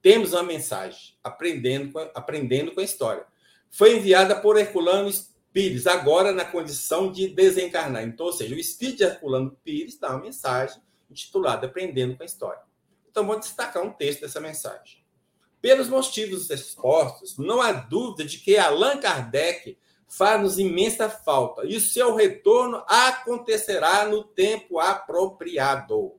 temos 0.00 0.32
uma 0.32 0.42
mensagem, 0.42 1.14
aprendendo 1.22 1.92
com, 1.92 1.98
aprendendo 2.14 2.72
com 2.72 2.80
a 2.80 2.84
história. 2.84 3.26
Foi 3.70 3.96
enviada 3.96 4.38
por 4.40 4.56
Herculano 4.56 5.10
Pires, 5.52 5.86
agora 5.86 6.32
na 6.32 6.44
condição 6.44 7.10
de 7.10 7.28
desencarnar. 7.28 8.04
Então, 8.04 8.26
ou 8.26 8.32
seja, 8.32 8.54
o 8.54 8.58
espírito 8.58 8.98
de 8.98 9.04
Herculano 9.04 9.58
Pires 9.64 9.98
dá 9.98 10.10
uma 10.10 10.20
mensagem 10.20 10.80
intitulada 11.10 11.66
Aprendendo 11.66 12.16
com 12.16 12.22
a 12.22 12.26
História. 12.26 12.62
Então, 13.10 13.26
vou 13.26 13.38
destacar 13.38 13.82
um 13.82 13.90
texto 13.90 14.20
dessa 14.20 14.40
mensagem. 14.40 15.02
Pelos 15.60 15.88
motivos 15.88 16.48
expostos, 16.50 17.36
não 17.36 17.60
há 17.60 17.72
dúvida 17.72 18.24
de 18.24 18.38
que 18.38 18.56
Allan 18.56 18.98
Kardec 18.98 19.76
faz-nos 20.06 20.58
imensa 20.58 21.10
falta 21.10 21.66
e 21.66 21.76
o 21.76 21.80
seu 21.80 22.14
retorno 22.14 22.82
acontecerá 22.86 24.06
no 24.06 24.22
tempo 24.22 24.78
apropriado, 24.78 26.14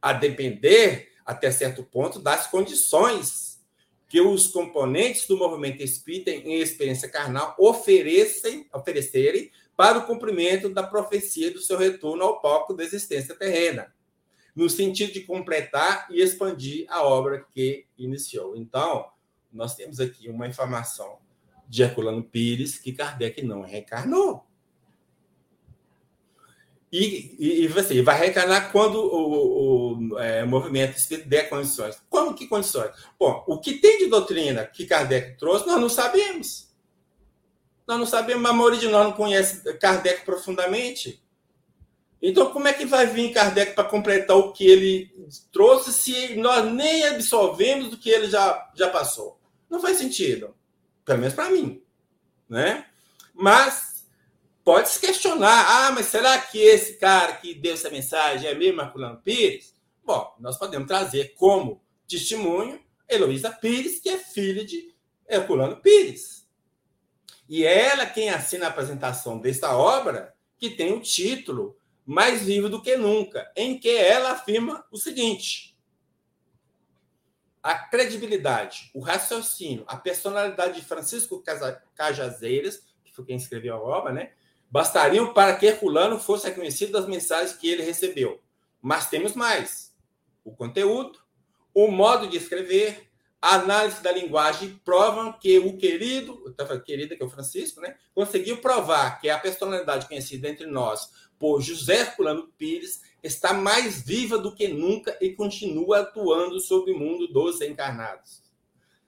a 0.00 0.12
depender, 0.12 1.12
até 1.24 1.50
certo 1.50 1.82
ponto, 1.82 2.20
das 2.20 2.46
condições 2.46 3.64
que 4.06 4.20
os 4.20 4.48
componentes 4.48 5.26
do 5.26 5.36
movimento 5.36 5.82
espírita 5.82 6.30
em 6.30 6.60
experiência 6.60 7.08
carnal 7.08 7.56
oferecem, 7.58 8.68
oferecerem 8.72 9.50
para 9.74 9.98
o 9.98 10.06
cumprimento 10.06 10.68
da 10.68 10.82
profecia 10.82 11.50
do 11.50 11.60
seu 11.60 11.76
retorno 11.76 12.22
ao 12.22 12.40
palco 12.40 12.74
da 12.74 12.84
existência 12.84 13.34
terrena 13.34 13.95
no 14.56 14.70
sentido 14.70 15.12
de 15.12 15.20
completar 15.20 16.08
e 16.10 16.22
expandir 16.22 16.86
a 16.88 17.02
obra 17.02 17.46
que 17.54 17.84
iniciou. 17.98 18.56
Então, 18.56 19.06
nós 19.52 19.74
temos 19.74 20.00
aqui 20.00 20.30
uma 20.30 20.48
informação 20.48 21.18
de 21.68 21.82
Herculano 21.82 22.24
Pires 22.24 22.78
que 22.78 22.92
Kardec 22.92 23.42
não 23.42 23.60
reencarnou. 23.60 24.46
E, 26.90 27.36
e, 27.38 27.64
e 27.64 27.68
você 27.68 28.00
vai 28.00 28.18
reencarnar 28.18 28.72
quando 28.72 28.96
o, 28.96 30.12
o 30.12 30.18
é, 30.18 30.44
movimento 30.44 30.96
espírita 30.96 31.28
der 31.28 31.50
condições. 31.50 32.00
Como 32.08 32.34
que 32.34 32.46
condições? 32.46 32.92
Bom, 33.18 33.44
o 33.46 33.60
que 33.60 33.74
tem 33.74 33.98
de 33.98 34.06
doutrina 34.06 34.64
que 34.64 34.86
Kardec 34.86 35.36
trouxe, 35.36 35.66
nós 35.66 35.80
não 35.80 35.90
sabemos. 35.90 36.74
Nós 37.86 37.98
não 37.98 38.06
sabemos, 38.06 38.48
a 38.48 38.52
maioria 38.54 38.80
de 38.80 38.88
nós 38.88 39.04
não 39.04 39.12
conhece 39.12 39.74
Kardec 39.74 40.24
profundamente. 40.24 41.22
Então, 42.20 42.50
como 42.50 42.66
é 42.66 42.72
que 42.72 42.86
vai 42.86 43.06
vir 43.06 43.32
Kardec 43.32 43.74
para 43.74 43.88
completar 43.88 44.36
o 44.36 44.52
que 44.52 44.66
ele 44.66 45.28
trouxe 45.52 45.92
se 45.92 46.34
nós 46.36 46.72
nem 46.72 47.06
absorvemos 47.06 47.90
do 47.90 47.98
que 47.98 48.08
ele 48.08 48.28
já, 48.28 48.70
já 48.74 48.88
passou? 48.88 49.38
Não 49.68 49.80
faz 49.80 49.98
sentido. 49.98 50.54
Pelo 51.04 51.20
menos 51.20 51.34
para 51.34 51.50
mim. 51.50 51.82
Né? 52.48 52.86
Mas 53.34 54.06
pode 54.64 54.88
se 54.88 55.00
questionar: 55.00 55.66
ah, 55.68 55.92
mas 55.92 56.06
será 56.06 56.38
que 56.38 56.58
esse 56.58 56.94
cara 56.94 57.34
que 57.34 57.54
deu 57.54 57.74
essa 57.74 57.90
mensagem 57.90 58.48
é 58.48 58.54
mesmo 58.54 58.80
Herculano 58.80 59.20
Pires? 59.22 59.74
Bom, 60.04 60.34
nós 60.40 60.56
podemos 60.56 60.86
trazer 60.86 61.34
como 61.36 61.82
testemunho 62.08 62.80
Heloísa 63.08 63.50
Pires, 63.50 64.00
que 64.00 64.08
é 64.08 64.18
filha 64.18 64.64
de 64.64 64.94
Herculano 65.28 65.76
Pires. 65.76 66.46
E 67.48 67.64
é 67.64 67.88
ela 67.88 68.06
quem 68.06 68.30
assina 68.30 68.66
a 68.66 68.68
apresentação 68.68 69.38
desta 69.38 69.76
obra, 69.76 70.34
que 70.58 70.70
tem 70.70 70.92
o 70.92 71.00
título 71.00 71.76
mais 72.06 72.42
vivo 72.42 72.68
do 72.68 72.80
que 72.80 72.96
nunca, 72.96 73.50
em 73.56 73.76
que 73.76 73.90
ela 73.90 74.30
afirma 74.30 74.86
o 74.92 74.96
seguinte: 74.96 75.76
a 77.60 77.74
credibilidade, 77.76 78.92
o 78.94 79.00
raciocínio, 79.00 79.84
a 79.88 79.96
personalidade 79.96 80.80
de 80.80 80.86
Francisco 80.86 81.42
Cajazeiras, 81.96 82.86
que 83.04 83.12
foi 83.12 83.24
quem 83.24 83.36
escreveu 83.36 83.74
a 83.74 83.80
obra, 83.80 84.12
né, 84.12 84.32
bastariam 84.70 85.34
para 85.34 85.56
que 85.56 85.66
Herculano 85.66 86.18
fosse 86.20 86.46
reconhecido 86.46 86.92
das 86.92 87.08
mensagens 87.08 87.54
que 87.54 87.68
ele 87.68 87.82
recebeu. 87.82 88.40
Mas 88.80 89.10
temos 89.10 89.34
mais: 89.34 89.92
o 90.44 90.54
conteúdo, 90.54 91.18
o 91.74 91.88
modo 91.88 92.28
de 92.28 92.36
escrever, 92.36 93.10
a 93.42 93.56
análise 93.56 94.02
da 94.02 94.12
linguagem 94.12 94.80
provam 94.84 95.32
que 95.32 95.58
o 95.58 95.76
querido, 95.76 96.54
querida 96.84 97.16
que 97.16 97.22
é 97.22 97.26
o 97.26 97.30
Francisco, 97.30 97.80
né, 97.80 97.96
conseguiu 98.14 98.58
provar 98.58 99.20
que 99.20 99.28
a 99.28 99.38
personalidade 99.38 100.06
conhecida 100.06 100.48
entre 100.48 100.66
nós 100.66 101.10
por 101.38 101.60
José 101.60 102.00
Herculano 102.00 102.48
Pires 102.56 103.02
está 103.22 103.52
mais 103.52 104.02
viva 104.02 104.38
do 104.38 104.54
que 104.54 104.68
nunca 104.68 105.16
e 105.20 105.30
continua 105.30 106.00
atuando 106.00 106.60
sobre 106.60 106.92
o 106.92 106.98
mundo 106.98 107.28
dos 107.28 107.60
encarnados. 107.60 108.42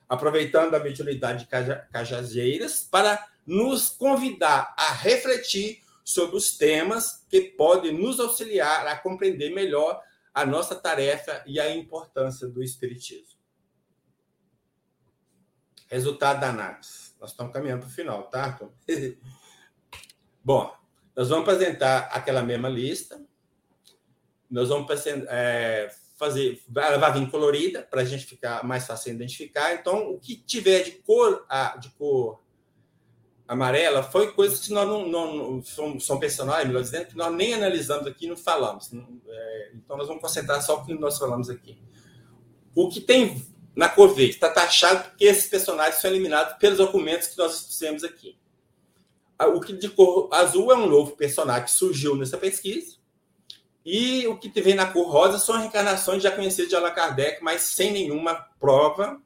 Aproveitando 0.09 0.75
a 0.75 0.81
mediunidade 0.81 1.45
de 1.45 1.51
Cajazeiras 1.93 2.83
para 2.83 3.29
nos 3.47 3.91
convidar 3.91 4.75
a 4.77 4.93
refletir 4.93 5.83
sobre 6.05 6.37
os 6.37 6.57
temas 6.57 7.27
que 7.29 7.43
podem 7.43 7.93
nos 7.93 8.19
auxiliar 8.19 8.87
a 8.87 8.97
compreender 8.97 9.55
melhor 9.55 10.03
a 10.33 10.47
nossa 10.47 10.75
tarefa 10.75 11.43
e 11.47 11.61
a 11.61 11.75
importância 11.75 12.47
do 12.47 12.63
Espiritismo. 12.63 13.39
Resultado 15.89 16.41
da 16.41 16.51
análise. 16.51 17.13
Nós 17.21 17.31
estamos 17.31 17.53
caminhando 17.53 17.81
para 17.81 17.89
o 17.89 17.93
final, 17.93 18.25
tá? 18.25 18.59
Bom, 20.45 20.78
nós 21.19 21.31
vamos 21.31 21.49
apresentar 21.49 22.09
aquela 22.13 22.43
mesma 22.43 22.69
lista. 22.69 23.21
Nós 24.49 24.69
vamos 24.69 24.89
é, 25.29 25.93
fazer, 26.17 26.63
ela 26.77 26.97
vai 26.97 27.13
vir 27.13 27.29
colorida 27.29 27.83
para 27.83 28.03
a 28.03 28.05
gente 28.05 28.25
ficar 28.25 28.63
mais 28.63 28.87
fácil 28.87 29.11
de 29.11 29.17
identificar. 29.17 29.75
Então, 29.75 30.13
o 30.13 30.21
que 30.21 30.37
tiver 30.37 30.85
de 30.85 30.93
cor, 30.93 31.45
de 31.81 31.91
cor 31.91 32.41
amarela 33.49 34.01
foi 34.01 34.31
coisas 34.31 34.61
que 34.61 34.73
nós 34.73 34.87
não, 34.87 35.09
não, 35.09 35.37
não 35.37 35.65
são, 35.65 35.99
são 35.99 36.21
personagens, 36.21 36.69
melhor 36.69 36.83
dizendo, 36.83 37.07
que 37.07 37.17
nós 37.17 37.35
nem 37.35 37.53
analisamos 37.53 38.07
aqui, 38.07 38.29
não 38.29 38.37
falamos. 38.37 38.89
É, 39.27 39.73
então, 39.75 39.97
nós 39.97 40.07
vamos 40.07 40.23
concentrar 40.23 40.63
só 40.63 40.77
o 40.77 40.87
que 40.87 40.95
nós 40.95 41.19
falamos 41.19 41.51
aqui. 41.51 41.83
O 42.77 42.89
que 42.89 43.01
tem 43.01 43.45
na 43.75 43.89
cor 43.89 44.15
verde 44.15 44.35
está 44.35 44.51
taxado 44.51 45.09
porque 45.09 45.25
esses 45.25 45.49
personagens 45.49 46.01
são 46.01 46.13
eliminados 46.13 46.59
pelos 46.59 46.79
documentos 46.79 47.27
que 47.27 47.39
nós 47.39 47.67
fizemos 47.67 48.05
aqui. 48.05 48.39
O 49.41 49.61
que 49.61 49.73
de 49.73 49.89
cor 49.89 50.29
azul 50.33 50.73
é 50.73 50.77
um 50.77 50.89
novo 50.89 51.17
personagem 51.17 51.65
que 51.65 51.71
surgiu 51.71 52.17
nessa 52.17 52.37
pesquisa. 52.37 52.97
E 53.85 54.27
o 54.27 54.37
que 54.37 54.49
vem 54.61 54.75
na 54.75 54.93
cor 54.93 55.09
rosa 55.09 55.39
são 55.39 55.57
reencarnações 55.57 56.23
já 56.23 56.31
conhecidas 56.31 56.69
de 56.69 56.77
Allan 56.77 56.91
Kardec, 56.91 57.43
mas 57.43 57.63
sem 57.63 57.93
nenhuma 57.93 58.35
prova 58.61 59.21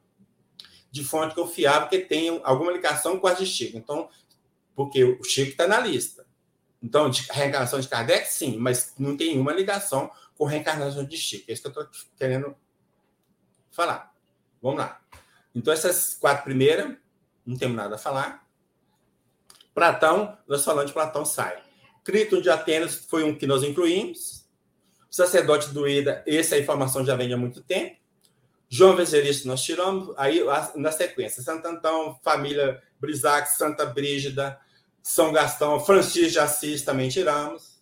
de 0.89 1.03
fonte 1.03 1.33
confiável 1.33 1.89
que 1.89 1.99
tenha 1.99 2.39
alguma 2.43 2.71
ligação 2.71 3.19
com 3.19 3.27
a 3.27 3.33
de 3.33 3.45
Chico. 3.45 3.75
Então, 3.75 4.07
porque 4.75 5.03
o 5.03 5.23
Chico 5.23 5.51
está 5.51 5.67
na 5.67 5.79
lista. 5.79 6.25
Então, 6.81 7.09
de 7.09 7.23
reencarnação 7.31 7.79
de 7.79 7.87
Kardec, 7.87 8.27
sim, 8.27 8.57
mas 8.57 8.93
não 8.97 9.17
tem 9.17 9.31
nenhuma 9.31 9.51
ligação 9.51 10.11
com 10.37 10.45
reencarnação 10.45 11.03
de 11.03 11.17
Chico. 11.17 11.45
É 11.49 11.53
isso 11.53 11.63
que 11.63 11.67
eu 11.67 11.83
estou 11.83 11.87
querendo 12.15 12.55
falar. 13.71 14.13
Vamos 14.61 14.79
lá. 14.79 15.01
Então, 15.55 15.73
essas 15.73 16.13
quatro 16.13 16.43
primeiras, 16.43 16.95
não 17.45 17.57
temos 17.57 17.75
nada 17.75 17.95
a 17.95 17.97
falar. 17.97 18.42
Platão, 19.73 20.37
nós 20.47 20.63
falamos 20.63 20.87
de 20.87 20.93
Platão, 20.93 21.25
sai. 21.25 21.61
Críton 22.03 22.41
de 22.41 22.49
Atenas 22.49 22.95
foi 22.95 23.23
um 23.23 23.35
que 23.35 23.47
nós 23.47 23.63
incluímos. 23.63 24.43
Sacerdote 25.09 25.69
do 25.69 25.87
Ida, 25.87 26.23
essa 26.25 26.57
informação 26.57 27.05
já 27.05 27.15
vem 27.15 27.31
há 27.33 27.37
muito 27.37 27.61
tempo. 27.61 27.97
João 28.67 28.93
Evangelista 28.93 29.47
nós 29.47 29.61
tiramos, 29.61 30.11
aí 30.17 30.43
na 30.75 30.91
sequência, 30.91 31.43
Santo 31.43 31.67
Antão, 31.67 32.19
família 32.23 32.81
Brisac, 32.99 33.47
Santa 33.55 33.85
Brígida, 33.85 34.59
São 35.03 35.31
Gastão, 35.31 35.79
Francisco 35.79 36.31
de 36.31 36.39
Assis 36.39 36.81
também 36.81 37.09
tiramos. 37.09 37.79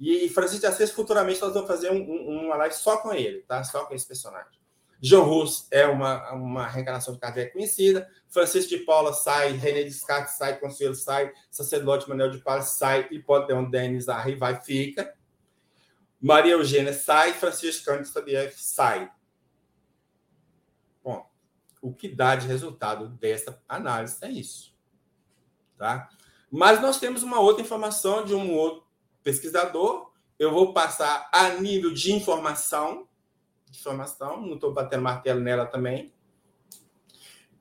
E 0.00 0.28
Francisco 0.30 0.62
de 0.62 0.66
Assis, 0.66 0.90
futuramente, 0.90 1.40
nós 1.40 1.52
vamos 1.52 1.68
fazer 1.68 1.90
um, 1.90 1.98
um, 1.98 2.46
uma 2.46 2.56
live 2.56 2.74
só 2.74 2.96
com 2.96 3.12
ele, 3.12 3.42
tá? 3.42 3.62
Só 3.64 3.84
com 3.84 3.94
esse 3.94 4.06
personagem. 4.06 4.58
João 5.00 5.24
Russo 5.24 5.66
é 5.70 5.86
uma, 5.86 6.32
uma 6.32 6.66
reencarnação 6.66 7.12
de 7.12 7.20
Kardec 7.20 7.52
conhecida. 7.52 8.08
Francisco 8.34 8.70
de 8.70 8.78
Paula 8.78 9.12
sai, 9.12 9.52
René 9.52 9.84
Descartes 9.84 10.34
sai, 10.34 10.58
Conselho 10.58 10.96
sai, 10.96 11.32
Sacerdote 11.48 12.08
Manuel 12.08 12.30
de 12.30 12.38
Paula 12.38 12.62
sai, 12.62 13.06
Hipóteon 13.12 13.70
Denis 13.70 14.08
Arri 14.08 14.34
vai, 14.34 14.60
fica. 14.60 15.14
Maria 16.20 16.54
Eugênia 16.54 16.92
sai, 16.92 17.32
Francisco 17.32 17.84
Cândido 17.84 18.08
Sabiev 18.08 18.52
sai. 18.56 19.08
Bom, 21.02 21.30
o 21.80 21.94
que 21.94 22.08
dá 22.08 22.34
de 22.34 22.48
resultado 22.48 23.08
dessa 23.08 23.62
análise 23.68 24.16
é 24.22 24.30
isso. 24.30 24.76
Tá? 25.78 26.08
Mas 26.50 26.80
nós 26.80 26.98
temos 26.98 27.22
uma 27.22 27.38
outra 27.38 27.62
informação 27.62 28.24
de 28.24 28.34
um 28.34 28.52
outro 28.52 28.84
pesquisador. 29.22 30.10
Eu 30.36 30.50
vou 30.50 30.72
passar 30.72 31.28
a 31.32 31.50
nível 31.50 31.94
de 31.94 32.12
informação. 32.12 33.06
Informação, 33.70 34.40
não 34.40 34.54
estou 34.54 34.72
batendo 34.72 35.02
martelo 35.02 35.40
nela 35.40 35.66
também. 35.66 36.13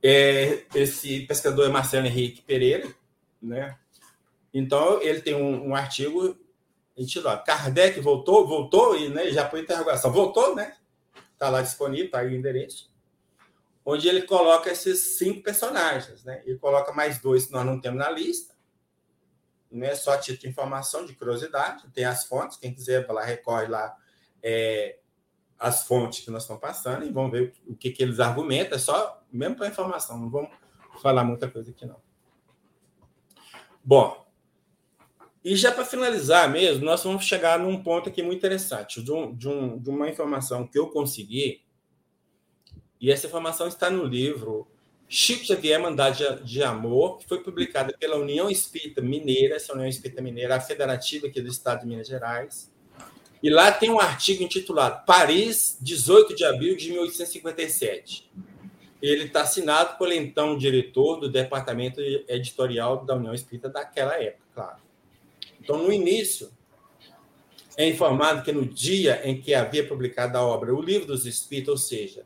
É, 0.03 0.65
esse 0.75 1.21
pesquisador 1.21 1.67
é 1.67 1.69
Marcelo 1.69 2.05
Henrique 2.05 2.41
Pereira, 2.41 2.93
né? 3.41 3.77
Então, 4.53 5.01
ele 5.01 5.21
tem 5.21 5.33
um, 5.33 5.69
um 5.69 5.75
artigo 5.75 6.37
intitulado 6.95 7.43
Kardec 7.43 7.99
voltou, 8.01 8.45
voltou, 8.45 8.95
e 8.95 9.09
né, 9.09 9.31
já 9.31 9.49
foi 9.49 9.61
interrogação. 9.61 10.11
Voltou, 10.11 10.55
né? 10.55 10.75
Está 11.33 11.49
lá 11.49 11.61
disponível, 11.61 12.05
está 12.05 12.19
aí 12.19 12.27
o 12.27 12.35
endereço 12.35 12.93
onde 13.85 14.07
ele 14.07 14.21
coloca 14.23 14.71
esses 14.71 15.17
cinco 15.17 15.43
personagens, 15.43 16.23
né? 16.23 16.41
E 16.45 16.55
coloca 16.55 16.93
mais 16.93 17.19
dois 17.19 17.45
que 17.47 17.51
nós 17.51 17.65
não 17.65 17.79
temos 17.79 17.99
na 17.99 18.09
lista, 18.09 18.53
né? 19.71 19.93
Só 19.95 20.17
título 20.17 20.39
de 20.39 20.49
informação, 20.49 21.05
de 21.05 21.13
curiosidade. 21.13 21.83
Tem 21.93 22.05
as 22.05 22.25
fontes, 22.25 22.57
quem 22.57 22.73
quiser 22.73 23.05
lá 23.07 23.23
recorre 23.23 23.67
lá 23.67 23.95
é, 24.41 24.99
as 25.59 25.85
fontes 25.85 26.23
que 26.23 26.31
nós 26.31 26.43
estamos 26.43 26.61
passando 26.61 27.05
e 27.05 27.11
vamos 27.11 27.31
ver 27.31 27.53
o 27.67 27.75
que, 27.75 27.91
que 27.91 28.01
eles 28.01 28.19
argumentam. 28.19 28.77
É 28.77 28.79
só 28.79 29.22
mesmo 29.33 29.55
para 29.55 29.67
informação, 29.67 30.17
não 30.17 30.29
vamos 30.29 30.51
falar 31.01 31.23
muita 31.23 31.49
coisa 31.49 31.71
aqui 31.71 31.85
não. 31.85 31.97
Bom, 33.83 34.25
e 35.43 35.55
já 35.55 35.71
para 35.71 35.83
finalizar 35.83 36.49
mesmo, 36.49 36.85
nós 36.85 37.03
vamos 37.03 37.25
chegar 37.25 37.59
num 37.59 37.83
ponto 37.83 38.09
aqui 38.09 38.23
muito 38.23 38.37
interessante, 38.37 39.01
de, 39.01 39.11
um, 39.11 39.35
de, 39.35 39.49
um, 39.49 39.77
de 39.77 39.89
uma 39.89 40.09
informação 40.09 40.65
que 40.65 40.79
eu 40.79 40.87
consegui 40.87 41.63
e 43.03 43.11
essa 43.11 43.27
informação 43.27 43.67
está 43.67 43.89
no 43.89 44.05
livro 44.05 44.65
Chico 45.09 45.43
Xavier 45.45 45.77
Mandade 45.77 46.23
de 46.45 46.63
Amor, 46.63 47.17
que 47.17 47.27
foi 47.27 47.43
publicada 47.43 47.93
pela 47.99 48.15
União 48.15 48.49
Espírita 48.49 49.01
Mineira, 49.01 49.57
essa 49.57 49.73
União 49.73 49.89
Espírita 49.89 50.21
Mineira, 50.21 50.55
a 50.55 50.61
federativa 50.61 51.27
aqui 51.27 51.41
do 51.41 51.49
estado 51.49 51.81
de 51.81 51.87
Minas 51.87 52.07
Gerais. 52.07 52.71
E 53.43 53.49
lá 53.49 53.73
tem 53.73 53.89
um 53.89 53.99
artigo 53.99 54.41
intitulado 54.41 55.05
Paris, 55.05 55.77
18 55.81 56.33
de 56.33 56.45
abril 56.45 56.77
de 56.77 56.91
1857. 56.91 58.31
Ele 59.03 59.25
está 59.25 59.41
assinado 59.41 59.97
pelo 59.97 60.13
então 60.13 60.57
diretor 60.57 61.19
do 61.19 61.29
departamento 61.29 61.99
editorial 61.99 63.03
da 63.03 63.15
União 63.15 63.33
Espírita 63.33 63.67
daquela 63.67 64.15
época, 64.15 64.45
claro. 64.55 64.77
Então, 65.59 65.77
no 65.77 65.91
início, 65.91 66.49
é 67.75 67.85
informado 67.85 68.43
que 68.43 68.53
no 68.53 68.65
dia 68.65 69.19
em 69.27 69.41
que 69.41 69.53
havia 69.53 69.85
publicado 69.85 70.37
a 70.37 70.41
obra 70.41 70.73
O 70.73 70.81
Livro 70.81 71.07
dos 71.07 71.25
Espíritos, 71.25 71.69
ou 71.69 71.77
seja, 71.77 72.23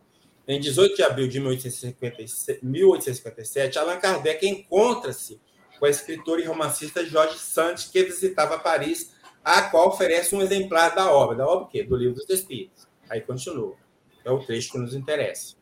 em 0.47 0.59
18 0.59 0.95
de 0.95 1.01
abril 1.01 1.27
de 1.27 1.39
1857, 1.39 3.79
Allan 3.79 3.97
Kardec 3.97 4.47
encontra-se 4.47 5.41
com 5.79 5.87
a 5.87 5.89
escritora 5.89 6.41
e 6.41 6.45
romancista 6.45 7.03
Jorge 7.03 7.39
Santos, 7.39 7.85
que 7.85 8.03
visitava 8.03 8.59
Paris, 8.59 9.15
a 9.43 9.63
qual 9.63 9.87
oferece 9.87 10.35
um 10.35 10.43
exemplar 10.43 10.93
da 10.93 11.11
obra. 11.11 11.37
Da 11.37 11.47
obra 11.47 11.65
o 11.65 11.67
quê? 11.67 11.83
Do 11.83 11.95
Livro 11.95 12.13
dos 12.15 12.29
Espíritos. 12.29 12.87
Aí 13.09 13.21
continua. 13.21 13.75
É 14.23 14.29
o 14.29 14.45
trecho 14.45 14.73
que 14.73 14.77
nos 14.77 14.93
interessa. 14.93 15.56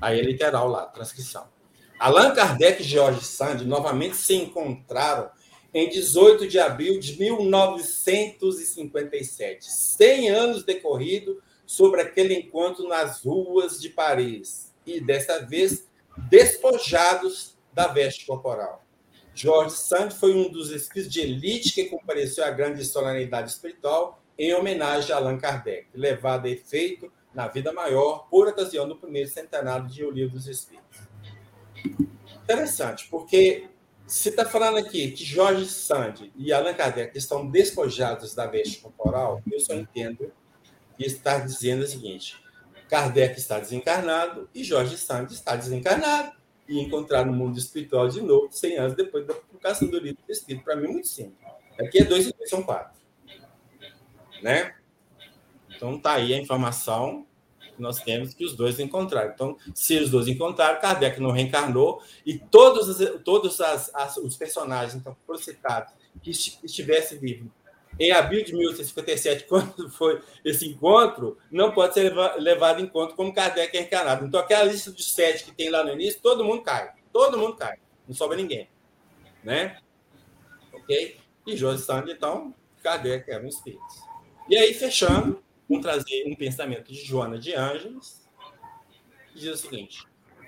Aí 0.00 0.18
é 0.18 0.22
literal 0.22 0.66
lá, 0.68 0.86
transcrição. 0.86 1.46
Allan 1.98 2.34
Kardec 2.34 2.80
e 2.82 2.84
George 2.84 3.22
Sand 3.24 3.64
novamente 3.64 4.16
se 4.16 4.34
encontraram 4.34 5.30
em 5.72 5.88
18 5.88 6.48
de 6.48 6.58
abril 6.58 6.98
de 6.98 7.16
1957, 7.18 9.64
100 9.64 10.30
anos 10.30 10.64
decorrido 10.64 11.40
sobre 11.64 12.02
aquele 12.02 12.34
encontro 12.34 12.88
nas 12.88 13.24
ruas 13.24 13.80
de 13.80 13.88
Paris 13.88 14.74
e, 14.84 15.00
dessa 15.00 15.46
vez, 15.46 15.88
despojados 16.28 17.56
da 17.72 17.86
veste 17.86 18.26
corporal. 18.26 18.82
George 19.34 19.76
Sand 19.76 20.10
foi 20.10 20.34
um 20.34 20.50
dos 20.50 20.70
espíritos 20.70 21.10
de 21.10 21.22
elite 21.22 21.72
que 21.72 21.86
compareceu 21.86 22.44
à 22.44 22.50
grande 22.50 22.84
solenidade 22.84 23.50
espiritual 23.50 24.22
em 24.38 24.52
homenagem 24.52 25.10
a 25.12 25.16
Allan 25.16 25.38
Kardec, 25.38 25.86
levado 25.94 26.44
a 26.46 26.50
efeito 26.50 27.10
na 27.34 27.48
vida 27.48 27.72
maior 27.72 28.26
por 28.30 28.48
ocasião 28.48 28.86
do 28.86 28.96
primeiro 28.96 29.28
centenário 29.28 29.86
de 29.88 30.04
O 30.04 30.10
Livro 30.10 30.34
dos 30.34 30.46
Espíritos. 30.46 31.00
Interessante, 32.42 33.08
porque 33.08 33.68
se 34.06 34.28
está 34.28 34.44
falando 34.44 34.78
aqui 34.78 35.10
que 35.12 35.24
Jorge 35.24 35.66
Sand 35.66 36.30
e 36.36 36.52
Allan 36.52 36.74
Kardec 36.74 37.16
estão 37.16 37.48
despojados 37.48 38.34
da 38.34 38.46
veste 38.46 38.80
corporal, 38.80 39.40
eu 39.50 39.58
só 39.60 39.74
entendo 39.74 40.30
e 40.98 41.06
está 41.06 41.38
dizendo 41.38 41.82
o 41.82 41.86
seguinte: 41.86 42.36
Kardec 42.88 43.38
está 43.38 43.58
desencarnado 43.58 44.50
e 44.54 44.62
Jorge 44.62 44.98
Santos 44.98 45.36
está 45.36 45.56
desencarnado 45.56 46.32
e 46.68 46.78
encontrar 46.78 47.24
no 47.24 47.32
mundo 47.32 47.58
espiritual 47.58 48.08
de 48.08 48.20
novo 48.20 48.48
100 48.50 48.78
anos 48.78 48.94
depois 48.94 49.26
da 49.26 49.34
publicação 49.34 49.88
do 49.88 49.98
livro 49.98 50.22
escrito. 50.28 50.62
Para 50.62 50.76
mim, 50.76 50.88
muito 50.88 51.08
simples. 51.08 51.38
Aqui 51.80 52.00
é 52.00 52.04
dois 52.04 52.26
e 52.26 52.32
dois 52.32 52.50
são 52.50 52.62
quatro. 52.62 53.00
Né? 54.42 54.74
Então, 55.82 55.96
está 55.96 56.12
aí 56.12 56.32
a 56.32 56.38
informação 56.38 57.26
que 57.58 57.82
nós 57.82 57.98
temos 57.98 58.32
que 58.32 58.44
os 58.44 58.54
dois 58.54 58.78
encontraram. 58.78 59.32
Então, 59.32 59.56
se 59.74 59.98
os 59.98 60.10
dois 60.10 60.28
encontraram, 60.28 60.80
Kardec 60.80 61.20
não 61.20 61.32
reencarnou 61.32 62.00
e 62.24 62.38
todos, 62.38 62.96
todos 63.24 63.60
as, 63.60 63.92
as, 63.92 64.16
os 64.18 64.36
personagens 64.36 64.94
então, 64.94 65.16
foram 65.26 65.40
citados 65.40 65.92
que 66.22 66.30
estivessem 66.30 67.18
vivos 67.18 67.50
em 67.98 68.12
abril 68.12 68.44
de 68.44 68.54
1857, 68.54 69.44
quando 69.50 69.90
foi 69.90 70.22
esse 70.44 70.68
encontro, 70.68 71.36
não 71.50 71.72
pode 71.72 71.94
ser 71.94 72.14
levado 72.38 72.80
em 72.80 72.86
conta 72.86 73.14
como 73.14 73.34
Kardec 73.34 73.76
é 73.76 73.82
encarnado. 73.82 74.24
Então, 74.24 74.38
aquela 74.38 74.62
lista 74.62 74.92
de 74.92 75.02
sete 75.02 75.44
que 75.44 75.52
tem 75.52 75.68
lá 75.68 75.82
no 75.82 75.92
início, 75.92 76.20
todo 76.22 76.44
mundo 76.44 76.62
cai. 76.62 76.92
Todo 77.12 77.36
mundo 77.36 77.56
cai. 77.56 77.76
Não 78.06 78.14
sobra 78.14 78.36
ninguém. 78.36 78.68
Né? 79.42 79.78
Ok? 80.72 81.18
E 81.44 81.56
José 81.56 81.84
Sand, 81.84 82.04
então, 82.08 82.54
Kardec 82.84 83.28
era 83.28 83.42
um 83.42 83.48
espírito. 83.48 83.82
E 84.48 84.56
aí, 84.56 84.72
fechando, 84.72 85.42
vamos 85.72 85.82
trazer 85.82 86.24
um 86.26 86.34
pensamento 86.34 86.92
de 86.92 87.02
Joana 87.02 87.38
de 87.38 87.54
Ângeles, 87.54 88.22
que 89.32 89.40
diz 89.40 89.48
o 89.48 89.56
seguinte: 89.56 90.06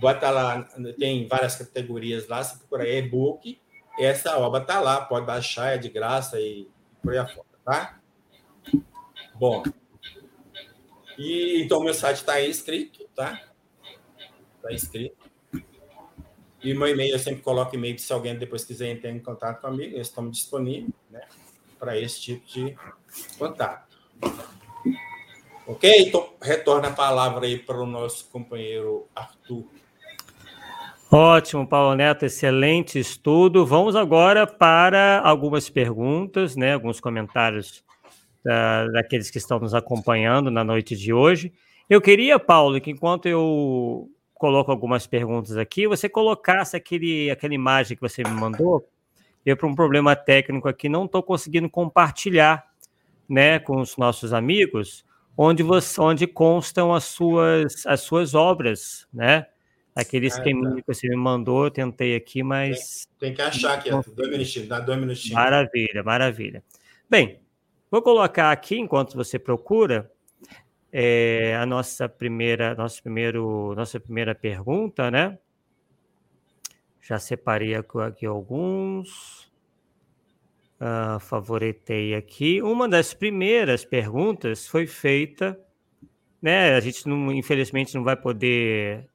bota 0.00 0.30
lá, 0.30 0.62
tem 0.98 1.28
várias 1.28 1.56
categorias 1.56 2.26
lá, 2.26 2.42
se 2.42 2.58
procurar 2.58 2.88
e-book, 2.88 3.60
essa 3.98 4.38
obra 4.38 4.62
está 4.62 4.80
lá, 4.80 5.04
pode 5.04 5.26
baixar, 5.26 5.74
é 5.74 5.78
de 5.78 5.90
graça 5.90 6.40
e 6.40 6.66
por 7.02 7.12
aí 7.12 7.18
afora, 7.18 7.46
tá? 7.62 8.00
Bom, 9.34 9.62
e 11.18 11.62
então 11.62 11.84
meu 11.84 11.92
site 11.92 12.16
está 12.16 12.42
inscrito, 12.42 13.06
tá? 13.14 13.42
Está 14.56 14.72
inscrito. 14.72 15.19
E 16.62 16.74
meu 16.74 16.88
e-mail, 16.88 17.12
eu 17.12 17.18
sempre 17.18 17.42
coloco 17.42 17.74
e-mail 17.74 17.98
se 17.98 18.12
alguém 18.12 18.36
depois 18.36 18.64
quiser 18.64 18.90
entrar 18.90 19.10
em 19.10 19.18
contato 19.18 19.60
comigo, 19.60 19.94
eles 19.94 20.08
estão 20.08 20.28
disponíveis, 20.28 20.92
né? 21.10 21.22
Para 21.78 21.98
esse 21.98 22.20
tipo 22.20 22.46
de 22.46 22.76
contato. 23.38 23.96
Ok? 25.66 25.90
Então, 25.98 26.34
retorna 26.42 26.88
a 26.88 26.92
palavra 26.92 27.46
aí 27.46 27.58
para 27.58 27.80
o 27.80 27.86
nosso 27.86 28.28
companheiro 28.30 29.06
Arthur. 29.14 29.64
Ótimo, 31.10 31.66
Paulo 31.66 31.96
Neto, 31.96 32.24
excelente 32.24 32.98
estudo. 32.98 33.66
Vamos 33.66 33.96
agora 33.96 34.46
para 34.46 35.20
algumas 35.24 35.68
perguntas, 35.68 36.54
né, 36.54 36.74
alguns 36.74 37.00
comentários 37.00 37.82
da, 38.44 38.86
daqueles 38.88 39.30
que 39.30 39.38
estão 39.38 39.58
nos 39.58 39.74
acompanhando 39.74 40.50
na 40.50 40.62
noite 40.62 40.94
de 40.96 41.12
hoje. 41.12 41.52
Eu 41.88 42.00
queria, 42.00 42.38
Paulo, 42.38 42.80
que 42.80 42.90
enquanto 42.90 43.26
eu 43.26 44.08
coloco 44.40 44.70
algumas 44.70 45.06
perguntas 45.06 45.58
aqui, 45.58 45.86
você 45.86 46.08
colocasse 46.08 46.74
aquele, 46.74 47.30
aquela 47.30 47.52
imagem 47.52 47.94
que 47.94 48.00
você 48.00 48.22
me 48.22 48.30
mandou. 48.30 48.88
Eu, 49.44 49.54
por 49.54 49.68
um 49.68 49.74
problema 49.74 50.16
técnico 50.16 50.66
aqui, 50.66 50.88
não 50.88 51.04
estou 51.04 51.22
conseguindo 51.22 51.68
compartilhar 51.68 52.64
né, 53.28 53.58
com 53.58 53.78
os 53.78 53.98
nossos 53.98 54.32
amigos, 54.32 55.04
onde, 55.36 55.62
você, 55.62 56.00
onde 56.00 56.26
constam 56.26 56.94
as 56.94 57.04
suas, 57.04 57.86
as 57.86 58.00
suas 58.00 58.34
obras, 58.34 59.06
né? 59.12 59.46
Aquele 59.94 60.24
ah, 60.24 60.28
esqueminha 60.28 60.70
tá. 60.70 60.76
que 60.76 60.86
você 60.86 61.06
me 61.08 61.16
mandou, 61.16 61.64
eu 61.64 61.70
tentei 61.70 62.16
aqui, 62.16 62.42
mas. 62.42 63.06
Tem, 63.18 63.28
tem 63.28 63.34
que 63.34 63.42
achar 63.42 63.74
aqui, 63.74 63.90
dois 63.90 64.30
minutinhos, 64.30 64.68
dá 64.68 64.80
dois 64.80 64.98
minutinhos. 64.98 65.34
Maravilha, 65.34 66.02
maravilha. 66.02 66.64
Bem, 67.08 67.40
vou 67.90 68.00
colocar 68.00 68.50
aqui, 68.50 68.78
enquanto 68.78 69.16
você 69.16 69.38
procura, 69.38 70.10
é, 70.92 71.56
a 71.56 71.66
nossa 71.66 72.08
primeira, 72.08 72.74
nosso 72.74 73.02
primeiro, 73.02 73.74
nossa 73.74 74.00
primeira 74.00 74.34
pergunta, 74.34 75.10
né? 75.10 75.38
Já 77.00 77.18
separei 77.18 77.74
aqui 77.74 78.26
alguns. 78.26 79.50
Uh, 80.80 81.20
favoritei 81.20 82.14
aqui. 82.14 82.62
Uma 82.62 82.88
das 82.88 83.12
primeiras 83.12 83.84
perguntas 83.84 84.66
foi 84.66 84.86
feita, 84.86 85.58
né? 86.40 86.74
A 86.74 86.80
gente 86.80 87.06
não, 87.06 87.30
infelizmente 87.32 87.94
não 87.94 88.02
vai 88.02 88.16
poder 88.16 89.10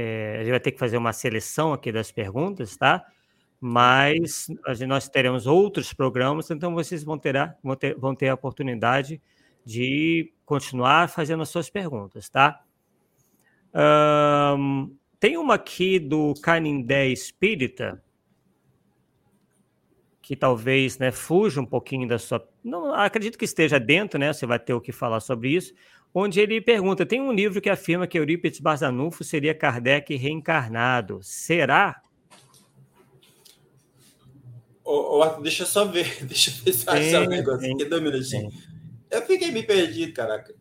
é, 0.00 0.36
a 0.36 0.38
gente 0.38 0.50
vai 0.50 0.60
ter 0.60 0.70
que 0.70 0.78
fazer 0.78 0.96
uma 0.96 1.12
seleção 1.12 1.72
aqui 1.72 1.90
das 1.90 2.12
perguntas, 2.12 2.76
tá? 2.76 3.04
Mas 3.60 4.46
nós 4.86 5.08
teremos 5.08 5.44
outros 5.44 5.92
programas, 5.92 6.48
então 6.52 6.72
vocês 6.72 7.02
vão 7.02 7.18
ter, 7.18 7.36
a, 7.36 7.56
vão 7.64 7.74
ter, 7.74 7.98
vão 7.98 8.14
ter 8.14 8.28
a 8.28 8.34
oportunidade 8.34 9.20
de 9.64 10.32
continuar 10.48 11.10
fazendo 11.10 11.42
as 11.42 11.50
suas 11.50 11.68
perguntas, 11.68 12.30
tá? 12.30 12.64
Um, 14.56 14.96
tem 15.20 15.36
uma 15.36 15.56
aqui 15.56 15.98
do 15.98 16.32
Canindé 16.42 17.08
Espírita, 17.08 18.02
que 20.22 20.34
talvez 20.34 20.96
né, 20.96 21.12
fuja 21.12 21.60
um 21.60 21.66
pouquinho 21.66 22.08
da 22.08 22.18
sua. 22.18 22.48
Não 22.64 22.94
acredito 22.94 23.36
que 23.36 23.44
esteja 23.44 23.78
dentro, 23.78 24.18
né? 24.18 24.32
Você 24.32 24.46
vai 24.46 24.58
ter 24.58 24.72
o 24.72 24.80
que 24.80 24.90
falar 24.90 25.20
sobre 25.20 25.50
isso, 25.50 25.74
onde 26.14 26.40
ele 26.40 26.62
pergunta: 26.62 27.04
tem 27.04 27.20
um 27.20 27.30
livro 27.32 27.60
que 27.60 27.68
afirma 27.68 28.06
que 28.06 28.18
Eurípides 28.18 28.58
Barzanufo 28.58 29.22
seria 29.22 29.54
Kardec 29.54 30.16
reencarnado. 30.16 31.20
Será? 31.22 32.00
Deixa 35.42 35.64
eu 35.64 35.66
só 35.66 35.84
ver, 35.84 36.06
deixa 36.24 36.50
eu 36.50 36.64
ver 36.64 36.72
se 36.72 37.14
eu 37.14 37.22
um 37.24 37.26
negócio 37.26 37.70
aqui, 37.70 37.84
dois 37.84 38.02
minutinhos. 38.02 38.77
Eu 39.10 39.22
fiquei 39.22 39.50
me 39.50 39.62
perdido, 39.62 40.12
caraca. 40.12 40.54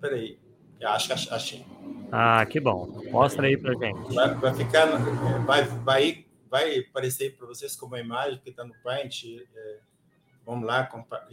Peraí, 0.00 0.38
eu 0.80 0.88
acho 0.88 1.08
que 1.08 1.34
achei. 1.34 1.64
Ah, 2.10 2.44
que 2.46 2.60
bom. 2.60 3.02
Mostra 3.10 3.46
aí 3.46 3.56
pra 3.56 3.74
gente. 3.74 4.14
Vai, 4.14 4.34
vai 4.34 4.54
ficar, 4.54 4.86
vai, 5.44 5.64
vai, 5.64 6.26
vai 6.48 6.78
aparecer 6.78 7.36
para 7.36 7.46
vocês 7.46 7.76
como 7.76 7.94
uma 7.94 8.00
imagem 8.00 8.40
que 8.40 8.50
está 8.50 8.64
no 8.64 8.74
print. 8.82 9.46
É, 9.54 9.78
vamos 10.44 10.66
lá, 10.66 10.84
compa 10.84 11.26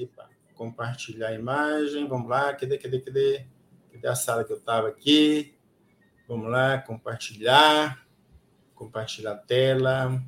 compartilhar 0.53 1.29
a 1.29 1.33
imagem. 1.33 2.07
Vamos 2.07 2.29
lá, 2.29 2.53
cadê, 2.53 2.77
cadê, 2.77 2.99
cadê? 2.99 3.45
Cadê 3.91 4.07
a 4.07 4.15
sala 4.15 4.43
que 4.43 4.51
eu 4.51 4.57
estava 4.57 4.87
aqui? 4.87 5.57
Vamos 6.27 6.49
lá, 6.49 6.77
compartilhar. 6.79 8.05
Compartilhar 8.73 9.31
a 9.31 9.37
tela, 9.37 10.21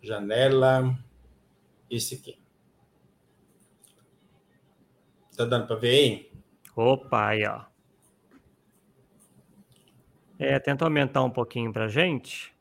janela. 0.00 0.96
Esse 1.90 2.14
aqui. 2.14 2.41
Tá 5.36 5.44
dando 5.44 5.66
para 5.66 5.76
ver 5.76 5.88
aí? 5.88 6.32
Opa, 6.76 7.28
aí, 7.28 7.46
ó. 7.46 7.62
É, 10.38 10.58
tenta 10.58 10.84
aumentar 10.84 11.22
um 11.22 11.30
pouquinho 11.30 11.72
para 11.72 11.88
gente. 11.88 12.52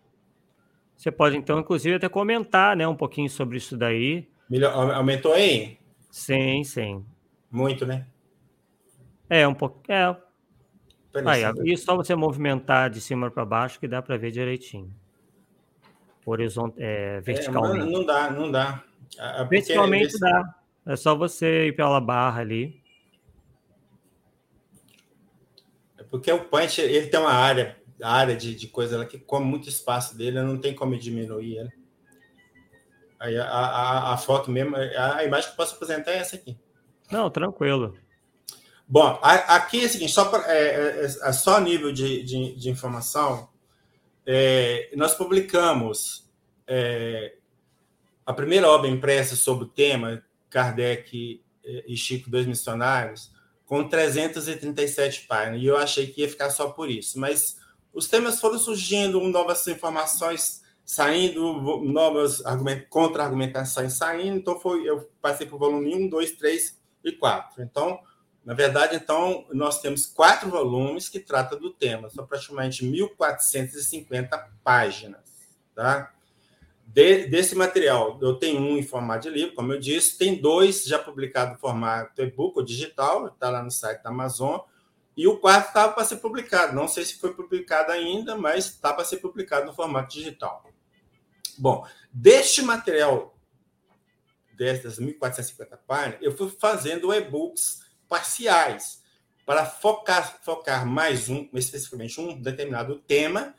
Você 0.95 1.11
pode, 1.11 1.35
então, 1.35 1.59
inclusive, 1.59 1.95
até 1.95 2.07
comentar 2.07 2.75
né, 2.77 2.87
um 2.87 2.95
pouquinho 2.95 3.29
sobre 3.29 3.57
isso 3.57 3.75
daí. 3.75 4.29
Melhor, 4.49 4.71
aumentou 4.93 5.33
aí? 5.33 5.79
Sim, 6.11 6.63
sim. 6.63 7.03
Muito, 7.49 7.85
né? 7.85 8.05
É, 9.29 9.47
um 9.47 9.53
pouco. 9.53 9.81
É. 9.91 10.15
Aí, 11.25 11.43
e 11.65 11.75
só 11.75 11.95
você 11.95 12.15
movimentar 12.15 12.89
de 12.89 13.01
cima 13.01 13.31
para 13.31 13.43
baixo 13.43 13.79
que 13.79 13.87
dá 13.87 14.01
para 14.01 14.15
ver 14.15 14.31
direitinho. 14.31 14.93
Horizont... 16.25 16.73
É, 16.77 17.19
verticalmente. 17.21 17.87
É, 17.87 17.91
não, 17.91 18.05
dá, 18.05 18.29
não 18.29 18.51
dá. 18.51 18.83
Verticalmente 19.49 20.19
dá. 20.19 20.55
É 20.85 20.95
só 20.95 21.15
você 21.15 21.67
ir 21.67 21.75
pela 21.75 22.01
barra 22.01 22.41
ali. 22.41 22.81
É 25.97 26.03
porque 26.03 26.31
o 26.31 26.45
punch 26.45 26.81
ele 26.81 27.07
tem 27.07 27.19
uma 27.19 27.33
área, 27.33 27.77
área 28.01 28.35
de, 28.35 28.55
de 28.55 28.67
coisa 28.67 28.97
lá 28.97 29.05
que 29.05 29.19
come 29.19 29.45
muito 29.45 29.69
espaço 29.69 30.17
dele, 30.17 30.41
não 30.41 30.57
tem 30.57 30.73
como 30.73 30.97
diminuir 30.97 31.57
ele. 31.57 31.81
Aí 33.19 33.37
a, 33.37 33.45
a, 33.45 34.13
a, 34.13 34.17
foto 34.17 34.49
mesmo, 34.49 34.75
a 34.75 35.23
imagem 35.23 35.47
que 35.47 35.53
eu 35.53 35.57
posso 35.57 35.75
apresentar 35.75 36.11
é 36.11 36.17
essa 36.17 36.35
aqui. 36.35 36.57
Não, 37.11 37.29
tranquilo. 37.29 37.95
Bom, 38.87 39.19
aqui 39.21 39.83
é 39.83 39.85
o 39.85 39.89
seguinte, 39.89 40.11
só, 40.11 40.25
pra, 40.25 40.51
é, 40.51 41.01
é, 41.01 41.05
é 41.05 41.31
só 41.31 41.59
nível 41.61 41.91
de, 41.91 42.23
de, 42.23 42.55
de 42.55 42.69
informação, 42.69 43.47
é, 44.25 44.89
nós 44.95 45.13
publicamos 45.13 46.29
é, 46.67 47.35
a 48.25 48.33
primeira 48.33 48.67
obra 48.67 48.89
impressa 48.89 49.35
sobre 49.35 49.65
o 49.65 49.67
tema, 49.67 50.23
Kardec 50.51 51.41
e 51.63 51.97
Chico, 51.97 52.29
dois 52.29 52.45
missionários, 52.45 53.31
com 53.65 53.87
337 53.87 55.25
páginas, 55.27 55.61
e 55.61 55.65
eu 55.65 55.77
achei 55.77 56.05
que 56.07 56.21
ia 56.21 56.29
ficar 56.29 56.51
só 56.51 56.69
por 56.69 56.89
isso, 56.89 57.19
mas 57.19 57.57
os 57.93 58.07
temas 58.07 58.39
foram 58.39 58.59
surgindo, 58.59 59.19
novas 59.29 59.65
informações 59.67 60.61
saindo, 60.85 61.81
novas 61.81 62.43
contra-argumentações 62.89 63.93
saindo, 63.93 64.37
então 64.37 64.59
foi, 64.59 64.87
eu 64.87 65.09
passei 65.21 65.47
o 65.47 65.57
volume 65.57 65.95
1, 65.95 66.09
2, 66.09 66.31
3 66.33 66.81
e 67.05 67.11
4. 67.13 67.63
Então, 67.63 67.99
na 68.43 68.53
verdade, 68.53 68.95
então, 68.95 69.45
nós 69.53 69.79
temos 69.79 70.05
quatro 70.05 70.49
volumes 70.49 71.07
que 71.07 71.19
tratam 71.19 71.59
do 71.59 71.71
tema, 71.71 72.09
são 72.09 72.25
praticamente 72.25 72.83
1.450 72.85 74.47
páginas, 74.63 75.21
tá? 75.73 76.11
De, 76.93 77.25
desse 77.27 77.55
material, 77.55 78.19
eu 78.21 78.35
tenho 78.35 78.59
um 78.59 78.77
em 78.77 78.83
formato 78.83 79.29
de 79.29 79.33
livro, 79.33 79.55
como 79.55 79.71
eu 79.71 79.79
disse, 79.79 80.17
tem 80.17 80.35
dois 80.41 80.83
já 80.83 80.99
publicados 80.99 81.55
em 81.55 81.57
formato 81.57 82.21
e-book 82.21 82.57
ou 82.57 82.65
digital, 82.65 83.27
está 83.27 83.49
lá 83.49 83.63
no 83.63 83.71
site 83.71 84.03
da 84.03 84.09
Amazon, 84.09 84.59
e 85.15 85.25
o 85.25 85.37
quarto 85.37 85.67
estava 85.67 85.93
para 85.93 86.03
ser 86.03 86.17
publicado. 86.17 86.75
Não 86.75 86.89
sei 86.89 87.05
se 87.05 87.17
foi 87.17 87.33
publicado 87.33 87.93
ainda, 87.93 88.35
mas 88.35 88.65
está 88.65 88.91
para 88.91 89.05
ser 89.05 89.17
publicado 89.17 89.67
no 89.67 89.73
formato 89.73 90.11
digital. 90.13 90.65
Bom, 91.57 91.87
deste 92.11 92.61
material, 92.61 93.37
dessas 94.57 94.99
1.450 94.99 95.79
páginas, 95.87 96.19
eu 96.21 96.35
fui 96.35 96.49
fazendo 96.59 97.13
e-books 97.13 97.85
parciais 98.09 99.01
para 99.45 99.65
focar, 99.65 100.41
focar 100.43 100.85
mais 100.85 101.29
um, 101.29 101.47
especificamente 101.53 102.19
um 102.19 102.41
determinado 102.41 102.99
tema 102.99 103.55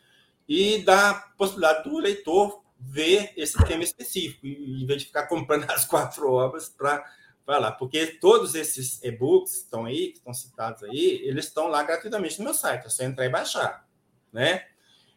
e 0.47 0.83
dar 0.85 1.35
possibilidade 1.35 1.89
do 1.89 1.99
leitor 1.99 2.62
ver 2.85 3.33
esse 3.37 3.57
tema 3.65 3.85
específico, 3.85 4.47
em 4.47 4.85
vez 4.87 5.03
de 5.03 5.07
ficar 5.07 5.27
comprando 5.27 5.69
as 5.71 5.85
quatro 5.85 6.31
obras 6.31 6.69
para 6.69 7.05
falar, 7.45 7.73
porque 7.73 8.07
todos 8.07 8.55
esses 8.55 9.03
e-books 9.03 9.55
estão 9.55 9.85
aí, 9.85 10.09
que 10.09 10.19
estão 10.19 10.35
citados 10.35 10.83
aí, 10.85 11.21
eles 11.25 11.47
estão 11.47 11.69
lá 11.69 11.83
gratuitamente 11.83 12.39
no 12.39 12.45
meu 12.45 12.55
site, 12.55 12.87
é 12.87 12.89
só 12.89 13.03
entrar 13.03 13.27
e 13.27 13.31
baixar, 13.31 13.87
né? 14.33 14.67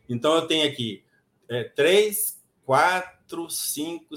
Então 0.10 0.36
eu 0.36 0.48
tenho 0.48 0.68
aqui 0.68 1.04
é, 1.50 1.64
três 1.64 2.42
quatro, 2.66 3.50
cinco, 3.50 4.16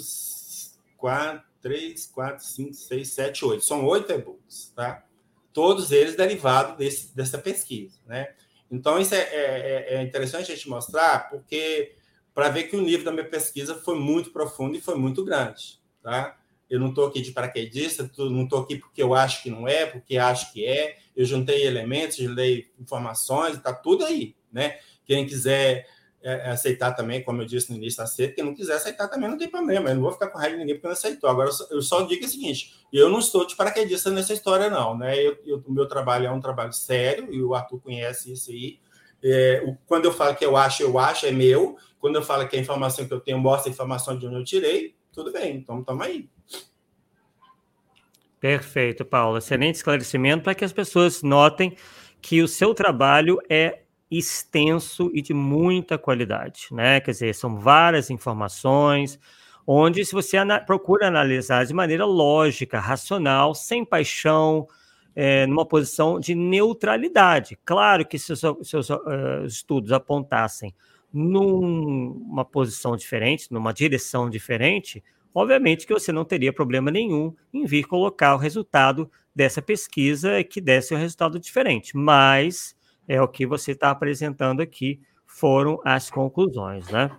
quatro, 0.96 1.46
três, 1.60 2.06
quatro, 2.06 2.44
cinco, 2.44 2.74
seis, 2.74 3.08
sete, 3.08 3.44
oito. 3.44 3.64
São 3.64 3.84
oito 3.86 4.10
e-books, 4.12 4.72
tá? 4.74 5.04
Todos 5.52 5.92
eles 5.92 6.16
derivados 6.16 6.76
desse, 6.76 7.14
dessa 7.14 7.38
pesquisa, 7.38 7.98
né? 8.06 8.34
Então, 8.70 8.98
isso 8.98 9.14
é, 9.14 9.18
é, 9.18 9.94
é 9.94 10.02
interessante 10.02 10.52
a 10.52 10.54
gente 10.54 10.68
mostrar, 10.68 11.30
porque 11.30 11.96
para 12.38 12.50
ver 12.50 12.68
que 12.68 12.76
o 12.76 12.80
nível 12.80 13.04
da 13.04 13.10
minha 13.10 13.24
pesquisa 13.24 13.74
foi 13.74 13.98
muito 13.98 14.30
profundo 14.30 14.76
e 14.76 14.80
foi 14.80 14.94
muito 14.94 15.24
grande, 15.24 15.80
tá? 16.00 16.38
Eu 16.70 16.78
não 16.78 16.90
estou 16.90 17.04
aqui 17.04 17.20
de 17.20 17.32
paraquedista, 17.32 18.08
não 18.16 18.44
estou 18.44 18.60
aqui 18.60 18.76
porque 18.76 19.02
eu 19.02 19.12
acho 19.12 19.42
que 19.42 19.50
não 19.50 19.66
é, 19.66 19.86
porque 19.86 20.16
acho 20.16 20.52
que 20.52 20.64
é. 20.64 20.98
Eu 21.16 21.24
juntei 21.24 21.66
elementos, 21.66 22.16
juntei 22.16 22.70
informações, 22.78 23.56
está 23.56 23.72
tudo 23.72 24.04
aí, 24.04 24.36
né? 24.52 24.78
Quem 25.04 25.26
quiser 25.26 25.88
é, 26.22 26.32
é, 26.32 26.50
aceitar 26.50 26.92
também, 26.92 27.24
como 27.24 27.42
eu 27.42 27.44
disse 27.44 27.72
no 27.72 27.76
início, 27.76 28.04
aceita. 28.04 28.34
Quem 28.34 28.44
não 28.44 28.54
quiser 28.54 28.76
aceitar 28.76 29.08
também 29.08 29.28
não 29.28 29.36
tem 29.36 29.48
problema. 29.48 29.88
Eu 29.88 29.96
não 29.96 30.02
vou 30.02 30.12
ficar 30.12 30.28
com 30.28 30.38
raiva 30.38 30.54
de 30.54 30.60
ninguém 30.60 30.76
porque 30.76 30.86
não 30.86 30.94
aceitou. 30.94 31.28
Agora, 31.28 31.50
eu 31.72 31.82
só 31.82 32.02
digo 32.02 32.24
o 32.24 32.28
seguinte: 32.28 32.72
eu 32.92 33.08
não 33.08 33.18
estou 33.18 33.48
de 33.48 33.56
paraquedista 33.56 34.12
nessa 34.12 34.32
história, 34.32 34.70
não. 34.70 34.96
Né? 34.96 35.18
Eu, 35.18 35.36
eu, 35.44 35.64
o 35.66 35.72
meu 35.72 35.88
trabalho 35.88 36.26
é 36.26 36.30
um 36.30 36.40
trabalho 36.40 36.72
sério, 36.72 37.34
e 37.34 37.42
o 37.42 37.52
Arthur 37.52 37.80
conhece 37.80 38.32
isso 38.32 38.52
aí. 38.52 38.78
É, 39.22 39.74
quando 39.86 40.04
eu 40.04 40.12
falo 40.12 40.34
que 40.36 40.44
eu 40.44 40.56
acho, 40.56 40.82
eu 40.82 40.98
acho, 40.98 41.26
é 41.26 41.32
meu. 41.32 41.76
Quando 41.98 42.16
eu 42.16 42.22
falo 42.22 42.46
que 42.48 42.56
a 42.56 42.60
informação 42.60 43.06
que 43.06 43.12
eu 43.12 43.20
tenho 43.20 43.38
mostra 43.38 43.70
a 43.70 43.72
informação 43.72 44.16
de 44.16 44.26
onde 44.26 44.36
eu 44.36 44.44
tirei, 44.44 44.94
tudo 45.12 45.32
bem, 45.32 45.56
então 45.56 45.80
estamos 45.80 46.06
aí. 46.06 46.28
Perfeito, 48.40 49.04
Paulo. 49.04 49.38
Excelente 49.38 49.76
esclarecimento 49.76 50.44
para 50.44 50.54
que 50.54 50.64
as 50.64 50.72
pessoas 50.72 51.22
notem 51.22 51.76
que 52.20 52.42
o 52.42 52.48
seu 52.48 52.72
trabalho 52.72 53.38
é 53.48 53.82
extenso 54.10 55.10
e 55.12 55.20
de 55.20 55.34
muita 55.34 55.98
qualidade, 55.98 56.68
né? 56.70 57.00
Quer 57.00 57.10
dizer, 57.10 57.34
são 57.34 57.58
várias 57.58 58.10
informações, 58.10 59.18
onde 59.66 60.04
se 60.04 60.12
você 60.12 60.36
ana 60.36 60.60
procura 60.60 61.08
analisar 61.08 61.66
de 61.66 61.74
maneira 61.74 62.04
lógica, 62.06 62.80
racional, 62.80 63.54
sem 63.54 63.84
paixão, 63.84 64.66
é, 65.20 65.48
numa 65.48 65.66
posição 65.66 66.20
de 66.20 66.32
neutralidade. 66.32 67.58
Claro 67.64 68.06
que 68.06 68.20
se 68.20 68.32
os 68.32 68.40
seus 68.62 68.88
uh, 68.88 69.44
estudos 69.44 69.90
apontassem 69.90 70.72
numa 71.12 72.44
posição 72.44 72.96
diferente, 72.96 73.48
numa 73.50 73.72
direção 73.74 74.30
diferente, 74.30 75.02
obviamente 75.34 75.88
que 75.88 75.92
você 75.92 76.12
não 76.12 76.24
teria 76.24 76.52
problema 76.52 76.88
nenhum 76.88 77.34
em 77.52 77.64
vir 77.66 77.82
colocar 77.88 78.36
o 78.36 78.38
resultado 78.38 79.10
dessa 79.34 79.60
pesquisa 79.60 80.44
que 80.44 80.60
desse 80.60 80.94
um 80.94 80.98
resultado 80.98 81.40
diferente. 81.40 81.96
Mas 81.96 82.76
é 83.08 83.20
o 83.20 83.26
que 83.26 83.44
você 83.44 83.72
está 83.72 83.90
apresentando 83.90 84.60
aqui, 84.60 85.00
foram 85.26 85.80
as 85.84 86.08
conclusões, 86.08 86.88
né? 86.90 87.10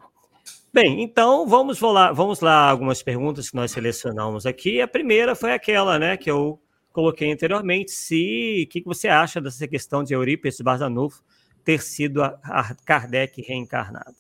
Bem, 0.72 1.04
então 1.04 1.46
vamos 1.46 1.82
lá, 1.82 2.14
vamos 2.14 2.40
lá 2.40 2.70
algumas 2.70 3.04
perguntas 3.04 3.50
que 3.50 3.58
nós 3.58 3.72
selecionamos 3.72 4.46
aqui. 4.46 4.80
A 4.80 4.88
primeira 4.88 5.36
foi 5.36 5.52
aquela, 5.52 6.00
né, 6.00 6.16
que 6.16 6.32
eu 6.32 6.62
coloquei 7.00 7.32
anteriormente, 7.32 7.92
se 7.92 8.66
o 8.66 8.70
que, 8.70 8.82
que 8.82 8.88
você 8.88 9.08
acha 9.08 9.40
dessa 9.40 9.66
questão 9.68 10.04
de 10.04 10.14
Eurípides 10.14 10.60
Barzanufo 10.60 11.24
ter 11.64 11.82
sido 11.82 12.22
a, 12.22 12.38
a 12.44 12.76
Kardec 12.76 13.42
reencarnado? 13.42 14.16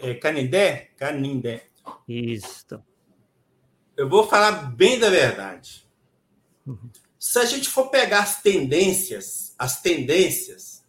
É 0.00 0.14
Canindé? 0.14 0.90
Canindé. 0.96 1.64
Isso. 2.06 2.80
Eu 3.96 4.08
vou 4.08 4.28
falar 4.28 4.52
bem 4.76 5.00
da 5.00 5.10
verdade. 5.10 5.84
Uhum. 6.64 6.90
Se 7.18 7.40
a 7.40 7.44
gente 7.44 7.68
for 7.68 7.90
pegar 7.90 8.20
as 8.20 8.40
tendências, 8.40 9.54
as 9.58 9.82
tendências, 9.82 10.84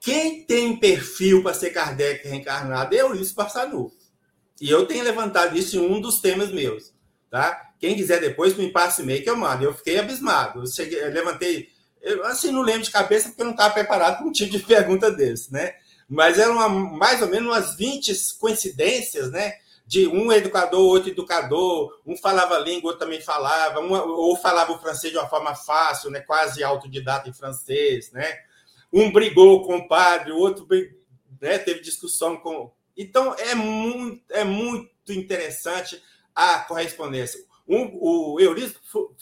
quem 0.00 0.44
tem 0.44 0.78
perfil 0.78 1.42
para 1.42 1.52
ser 1.52 1.70
Kardec 1.70 2.26
reencarnado 2.26 2.96
é 2.96 3.04
o 3.04 3.10
Ulisses 3.10 3.34
Barçanufo. 3.34 3.96
E 4.58 4.70
eu 4.70 4.86
tenho 4.86 5.04
levantado 5.04 5.58
isso 5.58 5.76
em 5.76 5.80
um 5.80 6.00
dos 6.00 6.20
temas 6.20 6.50
meus. 6.50 6.94
Tá? 7.30 7.73
Quem 7.84 7.96
quiser 7.96 8.18
depois 8.18 8.56
me 8.56 8.72
passe 8.72 9.02
e-mail 9.02 9.22
que 9.22 9.28
eu 9.28 9.36
mando. 9.36 9.62
Eu 9.62 9.74
fiquei 9.74 9.98
abismado. 9.98 10.60
Eu, 10.60 10.66
cheguei, 10.66 11.04
eu 11.04 11.10
levantei. 11.10 11.68
Eu, 12.00 12.24
assim, 12.24 12.50
não 12.50 12.62
lembro 12.62 12.80
de 12.80 12.90
cabeça 12.90 13.28
porque 13.28 13.42
eu 13.42 13.44
não 13.44 13.52
estava 13.52 13.74
preparado 13.74 14.16
para 14.16 14.26
um 14.26 14.32
tipo 14.32 14.52
de 14.52 14.60
pergunta 14.64 15.10
desse, 15.10 15.52
né? 15.52 15.74
Mas 16.08 16.38
eram 16.38 16.54
uma, 16.54 16.66
mais 16.66 17.20
ou 17.20 17.28
menos 17.28 17.46
umas 17.46 17.76
20 17.76 18.10
coincidências, 18.38 19.30
né? 19.30 19.52
de 19.86 20.06
um 20.06 20.32
educador, 20.32 20.80
outro 20.80 21.10
educador, 21.10 22.00
um 22.06 22.16
falava 22.16 22.58
língua, 22.58 22.92
outro 22.92 23.04
também 23.04 23.20
falava, 23.20 23.80
um, 23.80 23.92
ou 23.92 24.34
falava 24.34 24.72
o 24.72 24.78
francês 24.78 25.12
de 25.12 25.18
uma 25.18 25.28
forma 25.28 25.54
fácil, 25.54 26.10
né, 26.10 26.20
quase 26.20 26.64
autodidata 26.64 27.28
em 27.28 27.34
francês, 27.34 28.10
né? 28.10 28.34
Um 28.90 29.12
brigou 29.12 29.62
com 29.66 29.76
o 29.76 29.86
padre, 29.86 30.32
o 30.32 30.38
outro 30.38 30.66
né, 31.38 31.58
teve 31.58 31.82
discussão 31.82 32.38
com. 32.38 32.72
Então 32.96 33.34
é 33.34 33.54
muito, 33.54 34.24
é 34.30 34.42
muito 34.42 35.12
interessante 35.12 36.02
a 36.34 36.60
correspondência. 36.60 37.44
Um, 37.66 37.90
o 37.94 38.40
Eurípides 38.40 38.76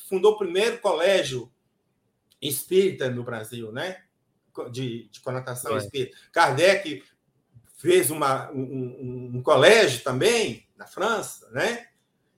fundou 0.08 0.32
o 0.32 0.38
primeiro 0.38 0.78
colégio 0.78 1.50
espírita 2.40 3.08
no 3.08 3.22
Brasil, 3.22 3.70
né? 3.70 4.02
De, 4.70 5.08
de 5.08 5.20
conotação 5.20 5.76
é. 5.76 5.78
espírita. 5.78 6.16
Kardec 6.32 7.02
fez 7.78 8.10
uma, 8.10 8.50
um, 8.52 9.32
um, 9.34 9.42
colégio 9.42 10.02
também 10.02 10.66
na 10.76 10.86
França, 10.86 11.48
né? 11.50 11.88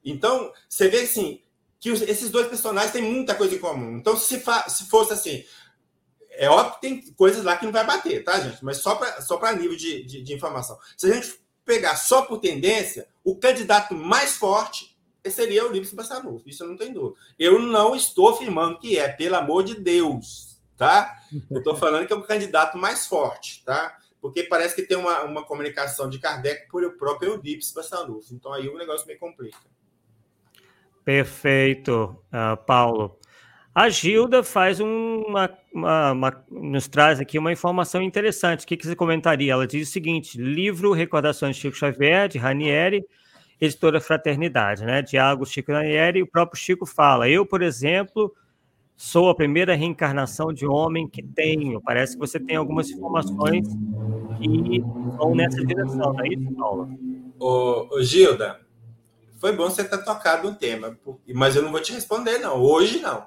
Então, 0.04 0.52
você 0.68 0.88
vê 0.88 1.00
assim, 1.00 1.42
que 1.80 1.90
os, 1.90 2.02
esses 2.02 2.30
dois 2.30 2.46
personagens 2.48 2.92
têm 2.92 3.02
muita 3.02 3.34
coisa 3.34 3.54
em 3.54 3.58
comum. 3.58 3.96
Então, 3.96 4.16
se, 4.16 4.40
fa, 4.40 4.68
se 4.68 4.84
fosse 4.86 5.12
assim, 5.12 5.44
é 6.30 6.48
óbvio 6.48 6.74
que 6.74 6.80
tem 6.80 7.12
coisas 7.12 7.44
lá 7.44 7.56
que 7.56 7.64
não 7.64 7.72
vai 7.72 7.84
bater, 7.84 8.22
tá, 8.24 8.40
gente? 8.40 8.64
Mas 8.64 8.78
só 8.78 8.94
para 8.94 9.20
só 9.20 9.38
nível 9.52 9.76
de, 9.76 10.02
de, 10.04 10.22
de, 10.22 10.32
informação. 10.32 10.78
Se 10.96 11.10
a 11.10 11.14
gente 11.14 11.38
pegar 11.64 11.96
só 11.96 12.22
por 12.22 12.38
tendência, 12.38 13.06
o 13.22 13.36
candidato 13.36 13.94
mais 13.94 14.36
forte 14.36 14.93
seria 15.30 15.66
o 15.66 15.72
Livre 15.72 15.94
Bassanufo, 15.94 16.48
isso 16.48 16.66
não 16.66 16.76
tenho 16.76 16.94
dúvida. 16.94 17.20
Eu 17.38 17.58
não 17.58 17.94
estou 17.94 18.28
afirmando 18.28 18.78
que 18.78 18.98
é, 18.98 19.08
pelo 19.08 19.36
amor 19.36 19.64
de 19.64 19.74
Deus, 19.74 20.60
tá? 20.76 21.16
Eu 21.50 21.58
estou 21.58 21.76
falando 21.76 22.06
que 22.06 22.12
é 22.12 22.16
o 22.16 22.22
candidato 22.22 22.76
mais 22.78 23.06
forte, 23.06 23.62
tá? 23.64 23.96
porque 24.24 24.42
parece 24.44 24.74
que 24.74 24.80
tem 24.80 24.96
uma, 24.96 25.22
uma 25.24 25.44
comunicação 25.44 26.08
de 26.08 26.18
Kardec 26.18 26.66
por 26.70 26.82
o 26.82 26.92
próprio 26.92 27.32
Eudipes 27.32 27.70
Bassanufo. 27.74 28.34
Então 28.34 28.54
aí 28.54 28.66
o 28.66 28.78
negócio 28.78 29.06
me 29.06 29.16
complica. 29.16 29.58
Perfeito, 31.04 32.16
uh, 32.32 32.56
Paulo. 32.64 33.18
A 33.74 33.90
Gilda 33.90 34.42
faz 34.42 34.80
uma, 34.80 35.54
uma, 35.70 36.12
uma, 36.12 36.44
nos 36.50 36.88
traz 36.88 37.20
aqui 37.20 37.38
uma 37.38 37.52
informação 37.52 38.00
interessante. 38.00 38.64
O 38.64 38.66
que, 38.66 38.78
que 38.78 38.86
você 38.86 38.96
comentaria? 38.96 39.52
Ela 39.52 39.66
diz 39.66 39.90
o 39.90 39.92
seguinte: 39.92 40.40
livro 40.40 40.92
Recordações 40.92 41.56
de 41.56 41.60
Chico 41.60 41.76
Xavier, 41.76 42.26
de 42.26 42.38
Ranieri, 42.38 43.04
editora 43.60 44.00
Fraternidade, 44.00 44.84
né? 44.84 45.02
Diálogo 45.02 45.46
Chico 45.46 45.72
Ranieri, 45.72 46.22
o 46.22 46.26
próprio 46.26 46.60
Chico 46.60 46.86
fala. 46.86 47.28
Eu, 47.28 47.46
por 47.46 47.62
exemplo, 47.62 48.34
Sou 48.96 49.28
a 49.28 49.34
primeira 49.34 49.74
reencarnação 49.74 50.52
de 50.52 50.66
homem 50.66 51.08
que 51.08 51.22
tenho. 51.22 51.80
Parece 51.80 52.14
que 52.14 52.20
você 52.20 52.38
tem 52.38 52.56
algumas 52.56 52.88
informações 52.90 53.66
que 54.38 54.80
vão 55.16 55.34
nessa 55.34 55.64
direção, 55.64 56.12
não 56.12 56.20
é 56.20 56.28
isso, 56.28 56.54
Paulo? 56.54 56.88
Ô, 57.38 57.96
ô 57.96 58.02
Gilda, 58.02 58.60
foi 59.40 59.52
bom 59.52 59.68
você 59.68 59.82
ter 59.82 59.98
tocado 60.04 60.48
um 60.48 60.54
tema, 60.54 60.96
mas 61.34 61.56
eu 61.56 61.62
não 61.62 61.72
vou 61.72 61.80
te 61.80 61.92
responder, 61.92 62.38
não. 62.38 62.62
Hoje 62.62 63.00
não. 63.00 63.26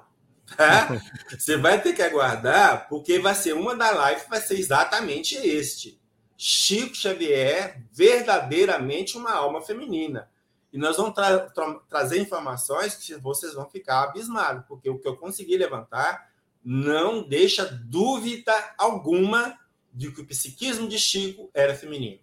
Tá? 0.56 0.88
você 1.38 1.58
vai 1.58 1.80
ter 1.82 1.92
que 1.92 2.00
aguardar, 2.00 2.88
porque 2.88 3.18
vai 3.18 3.34
ser 3.34 3.52
uma 3.52 3.76
da 3.76 3.90
live, 3.90 4.22
vai 4.28 4.40
ser 4.40 4.58
exatamente 4.58 5.36
este. 5.36 5.97
Chico 6.40 6.94
Xavier, 6.94 7.82
verdadeiramente 7.92 9.18
uma 9.18 9.32
alma 9.32 9.60
feminina. 9.60 10.30
E 10.72 10.78
nós 10.78 10.96
vamos 10.96 11.12
tra 11.12 11.50
tra 11.50 11.74
trazer 11.88 12.20
informações 12.20 12.94
que 12.94 13.16
vocês 13.16 13.54
vão 13.54 13.68
ficar 13.68 14.04
abismados, 14.04 14.64
porque 14.68 14.88
o 14.88 15.00
que 15.00 15.08
eu 15.08 15.16
consegui 15.16 15.56
levantar 15.56 16.30
não 16.64 17.26
deixa 17.26 17.64
dúvida 17.64 18.52
alguma 18.78 19.58
de 19.92 20.12
que 20.12 20.20
o 20.20 20.26
psiquismo 20.26 20.88
de 20.88 20.96
Chico 20.96 21.50
era 21.52 21.74
feminino. 21.74 22.20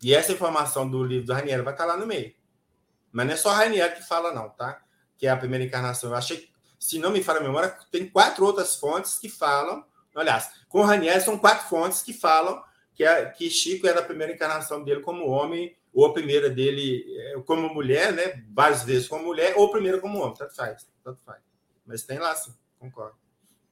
E 0.00 0.14
essa 0.14 0.30
informação 0.30 0.88
do 0.88 1.02
livro 1.02 1.26
do 1.26 1.32
Rainieri 1.32 1.62
vai 1.62 1.74
estar 1.74 1.86
lá 1.86 1.96
no 1.96 2.06
meio. 2.06 2.32
Mas 3.10 3.26
não 3.26 3.34
é 3.34 3.36
só 3.36 3.50
Rainieri 3.50 3.96
que 3.96 4.06
fala, 4.06 4.32
não, 4.32 4.50
tá? 4.50 4.82
Que 5.18 5.26
é 5.26 5.30
a 5.30 5.36
primeira 5.36 5.64
encarnação. 5.64 6.10
Eu 6.10 6.16
achei, 6.16 6.48
se 6.78 7.00
não 7.00 7.10
me 7.10 7.24
falha 7.24 7.40
a 7.40 7.42
memória, 7.42 7.76
tem 7.90 8.08
quatro 8.08 8.44
outras 8.46 8.76
fontes 8.76 9.18
que 9.18 9.28
falam. 9.28 9.84
Aliás, 10.14 10.50
com 10.68 10.82
Rainieri 10.82 11.20
são 11.20 11.36
quatro 11.36 11.68
fontes 11.68 12.02
que 12.02 12.12
falam 12.12 12.62
que, 13.00 13.04
é, 13.04 13.24
que 13.24 13.48
Chico 13.48 13.86
era 13.86 14.00
a 14.00 14.04
primeira 14.04 14.30
encarnação 14.30 14.84
dele 14.84 15.00
como 15.00 15.26
homem 15.26 15.74
ou 15.90 16.04
a 16.04 16.12
primeira 16.12 16.50
dele 16.50 17.02
é, 17.08 17.40
como 17.46 17.72
mulher, 17.72 18.12
né? 18.12 18.44
Várias 18.52 18.84
vezes 18.84 19.08
como 19.08 19.24
mulher, 19.24 19.54
ou 19.56 19.68
a 19.68 19.70
primeira 19.70 19.98
como 19.98 20.18
homem, 20.18 20.34
tanto 20.36 20.54
faz, 20.54 20.86
tanto 21.02 21.18
faz. 21.24 21.38
Mas 21.86 22.02
tem 22.02 22.18
lá 22.18 22.34
sim, 22.34 22.52
concordo. 22.78 23.14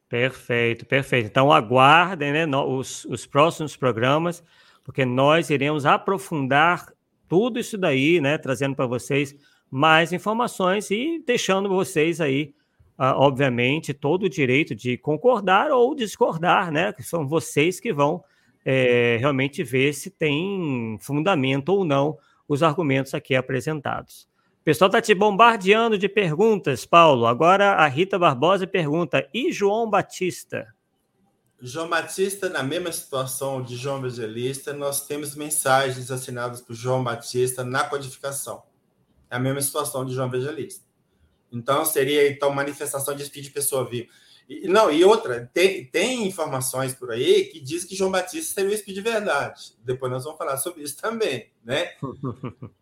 Perfeito, 0.08 0.86
perfeito. 0.86 1.26
Então 1.26 1.52
aguardem 1.52 2.32
né, 2.32 2.46
os, 2.56 3.04
os 3.04 3.26
próximos 3.26 3.76
programas, 3.76 4.42
porque 4.82 5.04
nós 5.04 5.50
iremos 5.50 5.84
aprofundar 5.84 6.90
tudo 7.28 7.58
isso 7.58 7.76
daí, 7.76 8.22
né? 8.22 8.38
Trazendo 8.38 8.74
para 8.74 8.86
vocês 8.86 9.36
mais 9.70 10.10
informações 10.10 10.90
e 10.90 11.22
deixando 11.26 11.68
vocês 11.68 12.18
aí, 12.18 12.54
uh, 12.98 13.12
obviamente, 13.16 13.92
todo 13.92 14.22
o 14.22 14.30
direito 14.30 14.74
de 14.74 14.96
concordar 14.96 15.70
ou 15.70 15.94
discordar, 15.94 16.72
né? 16.72 16.94
Que 16.94 17.02
são 17.02 17.28
vocês 17.28 17.78
que 17.78 17.92
vão 17.92 18.24
é, 18.70 19.16
realmente 19.18 19.64
ver 19.64 19.94
se 19.94 20.10
tem 20.10 20.98
fundamento 21.00 21.70
ou 21.70 21.86
não 21.86 22.18
os 22.46 22.62
argumentos 22.62 23.14
aqui 23.14 23.34
apresentados. 23.34 24.28
O 24.60 24.64
pessoal 24.64 24.88
está 24.88 25.00
te 25.00 25.14
bombardeando 25.14 25.96
de 25.96 26.06
perguntas, 26.06 26.84
Paulo. 26.84 27.26
Agora 27.26 27.76
a 27.76 27.86
Rita 27.86 28.18
Barbosa 28.18 28.66
pergunta: 28.66 29.26
e 29.32 29.50
João 29.50 29.88
Batista? 29.88 30.66
João 31.58 31.88
Batista, 31.88 32.50
na 32.50 32.62
mesma 32.62 32.92
situação 32.92 33.62
de 33.62 33.74
João 33.74 34.00
Evangelista, 34.00 34.74
nós 34.74 35.06
temos 35.06 35.34
mensagens 35.34 36.10
assinadas 36.10 36.60
por 36.60 36.74
João 36.74 37.02
Batista 37.02 37.64
na 37.64 37.84
codificação. 37.84 38.64
É 39.30 39.36
a 39.36 39.40
mesma 39.40 39.62
situação 39.62 40.04
de 40.04 40.12
João 40.12 40.28
Evangelista. 40.28 40.84
Então, 41.50 41.86
seria 41.86 42.30
então 42.30 42.52
manifestação 42.52 43.16
de 43.16 43.22
espírito 43.22 43.48
de 43.48 43.54
pessoa 43.54 43.88
viva. 43.88 44.08
E, 44.48 44.66
não, 44.66 44.90
e 44.90 45.04
outra, 45.04 45.50
tem, 45.52 45.84
tem 45.84 46.26
informações 46.26 46.94
por 46.94 47.10
aí 47.10 47.44
que 47.44 47.60
diz 47.60 47.84
que 47.84 47.94
João 47.94 48.10
Batista 48.10 48.54
seria 48.54 48.70
o 48.70 48.74
Espírito 48.74 49.04
de 49.04 49.10
verdade. 49.10 49.72
Depois 49.84 50.10
nós 50.10 50.24
vamos 50.24 50.38
falar 50.38 50.56
sobre 50.56 50.82
isso 50.82 50.96
também, 50.96 51.50
né? 51.64 51.92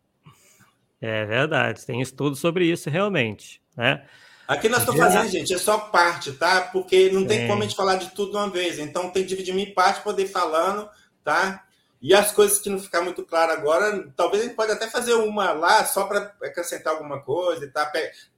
É 0.98 1.26
verdade, 1.26 1.84
tem 1.84 2.00
estudo 2.00 2.34
sobre 2.34 2.64
isso 2.64 2.88
realmente, 2.88 3.60
né? 3.76 4.06
Aqui 4.48 4.68
nós 4.68 4.80
estamos 4.80 5.00
fazendo, 5.00 5.28
gente, 5.28 5.52
é 5.52 5.58
só 5.58 5.76
parte, 5.76 6.32
tá? 6.32 6.62
Porque 6.62 7.10
não 7.10 7.26
tem 7.26 7.46
como 7.46 7.62
a 7.62 7.66
gente 7.66 7.76
falar 7.76 7.96
de 7.96 8.14
tudo 8.14 8.30
de 8.30 8.36
uma 8.38 8.48
vez. 8.48 8.78
Então 8.78 9.10
tem 9.10 9.22
que 9.22 9.28
dividir 9.28 9.56
em 9.56 9.74
parte 9.74 9.96
para 9.96 10.04
poder 10.04 10.22
ir 10.22 10.28
falando, 10.28 10.88
tá? 11.22 11.65
E 12.01 12.14
as 12.14 12.30
coisas 12.30 12.59
que 12.59 12.68
não 12.68 12.78
ficar 12.78 13.01
muito 13.01 13.24
claro 13.24 13.53
agora, 13.53 14.07
talvez 14.16 14.42
a 14.42 14.47
gente 14.47 14.57
pode 14.57 14.72
até 14.72 14.86
fazer 14.86 15.14
uma 15.14 15.53
lá 15.53 15.84
só 15.84 16.05
para 16.05 16.34
acrescentar 16.42 16.92
alguma 16.92 17.20
coisa 17.22 17.64
e 17.64 17.70
tá? 17.70 17.90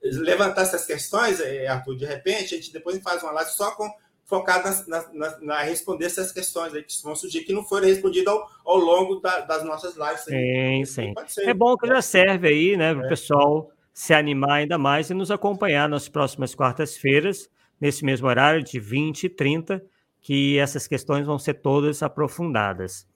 levantar 0.03 0.63
essas 0.63 0.87
questões, 0.87 1.41
eh, 1.41 1.67
Arthur, 1.67 1.97
de 1.97 2.07
repente, 2.07 2.55
a 2.55 2.59
gente 2.59 2.73
depois 2.73 2.99
faz 3.03 3.23
uma 3.23 3.33
live 3.33 3.51
só 3.51 3.73
com 3.73 3.91
focada 4.29 4.71
na, 4.87 5.05
na, 5.13 5.39
na, 5.41 5.63
responder 5.63 6.05
essas 6.05 6.31
questões 6.31 6.75
aí 6.75 6.83
que 6.83 7.03
vão 7.03 7.17
surgir, 7.17 7.45
que 7.45 7.53
não 7.53 7.65
foram 7.65 7.87
respondidas 7.87 8.33
ao, 8.33 8.47
ao 8.65 8.77
longo 8.77 9.17
da, 9.17 9.41
das 9.41 9.65
nossas 9.65 9.97
lives. 9.97 10.21
Sim, 10.21 10.85
sim. 10.85 11.15
É 11.49 11.55
bom 11.55 11.77
que 11.77 11.87
já 11.87 12.03
serve 12.03 12.47
aí, 12.47 12.77
né, 12.77 12.93
para 12.93 13.03
o 13.03 13.07
é. 13.07 13.09
pessoal 13.09 13.71
se 13.93 14.13
animar 14.13 14.59
ainda 14.59 14.79
mais 14.79 15.09
e 15.09 15.15
nos 15.15 15.31
acompanhar 15.31 15.89
nas 15.89 16.09
próximas 16.09 16.55
quartas-feiras, 16.55 17.51
nesse 17.81 18.05
mesmo 18.05 18.29
horário 18.29 18.63
de 18.63 18.79
20 18.79 19.25
e 19.25 19.29
30, 19.31 19.83
que 20.21 20.59
essas 20.59 20.87
questões 20.87 21.27
vão 21.27 21.39
ser 21.39 21.55
todas 21.55 22.03
aprofundadas. 22.03 23.07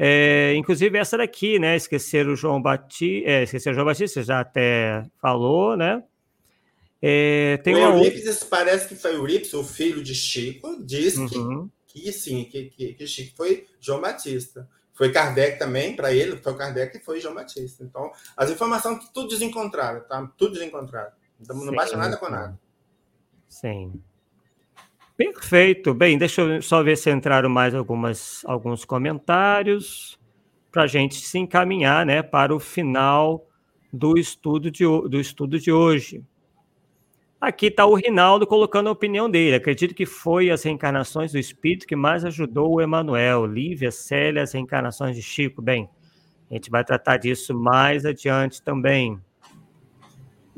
É, 0.00 0.54
inclusive 0.54 0.96
essa 0.96 1.18
daqui, 1.18 1.58
né? 1.58 1.74
Esquecer 1.74 2.28
o 2.28 2.36
João 2.36 2.62
Batista, 2.62 3.28
é, 3.28 3.42
esquecer 3.42 3.70
o 3.70 3.74
João 3.74 3.86
Batista, 3.86 4.22
já 4.22 4.38
até 4.38 5.04
falou, 5.20 5.76
né? 5.76 6.04
É, 7.02 7.56
tem 7.58 7.74
o 7.74 7.78
Eurípides, 7.78 8.44
parece 8.44 8.88
que 8.88 8.94
foi 8.94 9.16
Eurípides, 9.16 9.52
o 9.54 9.64
filho 9.64 10.00
de 10.00 10.14
Chico, 10.14 10.80
diz 10.84 11.16
uhum. 11.16 11.68
que, 11.88 12.00
que 12.00 12.12
sim, 12.12 12.44
que, 12.44 12.66
que, 12.66 12.94
que, 12.94 13.06
Chico 13.08 13.36
foi 13.36 13.66
João 13.80 14.00
Batista. 14.00 14.68
Foi 14.94 15.10
Kardec 15.10 15.58
também, 15.58 15.94
para 15.94 16.12
ele, 16.12 16.36
foi 16.36 16.56
Kardec 16.56 16.96
e 16.96 17.00
foi 17.00 17.20
João 17.20 17.34
Batista. 17.34 17.82
Então, 17.82 18.10
as 18.36 18.50
informações 18.50 19.00
tudo 19.12 19.28
desencontrado, 19.28 20.06
tá? 20.08 20.28
Tudo 20.36 20.54
desencontrado. 20.54 21.12
Então, 21.40 21.56
não 21.56 21.72
baixa 21.72 21.96
nada 21.96 22.16
com 22.16 22.28
nada. 22.28 22.58
Sim. 23.48 24.00
Perfeito. 25.18 25.92
Bem, 25.92 26.16
deixa 26.16 26.42
eu 26.42 26.62
só 26.62 26.80
ver 26.80 26.96
se 26.96 27.10
entraram 27.10 27.50
mais 27.50 27.74
algumas, 27.74 28.44
alguns 28.44 28.84
comentários 28.84 30.16
para 30.70 30.84
a 30.84 30.86
gente 30.86 31.16
se 31.16 31.36
encaminhar 31.40 32.06
né, 32.06 32.22
para 32.22 32.54
o 32.54 32.60
final 32.60 33.44
do 33.92 34.16
estudo 34.16 34.70
de, 34.70 34.84
do 34.84 35.18
estudo 35.18 35.58
de 35.58 35.72
hoje. 35.72 36.22
Aqui 37.40 37.66
está 37.66 37.84
o 37.84 37.94
Rinaldo 37.94 38.46
colocando 38.46 38.88
a 38.88 38.92
opinião 38.92 39.28
dele. 39.28 39.56
Acredito 39.56 39.92
que 39.92 40.06
foi 40.06 40.50
as 40.50 40.62
reencarnações 40.62 41.32
do 41.32 41.38
espírito 41.38 41.86
que 41.88 41.96
mais 41.96 42.24
ajudou 42.24 42.74
o 42.74 42.80
Emanuel, 42.80 43.44
Lívia, 43.44 43.90
Célia, 43.90 44.44
as 44.44 44.52
reencarnações 44.52 45.16
de 45.16 45.22
Chico. 45.22 45.60
Bem, 45.60 45.90
a 46.48 46.54
gente 46.54 46.70
vai 46.70 46.84
tratar 46.84 47.16
disso 47.16 47.52
mais 47.58 48.06
adiante 48.06 48.62
também. 48.62 49.18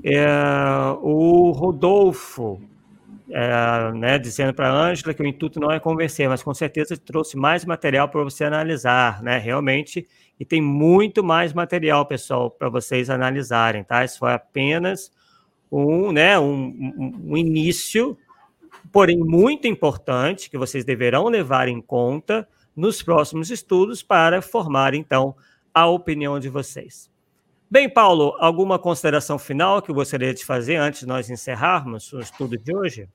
É, 0.05 0.27
o 1.01 1.51
Rodolfo 1.51 2.61
é, 3.33 3.93
né, 3.93 4.19
dizendo 4.19 4.53
para 4.53 4.69
a 4.69 4.73
Ângela 4.73 5.15
que 5.15 5.23
o 5.23 5.27
intuito 5.27 5.61
não 5.61 5.71
é 5.71 5.79
convencer, 5.79 6.29
mas 6.29 6.43
com 6.43 6.53
certeza 6.53 6.97
trouxe 6.97 7.37
mais 7.37 7.65
material 7.65 8.09
para 8.09 8.23
você 8.25 8.45
analisar, 8.45 9.23
né? 9.23 9.39
Realmente, 9.39 10.07
e 10.39 10.45
tem 10.45 10.61
muito 10.61 11.23
mais 11.23 11.53
material, 11.53 12.05
pessoal, 12.07 12.51
para 12.51 12.69
vocês 12.69 13.09
analisarem, 13.09 13.85
tá? 13.85 14.05
Isso 14.05 14.19
foi 14.19 14.33
apenas 14.33 15.13
um, 15.71 16.11
né, 16.11 16.39
um, 16.39 17.21
um, 17.25 17.37
início, 17.37 18.19
porém 18.91 19.19
muito 19.19 19.69
importante, 19.69 20.51
que 20.51 20.59
vocês 20.59 20.85
deverão 20.85 21.29
levar 21.29 21.69
em 21.69 21.81
conta 21.81 22.49
nos 22.75 23.03
próximos 23.03 23.51
estudos 23.51 24.03
para 24.03 24.43
formar, 24.43 24.95
então, 24.95 25.37
a 25.73 25.87
opinião 25.87 26.41
de 26.41 26.49
vocês. 26.49 27.09
Bem, 27.71 27.89
Paulo, 27.89 28.35
alguma 28.41 28.81
consideração 28.81 29.39
final 29.39 29.81
que 29.81 29.93
gostaria 29.93 30.35
de 30.35 30.45
fazer 30.45 30.75
antes 30.75 31.01
de 31.01 31.07
nós 31.07 31.31
encerrarmos 31.31 32.13
o 32.13 32.19
estudo 32.19 32.59
de 32.59 32.75
hoje? 32.75 33.09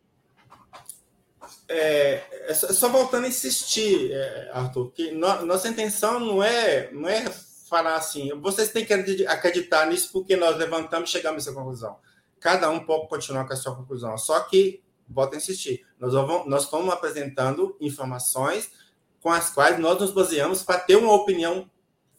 É, 1.67 2.21
é 2.47 2.53
só 2.53 2.89
voltando 2.89 3.25
a 3.25 3.27
insistir, 3.27 4.11
é, 4.11 4.51
Arthur, 4.53 4.91
que 4.91 5.11
no, 5.11 5.45
nossa 5.45 5.67
intenção 5.67 6.19
não 6.19 6.43
é, 6.43 6.91
não 6.91 7.09
é 7.09 7.25
falar 7.67 7.95
assim, 7.95 8.29
vocês 8.39 8.69
têm 8.69 8.85
que 8.85 8.93
acreditar 9.25 9.87
nisso 9.87 10.11
porque 10.11 10.35
nós 10.35 10.55
levantamos 10.57 11.09
e 11.09 11.11
chegamos 11.11 11.45
a 11.45 11.49
essa 11.49 11.57
conclusão. 11.57 11.97
Cada 12.39 12.69
um 12.69 12.85
pode 12.85 13.07
continuar 13.07 13.45
com 13.47 13.53
a 13.53 13.55
sua 13.55 13.75
conclusão. 13.75 14.17
Só 14.17 14.39
que, 14.41 14.83
volto 15.09 15.33
a 15.33 15.37
insistir, 15.37 15.85
nós, 15.99 16.13
vamos, 16.13 16.47
nós 16.47 16.63
estamos 16.65 16.93
apresentando 16.93 17.75
informações 17.81 18.71
com 19.19 19.31
as 19.31 19.49
quais 19.49 19.79
nós 19.79 19.99
nos 19.99 20.11
baseamos 20.11 20.61
para 20.61 20.79
ter 20.79 20.95
uma 20.95 21.13
opinião 21.13 21.69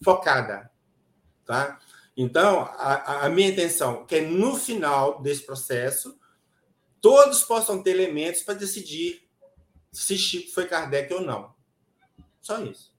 focada. 0.02 0.68
Tá? 1.44 1.78
Então, 2.16 2.62
a, 2.72 3.26
a 3.26 3.28
minha 3.28 3.48
intenção 3.48 4.02
é 4.02 4.04
que 4.06 4.20
no 4.20 4.56
final 4.56 5.22
desse 5.22 5.42
processo, 5.42 6.18
todos 7.00 7.44
possam 7.44 7.80
ter 7.80 7.90
elementos 7.90 8.42
para 8.42 8.54
decidir 8.54 9.25
se 9.96 10.18
Chico 10.18 10.52
foi 10.52 10.66
Kardec 10.66 11.12
ou 11.14 11.22
não. 11.22 11.54
Só 12.40 12.60
isso. 12.60 12.94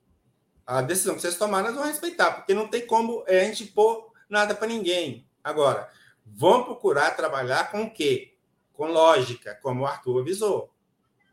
A 0.65 0.81
decisão 0.81 1.15
que 1.15 1.21
vocês 1.21 1.37
tomaram, 1.37 1.67
nós 1.67 1.75
vamos 1.75 1.91
respeitar, 1.91 2.31
porque 2.31 2.53
não 2.53 2.67
tem 2.67 2.85
como 2.85 3.23
a 3.27 3.33
gente 3.43 3.65
pôr 3.65 4.11
nada 4.27 4.55
para 4.55 4.67
ninguém. 4.67 5.25
Agora, 5.43 5.89
vamos 6.25 6.65
procurar 6.65 7.11
trabalhar 7.11 7.71
com 7.71 7.83
o 7.83 7.93
quê? 7.93 8.35
Com 8.73 8.87
lógica, 8.87 9.57
como 9.61 9.83
o 9.83 9.85
Arthur 9.85 10.21
avisou. 10.21 10.73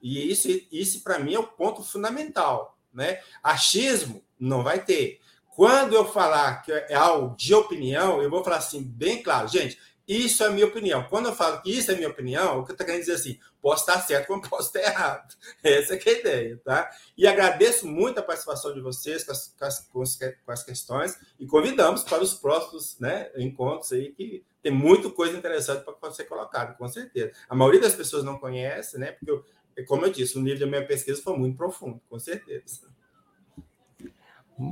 E 0.00 0.30
isso, 0.30 0.48
isso 0.70 1.02
para 1.02 1.18
mim, 1.18 1.34
é 1.34 1.38
o 1.38 1.46
ponto 1.46 1.82
fundamental. 1.82 2.78
Né? 2.92 3.20
Achismo 3.42 4.22
não 4.38 4.62
vai 4.62 4.84
ter. 4.84 5.20
Quando 5.56 5.94
eu 5.94 6.04
falar 6.04 6.62
que 6.62 6.70
é 6.72 6.94
algo 6.94 7.34
de 7.36 7.54
opinião, 7.54 8.22
eu 8.22 8.30
vou 8.30 8.44
falar 8.44 8.58
assim, 8.58 8.82
bem 8.82 9.22
claro, 9.22 9.48
gente, 9.48 9.78
isso 10.06 10.44
é 10.44 10.50
minha 10.50 10.66
opinião. 10.66 11.04
Quando 11.04 11.28
eu 11.28 11.34
falo 11.34 11.62
que 11.62 11.70
isso 11.70 11.90
é 11.90 11.94
minha 11.94 12.08
opinião, 12.08 12.58
o 12.58 12.64
que 12.64 12.72
eu 12.72 12.74
estou 12.74 12.86
querendo 12.86 13.00
dizer 13.00 13.14
assim, 13.14 13.38
posso 13.60 13.88
estar 13.88 14.00
certo 14.02 14.26
como 14.26 14.48
posso 14.48 14.68
estar 14.76 14.80
errado. 14.80 15.34
Essa 15.64 15.94
é, 15.94 15.98
é 15.98 16.08
a 16.08 16.12
ideia, 16.12 16.60
tá? 16.62 16.90
E 17.16 17.26
agradeço 17.26 17.86
muito 17.86 18.18
a 18.18 18.22
participação 18.22 18.74
de 18.74 18.80
vocês 18.80 19.24
com 19.24 19.32
as, 19.32 19.48
com 19.90 20.02
as, 20.02 20.18
com 20.44 20.52
as 20.52 20.62
questões 20.62 21.18
e 21.40 21.46
convidamos 21.46 22.02
para 22.02 22.22
os 22.22 22.34
próximos 22.34 22.98
né, 22.98 23.30
encontros 23.36 23.92
aí, 23.92 24.12
que 24.12 24.44
tem 24.62 24.72
muita 24.72 25.10
coisa 25.10 25.36
interessante 25.36 25.84
para 25.84 26.10
ser 26.12 26.24
colocada, 26.24 26.74
com 26.74 26.88
certeza. 26.88 27.32
A 27.48 27.54
maioria 27.54 27.80
das 27.80 27.94
pessoas 27.94 28.24
não 28.24 28.38
conhece, 28.38 28.98
né? 28.98 29.12
Porque, 29.12 29.30
eu, 29.30 29.44
como 29.86 30.06
eu 30.06 30.10
disse, 30.10 30.38
o 30.38 30.42
nível 30.42 30.60
da 30.60 30.66
minha 30.66 30.86
pesquisa 30.86 31.20
foi 31.22 31.36
muito 31.36 31.56
profundo, 31.56 32.00
com 32.08 32.18
certeza. 32.18 32.93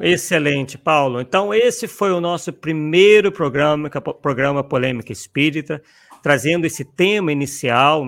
Excelente, 0.00 0.78
Paulo. 0.78 1.20
Então, 1.20 1.52
esse 1.52 1.88
foi 1.88 2.12
o 2.12 2.20
nosso 2.20 2.52
primeiro 2.52 3.32
programa, 3.32 3.90
programa 3.90 4.62
Polêmica 4.62 5.10
Espírita, 5.12 5.82
trazendo 6.22 6.66
esse 6.66 6.84
tema 6.84 7.32
inicial, 7.32 8.06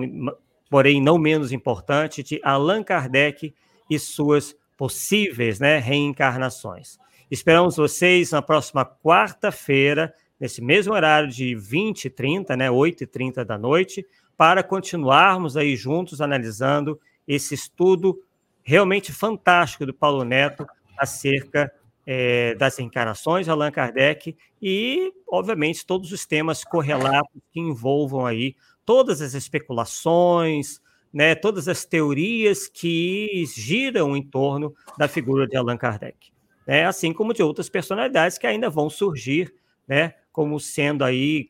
porém 0.69 1.01
não 1.01 1.17
menos 1.17 1.51
importante, 1.51 2.23
de 2.23 2.39
Allan 2.43 2.81
Kardec 2.81 3.53
e 3.89 3.99
suas 3.99 4.55
possíveis 4.77 5.59
né, 5.59 5.77
reencarnações. 5.77 6.97
Esperamos 7.29 7.75
vocês 7.75 8.31
na 8.31 8.41
próxima 8.41 8.85
quarta-feira, 8.85 10.13
nesse 10.39 10.61
mesmo 10.61 10.93
horário 10.93 11.27
de 11.29 11.55
20 11.55 12.05
e 12.05 12.09
30, 12.09 12.55
né, 12.55 12.71
8 12.71 13.03
e 13.03 13.07
30 13.07 13.43
da 13.43 13.57
noite, 13.57 14.05
para 14.37 14.63
continuarmos 14.63 15.57
aí 15.57 15.75
juntos 15.75 16.21
analisando 16.21 16.99
esse 17.27 17.53
estudo 17.53 18.17
realmente 18.63 19.11
fantástico 19.11 19.85
do 19.85 19.93
Paulo 19.93 20.23
Neto 20.23 20.65
acerca 20.97 21.71
é, 22.05 22.53
das 22.55 22.79
encarnações 22.79 23.49
Allan 23.49 23.71
Kardec 23.71 24.35
e, 24.61 25.11
obviamente, 25.27 25.85
todos 25.85 26.11
os 26.11 26.25
temas 26.25 26.63
correlatos 26.63 27.41
que 27.51 27.59
envolvam 27.59 28.25
aí 28.25 28.55
todas 28.85 29.21
as 29.21 29.33
especulações, 29.33 30.79
né, 31.11 31.33
todas 31.33 31.67
as 31.67 31.85
teorias 31.85 32.67
que 32.67 33.43
giram 33.55 34.15
em 34.15 34.21
torno 34.21 34.73
da 34.97 35.07
figura 35.07 35.47
de 35.47 35.55
Allan 35.57 35.77
Kardec, 35.77 36.31
né, 36.67 36.85
assim 36.85 37.11
como 37.11 37.33
de 37.33 37.41
outras 37.41 37.69
personalidades 37.69 38.37
que 38.37 38.45
ainda 38.45 38.69
vão 38.69 38.89
surgir, 38.89 39.53
né, 39.87 40.13
como 40.31 40.59
sendo 40.59 41.03
aí 41.03 41.49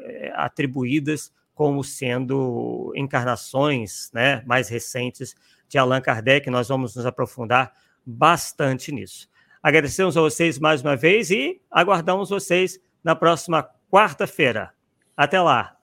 é, 0.00 0.32
atribuídas 0.34 1.32
como 1.54 1.82
sendo 1.82 2.92
encarnações, 2.94 4.10
né, 4.12 4.42
mais 4.46 4.68
recentes 4.68 5.34
de 5.68 5.76
Allan 5.76 6.00
Kardec. 6.00 6.48
Nós 6.48 6.68
vamos 6.68 6.94
nos 6.94 7.04
aprofundar 7.04 7.72
bastante 8.08 8.90
nisso. 8.90 9.28
Agradecemos 9.62 10.16
a 10.16 10.20
vocês 10.20 10.58
mais 10.58 10.80
uma 10.80 10.96
vez 10.96 11.30
e 11.30 11.60
aguardamos 11.70 12.30
vocês 12.30 12.80
na 13.04 13.14
próxima 13.14 13.68
quarta-feira. 13.90 14.72
Até 15.16 15.40
lá! 15.40 15.77